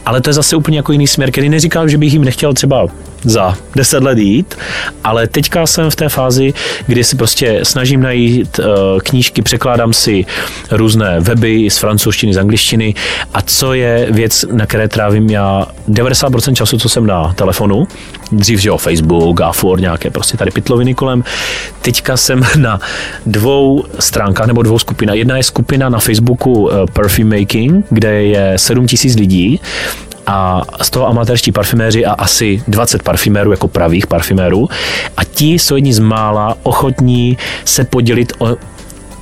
ale 0.07 0.20
to 0.20 0.31
je 0.31 0.35
zase 0.35 0.57
úplně 0.57 0.79
jako 0.79 0.93
jiný 0.93 1.07
směr, 1.07 1.31
který 1.31 1.49
neříkám, 1.49 1.89
že 1.89 1.99
bych 1.99 2.12
jim 2.12 2.24
nechtěl 2.24 2.55
třeba 2.55 2.87
za 3.24 3.57
deset 3.74 4.03
let 4.03 4.18
jít, 4.18 4.59
ale 5.05 5.27
teďka 5.27 5.66
jsem 5.66 5.91
v 5.91 5.97
té 5.97 6.09
fázi, 6.09 6.55
kdy 6.87 7.05
si 7.05 7.16
prostě 7.16 7.61
snažím 7.62 8.01
najít 8.01 8.59
uh, 8.59 8.64
knížky, 8.99 9.43
překládám 9.43 9.93
si 9.93 10.24
různé 10.70 11.20
weby 11.20 11.70
z 11.70 11.79
francouzštiny, 11.79 12.35
z 12.35 12.39
angličtiny 12.39 12.95
a 13.35 13.43
co 13.43 13.74
je 13.74 14.09
věc, 14.11 14.45
na 14.53 14.66
které 14.66 14.89
trávím 14.89 15.31
já 15.31 15.66
90% 15.89 16.55
času, 16.55 16.79
co 16.79 16.89
jsem 16.89 17.07
na 17.07 17.33
telefonu, 17.33 17.89
dřív, 18.33 18.61
že 18.61 18.68
jo, 18.68 18.77
Facebook 18.77 19.41
a 19.41 19.53
Ford, 19.53 19.81
nějaké 19.81 20.11
prostě 20.11 20.37
tady 20.37 20.51
pitloviny 20.51 20.95
kolem. 20.95 21.24
Teďka 21.83 22.16
jsem 22.16 22.47
na 22.57 22.81
dvou 23.27 23.85
stránkách 23.99 24.47
nebo 24.47 24.62
dvou 24.62 24.79
skupinách. 24.79 25.16
Jedna 25.16 25.37
je 25.37 25.43
skupina 25.43 25.89
na 25.89 25.99
Facebooku 25.99 26.53
uh, 26.53 26.70
Perfume 26.93 27.39
Making, 27.39 27.66
kde 27.91 28.23
je 28.23 28.59
7000 28.59 29.14
lidí 29.14 29.61
a 30.27 30.62
z 30.83 30.91
toho 30.91 31.09
amatérští 31.09 31.53
parfuméři 31.53 32.07
a 32.07 32.12
asi 32.12 32.62
20 32.69 33.03
parfumérů 33.03 33.51
jako 33.51 33.69
pravých 33.69 34.07
parfumérů 34.07 34.69
a 35.17 35.25
ti 35.25 35.55
jsou 35.55 35.75
jedni 35.75 35.95
z 35.95 35.99
mála 35.99 36.57
ochotní 36.62 37.39
se 37.64 37.85
podělit 37.85 38.33
o 38.39 38.57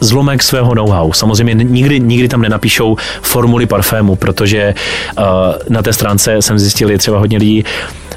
zlomek 0.00 0.42
svého 0.42 0.74
know-how. 0.74 1.12
Samozřejmě 1.12 1.64
nikdy, 1.64 2.00
nikdy 2.00 2.28
tam 2.28 2.42
nenapíšou 2.42 2.96
formuly 3.22 3.66
parfému, 3.66 4.16
protože 4.16 4.74
uh, 5.18 5.24
na 5.68 5.82
té 5.82 5.92
stránce 5.92 6.42
jsem 6.42 6.58
zjistil, 6.58 6.90
je 6.90 6.98
třeba 6.98 7.18
hodně 7.18 7.38
lidí, 7.38 7.64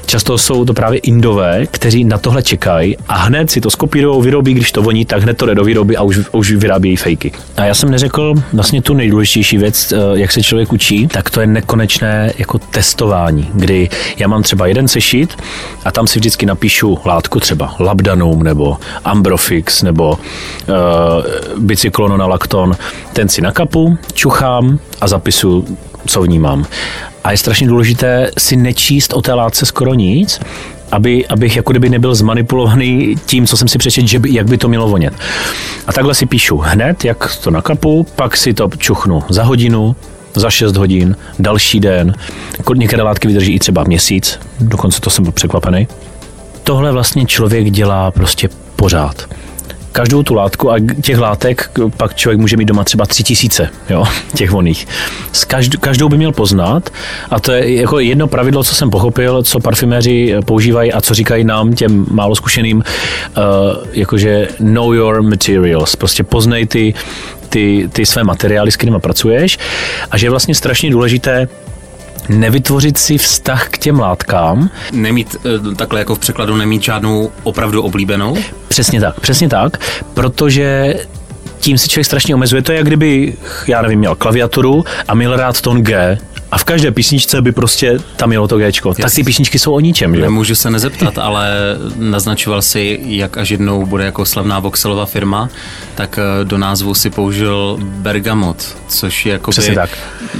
Často 0.08 0.38
jsou 0.38 0.64
to 0.64 0.74
právě 0.74 0.98
Indové, 0.98 1.66
kteří 1.66 2.04
na 2.04 2.18
tohle 2.18 2.42
čekají 2.42 2.96
a 3.08 3.16
hned 3.16 3.50
si 3.50 3.60
to 3.60 3.70
skopírují, 3.70 4.22
vyrobí, 4.22 4.54
když 4.54 4.72
to 4.72 4.82
voní, 4.82 5.04
tak 5.04 5.22
hned 5.22 5.36
to 5.36 5.46
jde 5.46 5.54
do 5.54 5.64
výroby 5.64 5.96
a 5.96 6.02
už, 6.02 6.20
už 6.32 6.52
vyrábějí 6.52 6.96
fejky. 6.96 7.32
A 7.56 7.64
já 7.64 7.74
jsem 7.74 7.90
neřekl 7.90 8.34
vlastně 8.52 8.82
tu 8.82 8.94
nejdůležitější 8.94 9.58
věc, 9.58 9.92
eh, 9.92 9.96
jak 10.12 10.32
se 10.32 10.42
člověk 10.42 10.72
učí, 10.72 11.08
tak 11.08 11.30
to 11.30 11.40
je 11.40 11.46
nekonečné 11.46 12.32
jako 12.38 12.58
testování, 12.58 13.50
kdy 13.54 13.88
já 14.18 14.28
mám 14.28 14.42
třeba 14.42 14.66
jeden 14.66 14.88
sešit 14.88 15.36
a 15.84 15.90
tam 15.90 16.06
si 16.06 16.18
vždycky 16.18 16.46
napíšu 16.46 16.98
látku 17.04 17.40
třeba 17.40 17.74
Labdanum 17.80 18.42
nebo 18.42 18.76
Ambrofix 19.04 19.82
nebo 19.82 20.10
uh, 20.10 20.76
bicyklonon 21.58 22.38
ten 23.12 23.28
si 23.28 23.42
nakapu, 23.42 23.98
čuchám 24.14 24.78
a 25.00 25.08
zapisu, 25.08 25.78
co 26.08 26.22
v 26.22 26.28
ní 26.28 26.38
mám. 26.38 26.66
A 27.24 27.30
je 27.30 27.38
strašně 27.38 27.68
důležité 27.68 28.30
si 28.38 28.56
nečíst 28.56 29.12
o 29.12 29.22
té 29.22 29.34
látce 29.34 29.66
skoro 29.66 29.94
nic, 29.94 30.40
aby, 30.92 31.26
abych 31.26 31.56
jako 31.56 31.70
kdyby 31.70 31.88
nebyl 31.88 32.14
zmanipulovaný 32.14 33.14
tím, 33.26 33.46
co 33.46 33.56
jsem 33.56 33.68
si 33.68 33.78
přečetl, 33.78 34.06
že 34.08 34.18
by, 34.18 34.34
jak 34.34 34.46
by 34.46 34.58
to 34.58 34.68
mělo 34.68 34.88
vonět. 34.88 35.14
A 35.86 35.92
takhle 35.92 36.14
si 36.14 36.26
píšu 36.26 36.56
hned, 36.56 37.04
jak 37.04 37.36
to 37.36 37.50
nakapu, 37.50 38.06
pak 38.16 38.36
si 38.36 38.54
to 38.54 38.70
čuchnu 38.78 39.22
za 39.28 39.42
hodinu, 39.42 39.96
za 40.34 40.50
6 40.50 40.76
hodin, 40.76 41.16
další 41.38 41.80
den. 41.80 42.14
Některé 42.74 43.02
látky 43.02 43.28
vydrží 43.28 43.52
i 43.52 43.58
třeba 43.58 43.84
měsíc, 43.84 44.38
dokonce 44.60 45.00
to 45.00 45.10
jsem 45.10 45.24
byl 45.24 45.32
překvapený. 45.32 45.88
Tohle 46.64 46.92
vlastně 46.92 47.26
člověk 47.26 47.70
dělá 47.70 48.10
prostě 48.10 48.48
pořád 48.76 49.28
každou 49.98 50.22
tu 50.22 50.34
látku 50.34 50.70
a 50.70 50.76
těch 51.02 51.18
látek 51.18 51.70
pak 51.96 52.14
člověk 52.14 52.40
může 52.40 52.56
mít 52.56 52.64
doma 52.64 52.84
třeba 52.84 53.06
tři 53.06 53.22
tisíce, 53.22 53.68
jo, 53.90 54.04
těch 54.36 54.50
voných. 54.50 54.88
S 55.32 55.44
každou, 55.44 55.78
každou 55.80 56.08
by 56.08 56.16
měl 56.16 56.32
poznat 56.32 56.90
a 57.30 57.40
to 57.40 57.52
je 57.52 57.74
jako 57.74 57.98
jedno 57.98 58.26
pravidlo, 58.26 58.64
co 58.64 58.74
jsem 58.74 58.90
pochopil, 58.90 59.42
co 59.42 59.60
parfuméři 59.60 60.34
používají 60.44 60.92
a 60.92 61.00
co 61.00 61.14
říkají 61.14 61.44
nám, 61.44 61.72
těm 61.72 62.06
málo 62.10 62.34
zkušeným, 62.34 62.76
uh, 62.78 63.42
jakože 63.92 64.48
know 64.60 64.92
your 64.92 65.22
materials, 65.22 65.96
prostě 65.96 66.24
poznej 66.24 66.66
ty, 66.66 66.94
ty, 67.48 67.88
ty 67.92 68.06
své 68.06 68.24
materiály, 68.24 68.70
s 68.70 68.76
kterými 68.76 69.00
pracuješ 69.00 69.58
a 70.10 70.18
že 70.18 70.26
je 70.26 70.30
vlastně 70.30 70.54
strašně 70.54 70.90
důležité 70.90 71.48
nevytvořit 72.28 72.98
si 72.98 73.18
vztah 73.18 73.68
k 73.68 73.78
těm 73.78 74.00
látkám. 74.00 74.70
Nemít, 74.92 75.36
eh, 75.72 75.74
takhle 75.74 75.98
jako 75.98 76.14
v 76.14 76.18
překladu, 76.18 76.56
nemít 76.56 76.82
žádnou 76.82 77.30
opravdu 77.42 77.82
oblíbenou? 77.82 78.36
Přesně 78.68 79.00
tak, 79.00 79.20
přesně 79.20 79.48
tak, 79.48 79.80
protože 80.14 80.94
tím 81.60 81.78
si 81.78 81.88
člověk 81.88 82.06
strašně 82.06 82.34
omezuje. 82.34 82.62
To 82.62 82.72
je, 82.72 82.78
jak 82.78 82.86
kdyby, 82.86 83.36
já 83.66 83.82
nevím, 83.82 83.98
měl 83.98 84.14
klaviaturu 84.14 84.84
a 85.08 85.14
měl 85.14 85.36
rád 85.36 85.60
tón 85.60 85.82
G, 85.82 86.18
a 86.50 86.58
v 86.58 86.64
každé 86.64 86.90
písničce 86.90 87.42
by 87.42 87.52
prostě 87.52 87.98
tam 88.16 88.28
mělo 88.28 88.48
to 88.48 88.58
Gčko. 88.58 88.94
Tak 88.94 89.14
ty 89.14 89.24
písničky 89.24 89.58
jsou 89.58 89.72
o 89.72 89.80
ničem, 89.80 90.16
že? 90.16 90.22
Nemůžu 90.22 90.54
se 90.54 90.70
nezeptat, 90.70 91.18
ale 91.18 91.50
naznačoval 91.96 92.62
si, 92.62 93.00
jak 93.02 93.36
až 93.36 93.50
jednou 93.50 93.86
bude 93.86 94.04
jako 94.04 94.24
slavná 94.24 94.58
voxelová 94.58 95.06
firma, 95.06 95.48
tak 95.94 96.18
eh, 96.18 96.44
do 96.44 96.58
názvu 96.58 96.94
si 96.94 97.10
použil 97.10 97.78
bergamot, 97.82 98.76
což 98.88 99.26
je 99.26 99.32
jako 99.32 99.50
tak. 99.74 99.90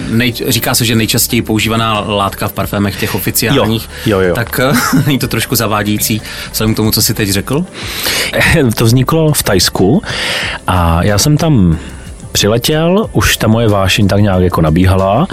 Nej, 0.09 0.33
říká 0.49 0.75
se, 0.75 0.85
že 0.85 0.95
nejčastěji 0.95 1.43
používaná 1.43 2.01
látka 2.01 2.49
v 2.49 2.53
parfémech 2.53 3.01
těch 3.01 3.15
oficiálních. 3.15 3.91
Jo, 4.07 4.21
jo, 4.21 4.29
jo. 4.29 4.35
Tak 4.35 4.61
eh, 4.61 4.73
není 5.07 5.19
to 5.19 5.29
trošku 5.29 5.57
zavádějící 5.57 6.23
vzhledem 6.53 6.75
k 6.75 6.77
tomu, 6.77 6.91
co 6.91 7.03
si 7.03 7.15
teď 7.15 7.31
řekl? 7.31 7.65
To 8.77 8.85
vzniklo 8.85 9.33
v 9.33 9.43
Tajsku 9.43 10.03
a 10.67 11.05
já 11.05 11.19
jsem 11.19 11.37
tam 11.37 11.79
přiletěl, 12.33 13.07
už 13.13 13.37
ta 13.37 13.49
moje 13.49 13.69
vášeň 13.69 14.09
tak 14.09 14.21
nějak 14.21 14.43
jako 14.43 14.61
nabíhala 14.61 15.27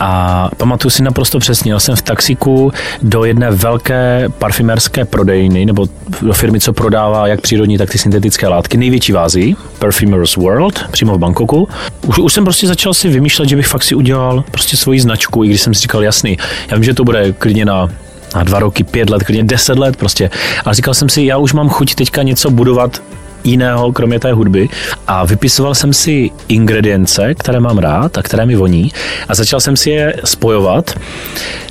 a 0.00 0.50
pamatuju 0.56 0.90
si 0.90 1.02
naprosto 1.02 1.38
přesně, 1.38 1.70
jel 1.70 1.80
jsem 1.80 1.96
v 1.96 2.02
taxiku 2.02 2.72
do 3.02 3.24
jedné 3.24 3.50
velké 3.50 4.28
parfumerské 4.38 5.04
prodejny, 5.04 5.66
nebo 5.66 5.86
do 6.22 6.32
firmy, 6.32 6.60
co 6.60 6.72
prodává 6.72 7.26
jak 7.26 7.40
přírodní, 7.40 7.78
tak 7.78 7.90
ty 7.90 7.98
syntetické 7.98 8.48
látky, 8.48 8.76
největší 8.76 9.12
v 9.12 9.18
Ázii, 9.18 9.56
Perfumers 9.78 10.36
World, 10.36 10.84
přímo 10.90 11.14
v 11.14 11.18
Bangkoku. 11.18 11.68
Už, 12.06 12.18
už 12.18 12.32
jsem 12.32 12.44
prostě 12.44 12.66
začal 12.66 12.94
si 12.94 13.08
vymýšlet, 13.08 13.48
že 13.48 13.56
bych 13.56 13.66
fakt 13.66 13.82
si 13.82 13.94
udělal 13.94 14.44
prostě 14.50 14.76
svoji 14.76 15.00
značku, 15.00 15.44
i 15.44 15.48
když 15.48 15.60
jsem 15.60 15.74
si 15.74 15.80
říkal, 15.80 16.02
jasný, 16.02 16.38
já 16.70 16.76
vím, 16.76 16.84
že 16.84 16.94
to 16.94 17.04
bude 17.04 17.32
klidně 17.32 17.64
na 17.64 17.88
na 18.34 18.44
dva 18.44 18.58
roky, 18.58 18.84
pět 18.84 19.10
let, 19.10 19.22
klidně 19.22 19.44
deset 19.44 19.78
let 19.78 19.96
prostě. 19.96 20.30
Ale 20.64 20.74
říkal 20.74 20.94
jsem 20.94 21.08
si, 21.08 21.22
já 21.22 21.36
už 21.36 21.52
mám 21.52 21.68
chuť 21.68 21.94
teďka 21.94 22.22
něco 22.22 22.50
budovat 22.50 23.00
jiného, 23.46 23.92
kromě 23.92 24.20
té 24.20 24.32
hudby. 24.32 24.68
A 25.06 25.24
vypisoval 25.24 25.74
jsem 25.74 25.92
si 25.92 26.30
ingredience, 26.48 27.34
které 27.34 27.60
mám 27.60 27.78
rád 27.78 28.18
a 28.18 28.22
které 28.22 28.46
mi 28.46 28.56
voní 28.56 28.92
a 29.28 29.34
začal 29.34 29.60
jsem 29.60 29.76
si 29.76 29.90
je 29.90 30.14
spojovat. 30.24 30.94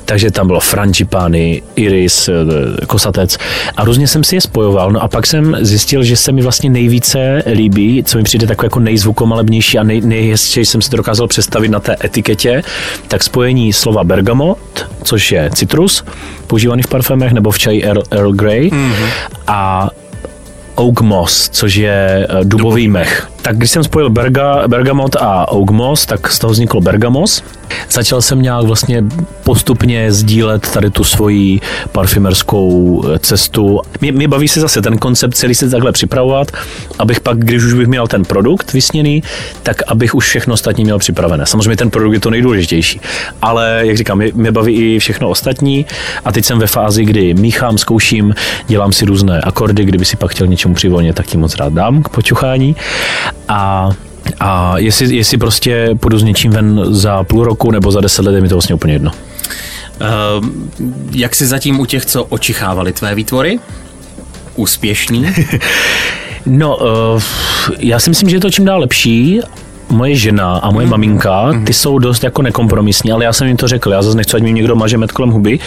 Takže 0.06 0.32
tam 0.32 0.48
bylo 0.48 0.60
frangipány, 0.60 1.62
iris, 1.76 2.30
eh, 2.30 2.86
kosatec 2.86 3.38
a 3.78 3.84
různě 3.84 4.08
jsem 4.08 4.24
si 4.24 4.36
je 4.36 4.42
spojoval. 4.42 4.92
No 4.92 5.04
a 5.04 5.08
pak 5.08 5.28
jsem 5.28 5.58
zjistil, 5.62 6.04
že 6.04 6.18
se 6.18 6.32
mi 6.32 6.42
vlastně 6.42 6.70
nejvíce 6.70 7.44
líbí, 7.54 8.04
co 8.04 8.18
mi 8.18 8.24
přijde 8.24 8.48
takové 8.48 8.66
jako 8.66 8.80
nejzvukomalebnější 8.80 9.80
a 9.80 9.84
nej, 9.84 10.02
nejhezčí 10.02 10.66
jsem 10.66 10.82
si 10.82 10.90
to 10.90 10.98
dokázal 10.98 11.28
představit 11.28 11.70
na 11.70 11.80
té 11.80 11.96
etiketě, 12.04 12.64
tak 13.08 13.24
spojení 13.24 13.74
slova 13.74 14.04
bergamot, 14.04 14.58
což 15.04 15.32
je 15.32 15.50
citrus, 15.54 16.04
používaný 16.48 16.82
v 16.82 16.88
parfémech 16.88 17.34
nebo 17.34 17.52
v 17.52 17.60
čaji 17.60 17.84
Earl, 17.84 18.04
Earl 18.12 18.34
Grey 18.34 18.70
mm-hmm. 18.70 19.10
a 19.48 19.90
oak 20.76 21.02
moss, 21.02 21.50
což 21.50 21.76
je 21.76 22.28
eh, 22.30 22.44
dubový 22.44 22.88
mech. 22.88 23.35
Tak 23.46 23.58
když 23.58 23.72
jsem 23.72 23.84
spojil 23.84 24.10
berga, 24.10 24.68
bergamot 24.68 25.16
a 25.16 25.52
oak 25.52 25.70
moss, 25.72 26.06
tak 26.06 26.32
z 26.32 26.40
toho 26.40 26.52
vzniklo 26.52 26.82
bergamos. 26.82 27.44
Začal 27.92 28.22
jsem 28.22 28.42
nějak 28.42 28.64
vlastně 28.64 29.04
postupně 29.44 30.12
sdílet 30.12 30.72
tady 30.72 30.90
tu 30.90 31.04
svoji 31.04 31.62
parfumerskou 31.92 33.04
eh, 33.06 33.20
cestu. 33.20 33.82
Mě, 34.02 34.12
mě 34.12 34.28
baví 34.28 34.48
se 34.48 34.60
zase 34.60 34.82
ten 34.82 34.98
koncept 34.98 35.36
celý 35.36 35.56
se 35.56 35.70
takhle 35.70 35.92
připravovat, 35.92 36.52
abych 37.00 37.20
pak, 37.20 37.38
když 37.38 37.64
už 37.64 37.74
bych 37.74 37.88
měl 37.88 38.08
ten 38.08 38.26
produkt 38.26 38.74
vysněný, 38.74 39.24
tak 39.64 39.82
abych 39.88 40.16
už 40.16 40.26
všechno 40.28 40.54
ostatní 40.54 40.84
měl 40.84 41.00
připravené. 41.00 41.46
Samozřejmě 41.46 41.78
ten 41.78 41.90
produkt 41.90 42.14
je 42.14 42.20
to 42.20 42.30
nejdůležitější, 42.30 43.02
ale 43.42 43.82
jak 43.84 43.98
říkám, 43.98 44.18
mě, 44.18 44.32
mě 44.34 44.52
baví 44.52 44.74
i 44.74 45.00
všechno 45.00 45.30
ostatní 45.30 45.86
a 46.26 46.32
teď 46.32 46.46
jsem 46.46 46.60
ve 46.60 46.68
fázi, 46.68 47.06
kdy 47.06 47.34
míchám, 47.34 47.78
zkouším, 47.78 48.36
dělám 48.68 48.92
si 48.92 49.06
různé 49.06 49.42
akordy, 49.42 49.86
kdyby 49.86 50.06
si 50.06 50.18
pak 50.18 50.32
chtěl 50.32 50.48
něčemu 50.48 50.74
přivolnit, 50.74 51.16
tak 51.16 51.26
ti 51.26 51.38
moc 51.38 51.56
rád 51.56 51.74
dám 51.74 52.04
k 52.04 52.10
počuchání. 52.10 52.76
A 53.48 53.90
a 54.40 54.78
jestli, 54.78 55.16
jestli 55.16 55.38
prostě 55.38 55.90
půjdu 56.00 56.20
s 56.20 56.24
něčím 56.24 56.52
ven 56.52 56.82
za 56.90 57.24
půl 57.24 57.44
roku 57.44 57.72
nebo 57.72 57.92
za 57.92 58.02
deset 58.02 58.26
let, 58.26 58.36
je 58.36 58.42
mi 58.42 58.50
to 58.50 58.56
vlastně 58.56 58.76
úplně 58.76 58.94
jedno. 58.94 59.12
Uh, 59.12 60.46
jak 61.12 61.36
jsi 61.36 61.46
zatím 61.46 61.80
u 61.80 61.86
těch, 61.86 62.06
co 62.06 62.24
očichávali 62.24 62.94
tvé 62.94 63.16
výtvory? 63.16 63.60
Úspěšný? 64.56 65.28
no, 66.46 66.78
uh, 66.78 67.22
já 67.80 68.00
si 68.00 68.10
myslím, 68.10 68.30
že 68.30 68.36
je 68.36 68.40
to 68.40 68.52
čím 68.52 68.66
dál 68.66 68.80
lepší 68.80 69.42
moje 69.90 70.16
žena 70.16 70.54
a 70.54 70.72
moje 70.72 70.86
mm. 70.86 70.92
maminka, 70.92 71.52
ty 71.52 71.58
mm. 71.58 71.68
jsou 71.68 72.00
dost 72.00 72.24
jako 72.24 72.42
nekompromisní, 72.42 73.12
ale 73.12 73.26
já 73.26 73.34
jsem 73.34 73.48
jim 73.48 73.58
to 73.58 73.68
řekl, 73.68 73.92
já 73.92 74.02
zase 74.02 74.18
nechci, 74.18 74.38
ať 74.38 74.44
mi 74.44 74.54
někdo 74.54 74.76
maže 74.76 74.98
met 74.98 75.12
kolem 75.12 75.30
huby. 75.30 75.60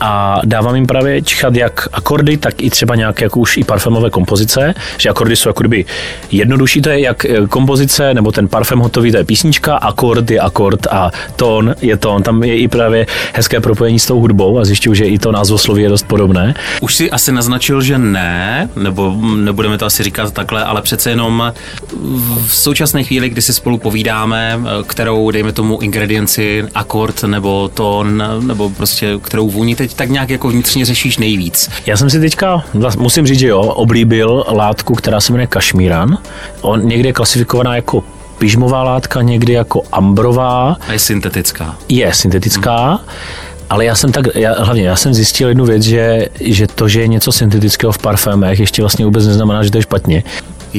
A 0.00 0.40
dávám 0.44 0.74
jim 0.74 0.86
právě 0.86 1.22
čichat 1.22 1.54
jak 1.56 1.88
akordy, 1.92 2.36
tak 2.36 2.62
i 2.62 2.70
třeba 2.70 2.94
nějaké 2.94 3.24
jako 3.24 3.40
už 3.40 3.56
i 3.56 3.64
parfémové 3.64 4.10
kompozice, 4.10 4.74
že 4.98 5.08
akordy 5.08 5.36
jsou 5.36 5.48
jako 5.48 5.62
kdyby 5.62 5.84
jednodušší, 6.32 6.80
to 6.80 6.88
je 6.88 7.00
jak 7.00 7.24
eh, 7.24 7.46
kompozice, 7.46 8.14
nebo 8.14 8.32
ten 8.32 8.48
parfém 8.48 8.78
hotový, 8.78 9.12
to 9.12 9.16
je 9.16 9.24
písnička, 9.24 9.76
akord 9.76 10.30
je 10.30 10.40
akord 10.40 10.86
a 10.90 11.10
tón 11.36 11.74
je 11.80 11.96
tón. 11.96 12.22
Tam 12.22 12.42
je 12.44 12.58
i 12.58 12.68
právě 12.68 13.06
hezké 13.32 13.60
propojení 13.60 13.98
s 13.98 14.06
tou 14.06 14.20
hudbou 14.20 14.58
a 14.58 14.64
zjišťuju, 14.64 14.94
že 14.94 15.04
i 15.04 15.18
to 15.18 15.32
názvosloví 15.32 15.82
je 15.82 15.88
dost 15.88 16.06
podobné. 16.06 16.54
Už 16.80 16.94
si 16.94 17.10
asi 17.10 17.32
naznačil, 17.32 17.82
že 17.82 17.98
ne, 17.98 18.68
nebo 18.76 19.16
nebudeme 19.36 19.78
to 19.78 19.86
asi 19.86 20.02
říkat 20.02 20.32
takhle, 20.32 20.64
ale 20.64 20.82
přece 20.82 21.10
jenom 21.10 21.52
v 22.46 22.54
současné 22.54 23.04
chvíli, 23.04 23.28
kdy 23.28 23.42
si 23.42 23.52
spolu 23.52 23.78
povídáme, 23.78 24.60
kterou, 24.86 25.30
dejme 25.30 25.52
tomu, 25.52 25.82
ingredienci, 25.82 26.64
akord 26.74 27.22
nebo 27.22 27.70
tón, 27.74 28.22
nebo 28.46 28.70
prostě 28.70 29.18
kterou 29.22 29.50
vůni 29.50 29.76
teď 29.76 29.85
tak 29.88 30.10
nějak 30.10 30.30
jako 30.30 30.48
vnitřně 30.48 30.84
řešíš 30.84 31.18
nejvíc. 31.18 31.70
Já 31.86 31.96
jsem 31.96 32.10
si 32.10 32.20
teďka, 32.20 32.64
musím 32.98 33.26
říct, 33.26 33.38
že 33.38 33.48
jo, 33.48 33.60
oblíbil 33.60 34.44
látku, 34.48 34.94
která 34.94 35.20
se 35.20 35.32
jmenuje 35.32 35.46
kašmíran. 35.46 36.18
On 36.60 36.88
někde 36.88 37.08
je 37.08 37.12
klasifikovaná 37.12 37.76
jako 37.76 38.04
pyžmová 38.38 38.82
látka, 38.82 39.22
někdy 39.22 39.52
jako 39.52 39.82
ambrová. 39.92 40.76
A 40.88 40.92
je 40.92 40.98
syntetická. 40.98 41.76
Je 41.88 42.12
syntetická. 42.14 42.86
Hmm. 42.86 42.98
Ale 43.70 43.84
já 43.84 43.94
jsem 43.94 44.12
tak, 44.12 44.26
já, 44.34 44.62
hlavně 44.62 44.82
já 44.82 44.96
jsem 44.96 45.14
zjistil 45.14 45.48
jednu 45.48 45.64
věc, 45.64 45.82
že, 45.82 46.26
že 46.40 46.66
to, 46.66 46.88
že 46.88 47.00
je 47.00 47.08
něco 47.08 47.32
syntetického 47.32 47.92
v 47.92 47.98
parfémech, 47.98 48.60
ještě 48.60 48.82
vlastně 48.82 49.04
vůbec 49.04 49.26
neznamená, 49.26 49.62
že 49.62 49.70
to 49.70 49.78
je 49.78 49.82
špatně. 49.82 50.22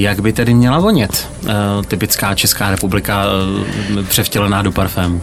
Jak 0.02 0.20
by 0.20 0.34
tedy 0.34 0.54
měla 0.54 0.80
vonět 0.80 1.30
uh, 1.43 1.50
typická 1.88 2.36
Česká 2.36 2.72
republika 2.72 3.24
uh, 3.95 4.04
převtělená 4.04 4.62
do 4.62 4.72
parfému? 4.72 5.22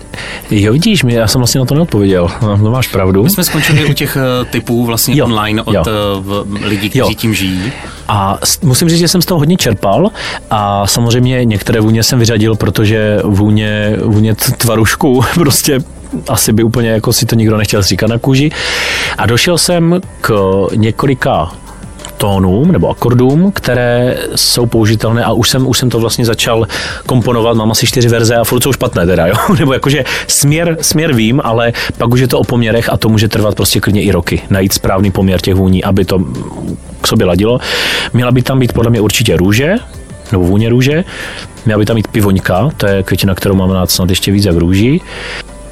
Jo, 0.51 0.73
vidíš, 0.73 1.03
mě, 1.03 1.17
já 1.17 1.27
jsem 1.27 1.39
vlastně 1.39 1.59
na 1.59 1.65
to 1.65 1.75
neodpověděl. 1.75 2.29
No, 2.43 2.57
no 2.57 2.71
máš 2.71 2.89
pravdu. 2.89 3.23
My 3.23 3.31
jsme 3.31 3.45
skončili 3.45 3.85
u 3.85 3.93
těch 3.93 4.17
uh, 4.17 4.47
typů 4.51 4.87
vlastně 4.87 5.17
jo, 5.17 5.25
online 5.25 5.63
od 5.63 5.75
jo. 5.75 5.85
Uh, 6.43 6.65
lidí, 6.65 6.91
kteří 6.91 6.99
jo. 6.99 7.15
tím 7.15 7.35
žijí. 7.35 7.73
A 8.09 8.39
musím 8.63 8.89
říct, 8.89 8.99
že 8.99 9.09
jsem 9.09 9.23
z 9.23 9.27
toho 9.27 9.39
hodně 9.39 9.57
čerpal 9.57 10.11
a 10.51 10.87
samozřejmě 10.87 11.45
některé 11.45 11.81
vůně 11.81 12.03
jsem 12.03 12.19
vyřadil, 12.19 12.55
protože 12.55 13.21
vůně, 13.25 13.97
vůně 14.05 14.35
tvarušku 14.35 15.25
prostě 15.35 15.81
asi 16.29 16.53
by 16.53 16.63
úplně 16.63 16.89
jako 16.89 17.13
si 17.13 17.27
to 17.27 17.35
nikdo 17.35 17.57
nechtěl 17.57 17.83
říkat 17.83 18.07
na 18.07 18.19
kůži. 18.19 18.51
A 19.19 19.27
došel 19.27 19.59
jsem 19.59 20.01
k 20.21 20.67
několika 20.75 21.51
tónům 22.17 22.73
nebo 22.73 22.91
akordům, 22.91 23.53
které 23.53 24.17
jsou 24.37 24.67
použitelné 24.67 25.25
a 25.25 25.33
už 25.33 25.51
jsem, 25.51 25.69
už 25.69 25.79
jsem 25.79 25.91
to 25.91 26.01
vlastně 26.01 26.25
začal 26.25 26.67
komponovat, 27.07 27.57
mám 27.57 27.71
asi 27.71 27.87
čtyři 27.87 28.09
verze 28.09 28.37
a 28.37 28.45
furt 28.45 28.63
jsou 28.63 28.73
špatné 28.73 29.07
teda, 29.07 29.27
jo? 29.27 29.35
nebo 29.59 29.73
jakože 29.73 30.05
směr, 30.27 30.77
směr 30.81 31.15
vím, 31.15 31.41
ale 31.45 31.73
pak 31.99 32.11
už 32.11 32.21
je 32.21 32.29
to 32.29 32.39
o 32.39 32.45
poměrech 32.45 32.93
a 32.93 32.97
to 32.97 33.09
může 33.09 33.29
trvat 33.29 33.55
prostě 33.55 33.81
klidně 33.81 34.03
i 34.03 34.11
roky, 34.11 34.43
najít 34.51 34.73
správný 34.73 35.11
poměr 35.11 35.41
těch 35.41 35.55
vůní, 35.55 35.85
aby 35.85 36.05
to 36.05 36.19
k 37.01 37.07
sobě 37.07 37.27
ladilo. 37.27 37.59
Měla 38.13 38.31
by 38.31 38.43
tam 38.43 38.59
být 38.59 38.73
podle 38.73 38.91
mě 38.91 39.01
určitě 39.01 39.37
růže, 39.37 39.75
nebo 40.33 40.45
vůně 40.45 40.69
růže, 40.69 41.05
měla 41.67 41.79
by 41.79 41.87
tam 41.87 41.97
být 41.97 42.09
pivoňka, 42.09 42.71
to 42.77 42.87
je 42.87 43.03
květina, 43.03 43.35
kterou 43.35 43.55
mám 43.55 43.71
rád 43.71 43.91
snad 43.91 44.11
ještě 44.11 44.33
víc 44.33 44.45
jak 44.45 44.57
růží. 44.57 45.03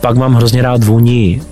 Pak 0.01 0.17
mám 0.17 0.35
hrozně 0.35 0.63
rád 0.63 0.85
vůni 0.85 1.43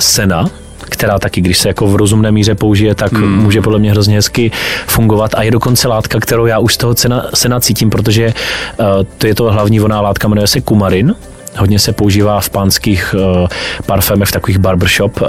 sena, 0.00 0.50
která 0.90 1.18
taky, 1.18 1.40
když 1.40 1.58
se 1.58 1.68
jako 1.68 1.86
v 1.86 1.96
rozumné 1.96 2.32
míře 2.32 2.54
použije, 2.54 2.94
tak 2.94 3.12
hmm. 3.12 3.42
může 3.42 3.60
podle 3.60 3.78
mě 3.78 3.90
hrozně 3.90 4.14
hezky 4.14 4.50
fungovat 4.86 5.34
a 5.34 5.42
je 5.42 5.50
dokonce 5.50 5.88
látka, 5.88 6.20
kterou 6.20 6.46
já 6.46 6.58
už 6.58 6.74
z 6.74 6.76
toho 6.76 6.94
cena, 6.94 7.26
sena 7.34 7.60
cítím, 7.60 7.90
protože 7.90 8.26
uh, 8.26 8.86
to 9.18 9.26
je 9.26 9.34
to 9.34 9.52
hlavní 9.52 9.78
voná 9.78 10.00
látka, 10.00 10.28
jmenuje 10.28 10.46
se 10.46 10.60
kumarin, 10.60 11.14
Hodně 11.58 11.78
se 11.78 11.92
používá 11.92 12.40
v 12.40 12.50
pánských 12.50 13.14
uh, 13.14 13.48
parfémech, 13.86 14.28
v 14.28 14.32
takových 14.32 14.58
barbershop 14.58 15.20
uh, 15.20 15.28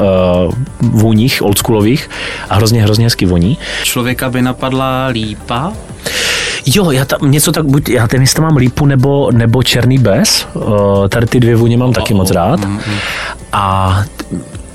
vůních, 0.82 1.42
oldschoolových 1.42 2.10
a 2.50 2.56
hrozně, 2.56 2.84
hrozně 2.84 3.06
hezky 3.06 3.26
voní. 3.26 3.58
Člověka 3.84 4.30
by 4.30 4.42
napadla 4.42 5.08
lípa? 5.08 5.74
Jo, 6.66 6.92
já 6.92 7.06
tam 7.06 7.32
něco 7.32 7.52
tak, 7.52 7.66
buď 7.66 7.90
já 7.90 8.08
ten 8.08 8.24
mám 8.42 8.58
lípu 8.58 8.86
nebo, 8.86 9.32
nebo 9.32 9.64
černý 9.64 9.98
bez. 9.98 10.48
Uh, 10.54 11.08
tady 11.08 11.26
ty 11.26 11.40
dvě 11.40 11.56
vůně 11.56 11.78
mám 11.78 11.90
oh, 11.90 11.96
taky 11.96 12.14
oh, 12.14 12.18
moc 12.18 12.32
rád. 12.32 12.60
Mm, 12.60 12.72
mm. 12.72 12.98
A 13.54 14.04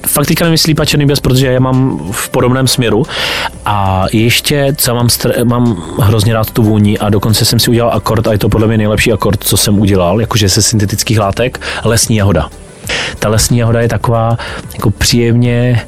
fakt 0.06 0.26
teďka 0.26 0.44
nemyslí 0.44 0.74
pačený 0.74 1.06
bez, 1.06 1.20
protože 1.20 1.46
já 1.46 1.60
mám 1.60 2.08
v 2.12 2.28
podobném 2.28 2.66
směru. 2.68 3.02
A 3.64 4.04
ještě, 4.12 4.74
co 4.76 4.94
mám, 4.94 5.06
str- 5.06 5.44
mám 5.44 5.82
hrozně 6.00 6.34
rád 6.34 6.50
tu 6.50 6.62
vůni 6.62 6.98
a 6.98 7.10
dokonce 7.10 7.44
jsem 7.44 7.58
si 7.58 7.70
udělal 7.70 7.92
akord 7.92 8.26
a 8.26 8.32
je 8.32 8.38
to 8.38 8.48
podle 8.48 8.66
mě 8.66 8.78
nejlepší 8.78 9.12
akord, 9.12 9.44
co 9.44 9.56
jsem 9.56 9.78
udělal, 9.78 10.20
jakože 10.20 10.48
se 10.48 10.62
syntetických 10.62 11.18
látek, 11.18 11.60
lesní 11.84 12.16
jahoda. 12.16 12.48
Ta 13.18 13.28
lesní 13.28 13.58
jahoda 13.58 13.80
je 13.80 13.88
taková 13.88 14.36
jako 14.74 14.90
příjemně 14.90 15.82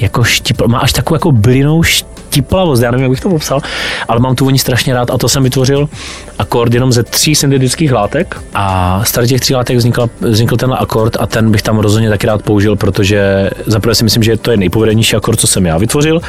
jako 0.00 0.24
štipl, 0.24 0.68
má 0.68 0.78
až 0.78 0.92
takovou 0.92 1.16
jako 1.16 1.32
bylinou 1.32 1.82
tiplavost, 2.32 2.82
já 2.82 2.90
nevím, 2.90 3.02
jak 3.02 3.10
bych 3.10 3.20
to 3.20 3.28
popsal, 3.28 3.60
ale 4.08 4.20
mám 4.20 4.34
tu 4.34 4.44
voní 4.44 4.58
strašně 4.58 4.94
rád 4.94 5.10
a 5.10 5.18
to 5.18 5.28
jsem 5.28 5.42
vytvořil 5.42 5.88
akord 6.38 6.74
jenom 6.74 6.92
ze 6.92 7.02
tří 7.02 7.34
syntetických 7.34 7.92
látek 7.92 8.36
a 8.54 9.00
z 9.04 9.26
těch 9.26 9.40
tří 9.40 9.54
látek 9.54 9.76
vznikl, 9.76 10.10
vznikl 10.20 10.56
tenhle 10.56 10.78
akord 10.78 11.16
a 11.20 11.26
ten 11.26 11.50
bych 11.50 11.62
tam 11.62 11.78
rozhodně 11.78 12.08
taky 12.08 12.26
rád 12.26 12.42
použil, 12.42 12.76
protože 12.76 13.50
za 13.66 13.80
prvé 13.80 13.94
si 13.94 14.04
myslím, 14.04 14.22
že 14.22 14.36
to 14.36 14.50
je 14.50 14.56
nejpovedenější 14.56 15.16
akord, 15.16 15.40
co 15.40 15.46
jsem 15.46 15.66
já 15.66 15.78
vytvořil 15.78 16.20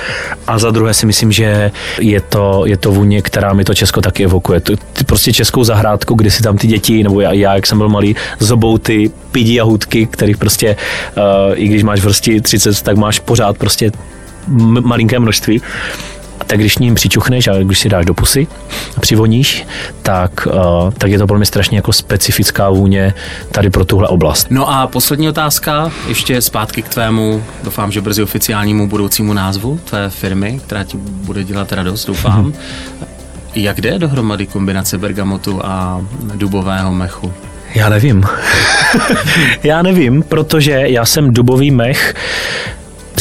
a 0.48 0.60
za 0.60 0.72
druhé 0.72 0.94
si 0.94 1.06
myslím, 1.06 1.32
že 1.32 1.72
je 2.00 2.22
to, 2.22 2.64
je 2.66 2.78
to 2.78 2.92
vůně, 2.92 3.22
která 3.22 3.54
mi 3.54 3.64
to 3.64 3.74
Česko 3.74 4.02
taky 4.02 4.24
evokuje. 4.24 4.60
To, 4.60 4.74
ty 4.94 5.04
prostě 5.04 5.34
českou 5.34 5.64
zahrádku, 5.64 6.16
kdy 6.16 6.32
si 6.32 6.44
tam 6.44 6.58
ty 6.58 6.68
děti, 6.68 7.04
nebo 7.04 7.22
já, 7.22 7.34
já 7.34 7.56
jak 7.56 7.68
jsem 7.68 7.78
byl 7.78 7.90
malý, 7.90 8.16
zobou 8.40 8.78
ty 8.78 9.12
pidi 9.32 9.60
a 9.60 9.64
hudky, 9.64 10.06
kterých 10.06 10.38
prostě, 10.38 10.76
uh, 11.18 11.24
i 11.56 11.68
když 11.68 11.84
máš 11.84 12.02
vrsti 12.02 12.42
30, 12.42 12.82
tak 12.82 12.98
máš 12.98 13.20
pořád 13.20 13.58
prostě 13.58 13.92
malinké 14.82 15.20
množství. 15.20 15.62
Tak 16.48 16.60
když 16.60 16.78
ním 16.78 16.96
přičuchneš 16.96 17.48
a 17.48 17.54
když 17.64 17.80
si 17.80 17.90
dáš 17.90 18.06
do 18.06 18.14
pusy 18.14 18.48
a 18.98 19.00
přivoníš, 19.00 19.68
tak, 20.02 20.48
uh, 20.48 20.92
tak 20.92 21.12
je 21.12 21.18
to 21.18 21.28
velmi 21.28 21.46
strašně 21.46 21.78
jako 21.78 21.94
specifická 21.94 22.70
vůně 22.70 23.14
tady 23.52 23.70
pro 23.70 23.86
tuhle 23.86 24.08
oblast. 24.08 24.48
No 24.50 24.70
a 24.70 24.88
poslední 24.88 25.30
otázka, 25.30 25.92
ještě 26.08 26.42
zpátky 26.42 26.82
k 26.82 26.90
tvému, 26.90 27.44
doufám, 27.64 27.92
že 27.92 28.02
brzy 28.02 28.24
oficiálnímu 28.24 28.88
budoucímu 28.88 29.34
názvu 29.34 29.80
tvé 29.86 30.10
firmy, 30.10 30.60
která 30.66 30.84
ti 30.84 30.98
bude 30.98 31.44
dělat 31.44 31.72
radost, 31.72 32.06
doufám. 32.06 32.44
Mhm. 32.44 32.54
Jak 33.56 33.82
jde 33.82 34.00
dohromady 34.00 34.48
kombinace 34.48 34.98
bergamotu 34.98 35.66
a 35.66 36.02
dubového 36.36 36.94
mechu? 36.94 37.34
Já 37.76 37.90
nevím. 37.90 38.24
já 39.64 39.82
nevím, 39.82 40.24
protože 40.24 40.72
já 40.72 41.06
jsem 41.06 41.34
dubový 41.34 41.72
mech 41.72 42.16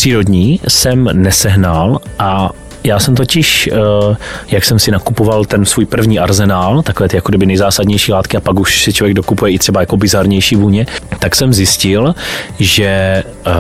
přírodní 0.03 0.61
jsem 0.69 1.09
nesehnal 1.13 1.99
a 2.19 2.51
já 2.85 2.99
jsem 2.99 3.15
totiž, 3.15 3.71
eh, 3.73 4.17
jak 4.49 4.65
jsem 4.65 4.79
si 4.79 4.91
nakupoval 4.91 5.45
ten 5.45 5.65
svůj 5.65 5.87
první 5.87 6.19
arzenál, 6.19 6.83
takové 6.83 7.09
ty 7.09 7.17
jako 7.17 7.29
kdyby 7.29 7.47
nejzásadnější 7.47 8.13
látky 8.13 8.37
a 8.37 8.41
pak 8.41 8.61
už 8.61 8.83
si 8.83 8.93
člověk 8.93 9.15
dokupuje 9.15 9.53
i 9.53 9.59
třeba 9.59 9.81
jako 9.81 9.97
bizarnější 9.97 10.57
vůně, 10.57 10.87
tak 11.19 11.37
jsem 11.37 11.53
zjistil, 11.53 12.15
že 12.59 12.85
eh, 12.85 13.53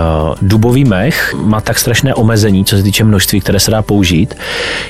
dubový 0.42 0.84
mech 0.84 1.34
má 1.34 1.60
tak 1.60 1.78
strašné 1.78 2.14
omezení, 2.14 2.64
co 2.64 2.76
se 2.76 2.82
týče 2.82 3.04
množství, 3.04 3.40
které 3.40 3.60
se 3.60 3.70
dá 3.70 3.82
použít, 3.82 4.34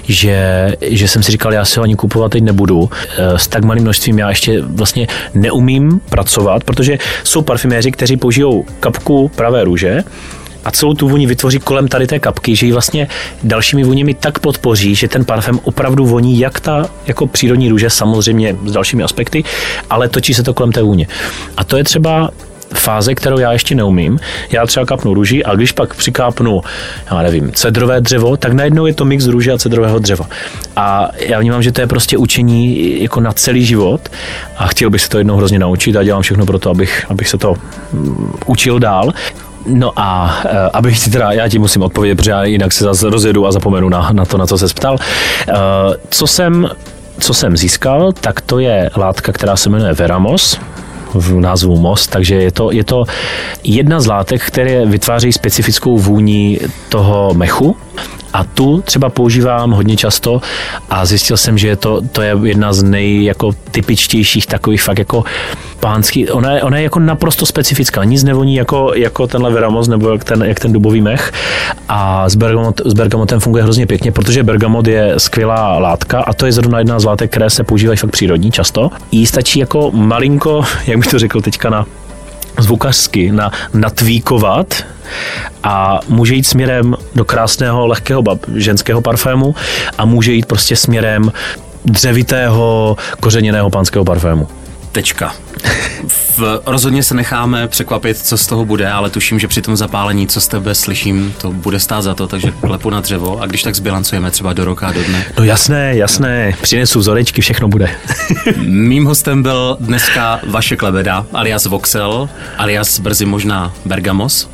že, 0.02 0.68
že 0.80 1.08
jsem 1.08 1.22
si 1.22 1.32
říkal, 1.32 1.52
já 1.52 1.64
si 1.64 1.78
ho 1.78 1.84
ani 1.84 1.96
kupovat 1.96 2.32
teď 2.32 2.42
nebudu. 2.42 2.90
Eh, 3.18 3.38
s 3.38 3.48
tak 3.48 3.64
malým 3.64 3.82
množstvím 3.82 4.18
já 4.18 4.28
ještě 4.28 4.60
vlastně 4.60 5.06
neumím 5.34 6.00
pracovat, 6.10 6.64
protože 6.64 6.98
jsou 7.24 7.42
parfuméři, 7.42 7.92
kteří 7.92 8.16
použijou 8.16 8.64
kapku 8.80 9.28
pravé 9.28 9.64
růže, 9.64 10.04
a 10.64 10.70
celou 10.70 10.94
tu 10.94 11.08
vůni 11.08 11.26
vytvoří 11.26 11.58
kolem 11.58 11.88
tady 11.88 12.06
té 12.06 12.18
kapky, 12.18 12.56
že 12.56 12.66
ji 12.66 12.72
vlastně 12.72 13.08
dalšími 13.42 13.84
vůněmi 13.84 14.14
tak 14.14 14.38
podpoří, 14.38 14.94
že 14.94 15.08
ten 15.08 15.24
parfém 15.24 15.60
opravdu 15.62 16.06
voní 16.06 16.38
jak 16.38 16.60
ta 16.60 16.90
jako 17.06 17.26
přírodní 17.26 17.68
růže, 17.68 17.90
samozřejmě 17.90 18.56
s 18.64 18.72
dalšími 18.72 19.02
aspekty, 19.02 19.44
ale 19.90 20.08
točí 20.08 20.34
se 20.34 20.42
to 20.42 20.54
kolem 20.54 20.72
té 20.72 20.82
vůně. 20.82 21.06
A 21.56 21.64
to 21.64 21.76
je 21.76 21.84
třeba 21.84 22.30
fáze, 22.74 23.14
kterou 23.14 23.38
já 23.38 23.52
ještě 23.52 23.74
neumím. 23.74 24.20
Já 24.50 24.66
třeba 24.66 24.86
kapnu 24.86 25.14
růži 25.14 25.44
a 25.44 25.54
když 25.54 25.72
pak 25.72 25.94
přikápnu, 25.94 26.60
já 27.10 27.22
nevím, 27.22 27.52
cedrové 27.52 28.00
dřevo, 28.00 28.36
tak 28.36 28.52
najednou 28.52 28.86
je 28.86 28.94
to 28.94 29.04
mix 29.04 29.26
růže 29.26 29.52
a 29.52 29.58
cedrového 29.58 29.98
dřeva. 29.98 30.26
A 30.76 31.08
já 31.16 31.40
vnímám, 31.40 31.62
že 31.62 31.72
to 31.72 31.80
je 31.80 31.86
prostě 31.86 32.18
učení 32.18 33.02
jako 33.02 33.20
na 33.20 33.32
celý 33.32 33.64
život 33.64 34.08
a 34.56 34.66
chtěl 34.66 34.90
bych 34.90 35.00
se 35.02 35.08
to 35.08 35.18
jednou 35.18 35.36
hrozně 35.36 35.58
naučit 35.58 35.96
a 35.96 36.04
dělám 36.04 36.22
všechno 36.22 36.46
pro 36.46 36.58
to, 36.58 36.70
abych, 36.70 37.06
abych 37.08 37.28
se 37.28 37.38
to 37.38 37.54
mm, 37.92 38.32
učil 38.46 38.78
dál. 38.78 39.12
No 39.66 39.92
a 39.96 40.40
uh, 40.44 40.50
abych 40.72 41.00
ti 41.00 41.10
teda, 41.10 41.32
já 41.32 41.48
ti 41.48 41.58
musím 41.58 41.82
odpovědět, 41.82 42.14
protože 42.14 42.30
já 42.30 42.44
jinak 42.44 42.72
se 42.72 42.84
zase 42.84 43.10
rozjedu 43.10 43.46
a 43.46 43.52
zapomenu 43.52 43.88
na, 43.88 44.10
na 44.12 44.24
to, 44.24 44.38
na 44.38 44.46
co 44.46 44.58
se 44.58 44.66
ptal. 44.66 44.96
Uh, 45.48 45.54
co 46.10 46.26
jsem 46.26 46.68
co 47.18 47.34
jsem 47.34 47.56
získal, 47.56 48.12
tak 48.12 48.40
to 48.40 48.58
je 48.58 48.90
látka, 48.96 49.32
která 49.32 49.56
se 49.56 49.70
jmenuje 49.70 49.92
Veramos, 49.92 50.58
v 51.14 51.40
názvu 51.40 51.76
most, 51.76 52.10
takže 52.10 52.34
je 52.34 52.52
to, 52.52 52.72
je 52.72 52.84
to 52.84 53.04
jedna 53.64 54.00
z 54.00 54.06
látek, 54.06 54.42
které 54.42 54.86
vytváří 54.86 55.32
specifickou 55.32 55.98
vůni 55.98 56.60
toho 56.88 57.34
mechu 57.34 57.76
a 58.32 58.44
tu 58.44 58.80
třeba 58.80 59.08
používám 59.10 59.70
hodně 59.70 59.96
často 59.96 60.40
a 60.90 61.04
zjistil 61.06 61.36
jsem, 61.36 61.58
že 61.58 61.68
je 61.68 61.76
to, 61.76 62.00
to 62.12 62.22
je 62.22 62.36
jedna 62.42 62.72
z 62.72 62.82
nej 62.82 63.24
jako 63.24 63.52
typičtějších 63.70 64.46
takových 64.46 64.82
fakt 64.82 64.98
jako 64.98 65.24
pánský, 65.82 66.30
ona 66.30 66.52
je, 66.52 66.62
ona 66.62 66.76
je 66.76 66.82
jako 66.82 66.98
naprosto 66.98 67.46
specifická, 67.46 68.04
nic 68.04 68.24
nevoní 68.24 68.54
jako, 68.54 68.92
jako 68.94 69.26
tenhle 69.26 69.50
Veramos 69.50 69.88
nebo 69.88 70.12
jak 70.12 70.24
ten, 70.24 70.42
jak 70.42 70.60
ten 70.60 70.72
dubový 70.72 71.00
mech 71.00 71.32
a 71.88 72.28
s, 72.28 72.36
bergamot, 72.36 72.80
s 72.84 72.94
bergamotem 72.94 73.40
funguje 73.40 73.62
hrozně 73.62 73.86
pěkně, 73.86 74.12
protože 74.12 74.42
bergamot 74.42 74.86
je 74.86 75.14
skvělá 75.18 75.78
látka 75.78 76.20
a 76.20 76.32
to 76.32 76.46
je 76.46 76.52
zrovna 76.52 76.78
jedna 76.78 77.00
z 77.00 77.04
látek, 77.04 77.30
které 77.30 77.50
se 77.50 77.64
používají 77.64 77.98
fakt 77.98 78.10
přírodní 78.10 78.50
často. 78.50 78.90
Jí 79.12 79.26
stačí 79.26 79.58
jako 79.58 79.90
malinko, 79.90 80.64
jak 80.86 80.98
bych 80.98 81.10
to 81.10 81.18
řekl 81.18 81.40
teďka 81.40 81.70
na 81.70 81.86
zvukařsky, 82.58 83.32
na 83.32 83.50
natvíkovat 83.74 84.84
a 85.62 86.00
může 86.08 86.34
jít 86.34 86.46
směrem 86.46 86.96
do 87.14 87.24
krásného, 87.24 87.86
lehkého 87.86 88.22
bab, 88.22 88.38
ženského 88.54 89.00
parfému 89.00 89.54
a 89.98 90.04
může 90.04 90.32
jít 90.32 90.46
prostě 90.46 90.76
směrem 90.76 91.32
dřevitého, 91.84 92.96
kořeněného 93.20 93.70
pánského 93.70 94.04
parfému. 94.04 94.48
Tečka. 94.92 95.34
V, 96.38 96.60
rozhodně 96.66 97.02
se 97.02 97.14
necháme 97.14 97.68
překvapit, 97.68 98.18
co 98.18 98.36
z 98.36 98.46
toho 98.46 98.64
bude, 98.64 98.90
ale 98.90 99.10
tuším, 99.10 99.38
že 99.38 99.48
při 99.48 99.62
tom 99.62 99.76
zapálení, 99.76 100.26
co 100.26 100.40
z 100.40 100.48
tebe 100.48 100.74
slyším, 100.74 101.34
to 101.40 101.52
bude 101.52 101.80
stát 101.80 102.02
za 102.02 102.14
to, 102.14 102.26
takže 102.26 102.50
klepu 102.60 102.90
na 102.90 103.00
dřevo 103.00 103.40
a 103.40 103.46
když 103.46 103.62
tak 103.62 103.74
zbilancujeme 103.74 104.30
třeba 104.30 104.52
do 104.52 104.64
roka 104.64 104.86
a 104.88 104.92
do 104.92 105.04
dne. 105.04 105.24
No 105.38 105.44
jasné, 105.44 105.96
jasné, 105.96 106.54
přinesu 106.62 106.98
vzorečky, 106.98 107.40
všechno 107.42 107.68
bude. 107.68 107.90
Mým 108.66 109.04
hostem 109.04 109.42
byl 109.42 109.76
dneska 109.80 110.40
Vaše 110.48 110.76
Klebeda, 110.76 111.26
alias 111.32 111.66
Voxel, 111.66 112.28
alias 112.58 113.00
brzy 113.00 113.26
možná 113.26 113.74
Bergamos. 113.84 114.48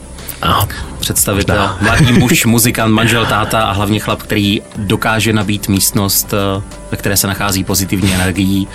Představitel, 1.01 1.70
mladý 1.80 2.12
muž, 2.12 2.47
muzikant, 2.47 2.95
manžel, 2.95 3.26
táta 3.26 3.61
a 3.61 3.72
hlavně 3.72 4.01
chlap, 4.01 4.22
který 4.22 4.62
dokáže 4.76 5.32
nabít 5.32 5.68
místnost, 5.68 6.34
eh, 6.34 6.62
ve 6.91 6.97
které 6.97 7.16
se 7.16 7.26
nachází 7.26 7.64
pozitivní 7.64 8.14
energií 8.14 8.68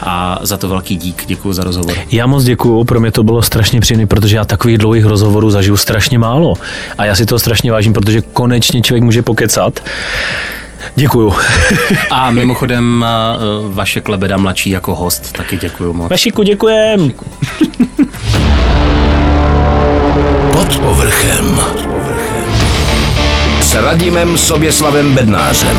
a 0.00 0.38
za 0.42 0.56
to 0.56 0.68
velký 0.68 0.96
dík. 0.96 1.22
Děkuji 1.26 1.52
za 1.52 1.64
rozhovor. 1.64 1.94
Já 2.12 2.26
moc 2.26 2.44
děkuju, 2.44 2.84
pro 2.84 3.00
mě 3.00 3.10
to 3.10 3.22
bylo 3.22 3.42
strašně 3.42 3.80
příjemné, 3.80 4.06
protože 4.06 4.36
já 4.36 4.44
takových 4.44 4.78
dlouhých 4.78 5.04
rozhovorů 5.04 5.50
zažiju 5.50 5.76
strašně 5.76 6.18
málo. 6.18 6.54
A 6.98 7.04
já 7.04 7.14
si 7.14 7.26
to 7.26 7.38
strašně 7.38 7.72
vážím, 7.72 7.92
protože 7.92 8.20
konečně 8.20 8.82
člověk 8.82 9.04
může 9.04 9.22
pokecat. 9.22 9.80
Děkuju. 10.96 11.34
A 12.10 12.30
mimochodem 12.30 13.04
eh, 13.08 13.38
vaše 13.68 14.00
Klebeda 14.00 14.36
mladší 14.36 14.70
jako 14.70 14.94
host, 14.94 15.32
taky 15.32 15.56
děkuju 15.56 15.92
moc. 15.92 16.10
Vašiku, 16.10 16.42
děkujem. 16.42 17.12
Pod 20.52 20.78
povrchem. 20.78 21.60
S 23.60 23.74
Radimem 23.74 24.38
Soběslavem 24.38 25.14
Bednářem. 25.14 25.76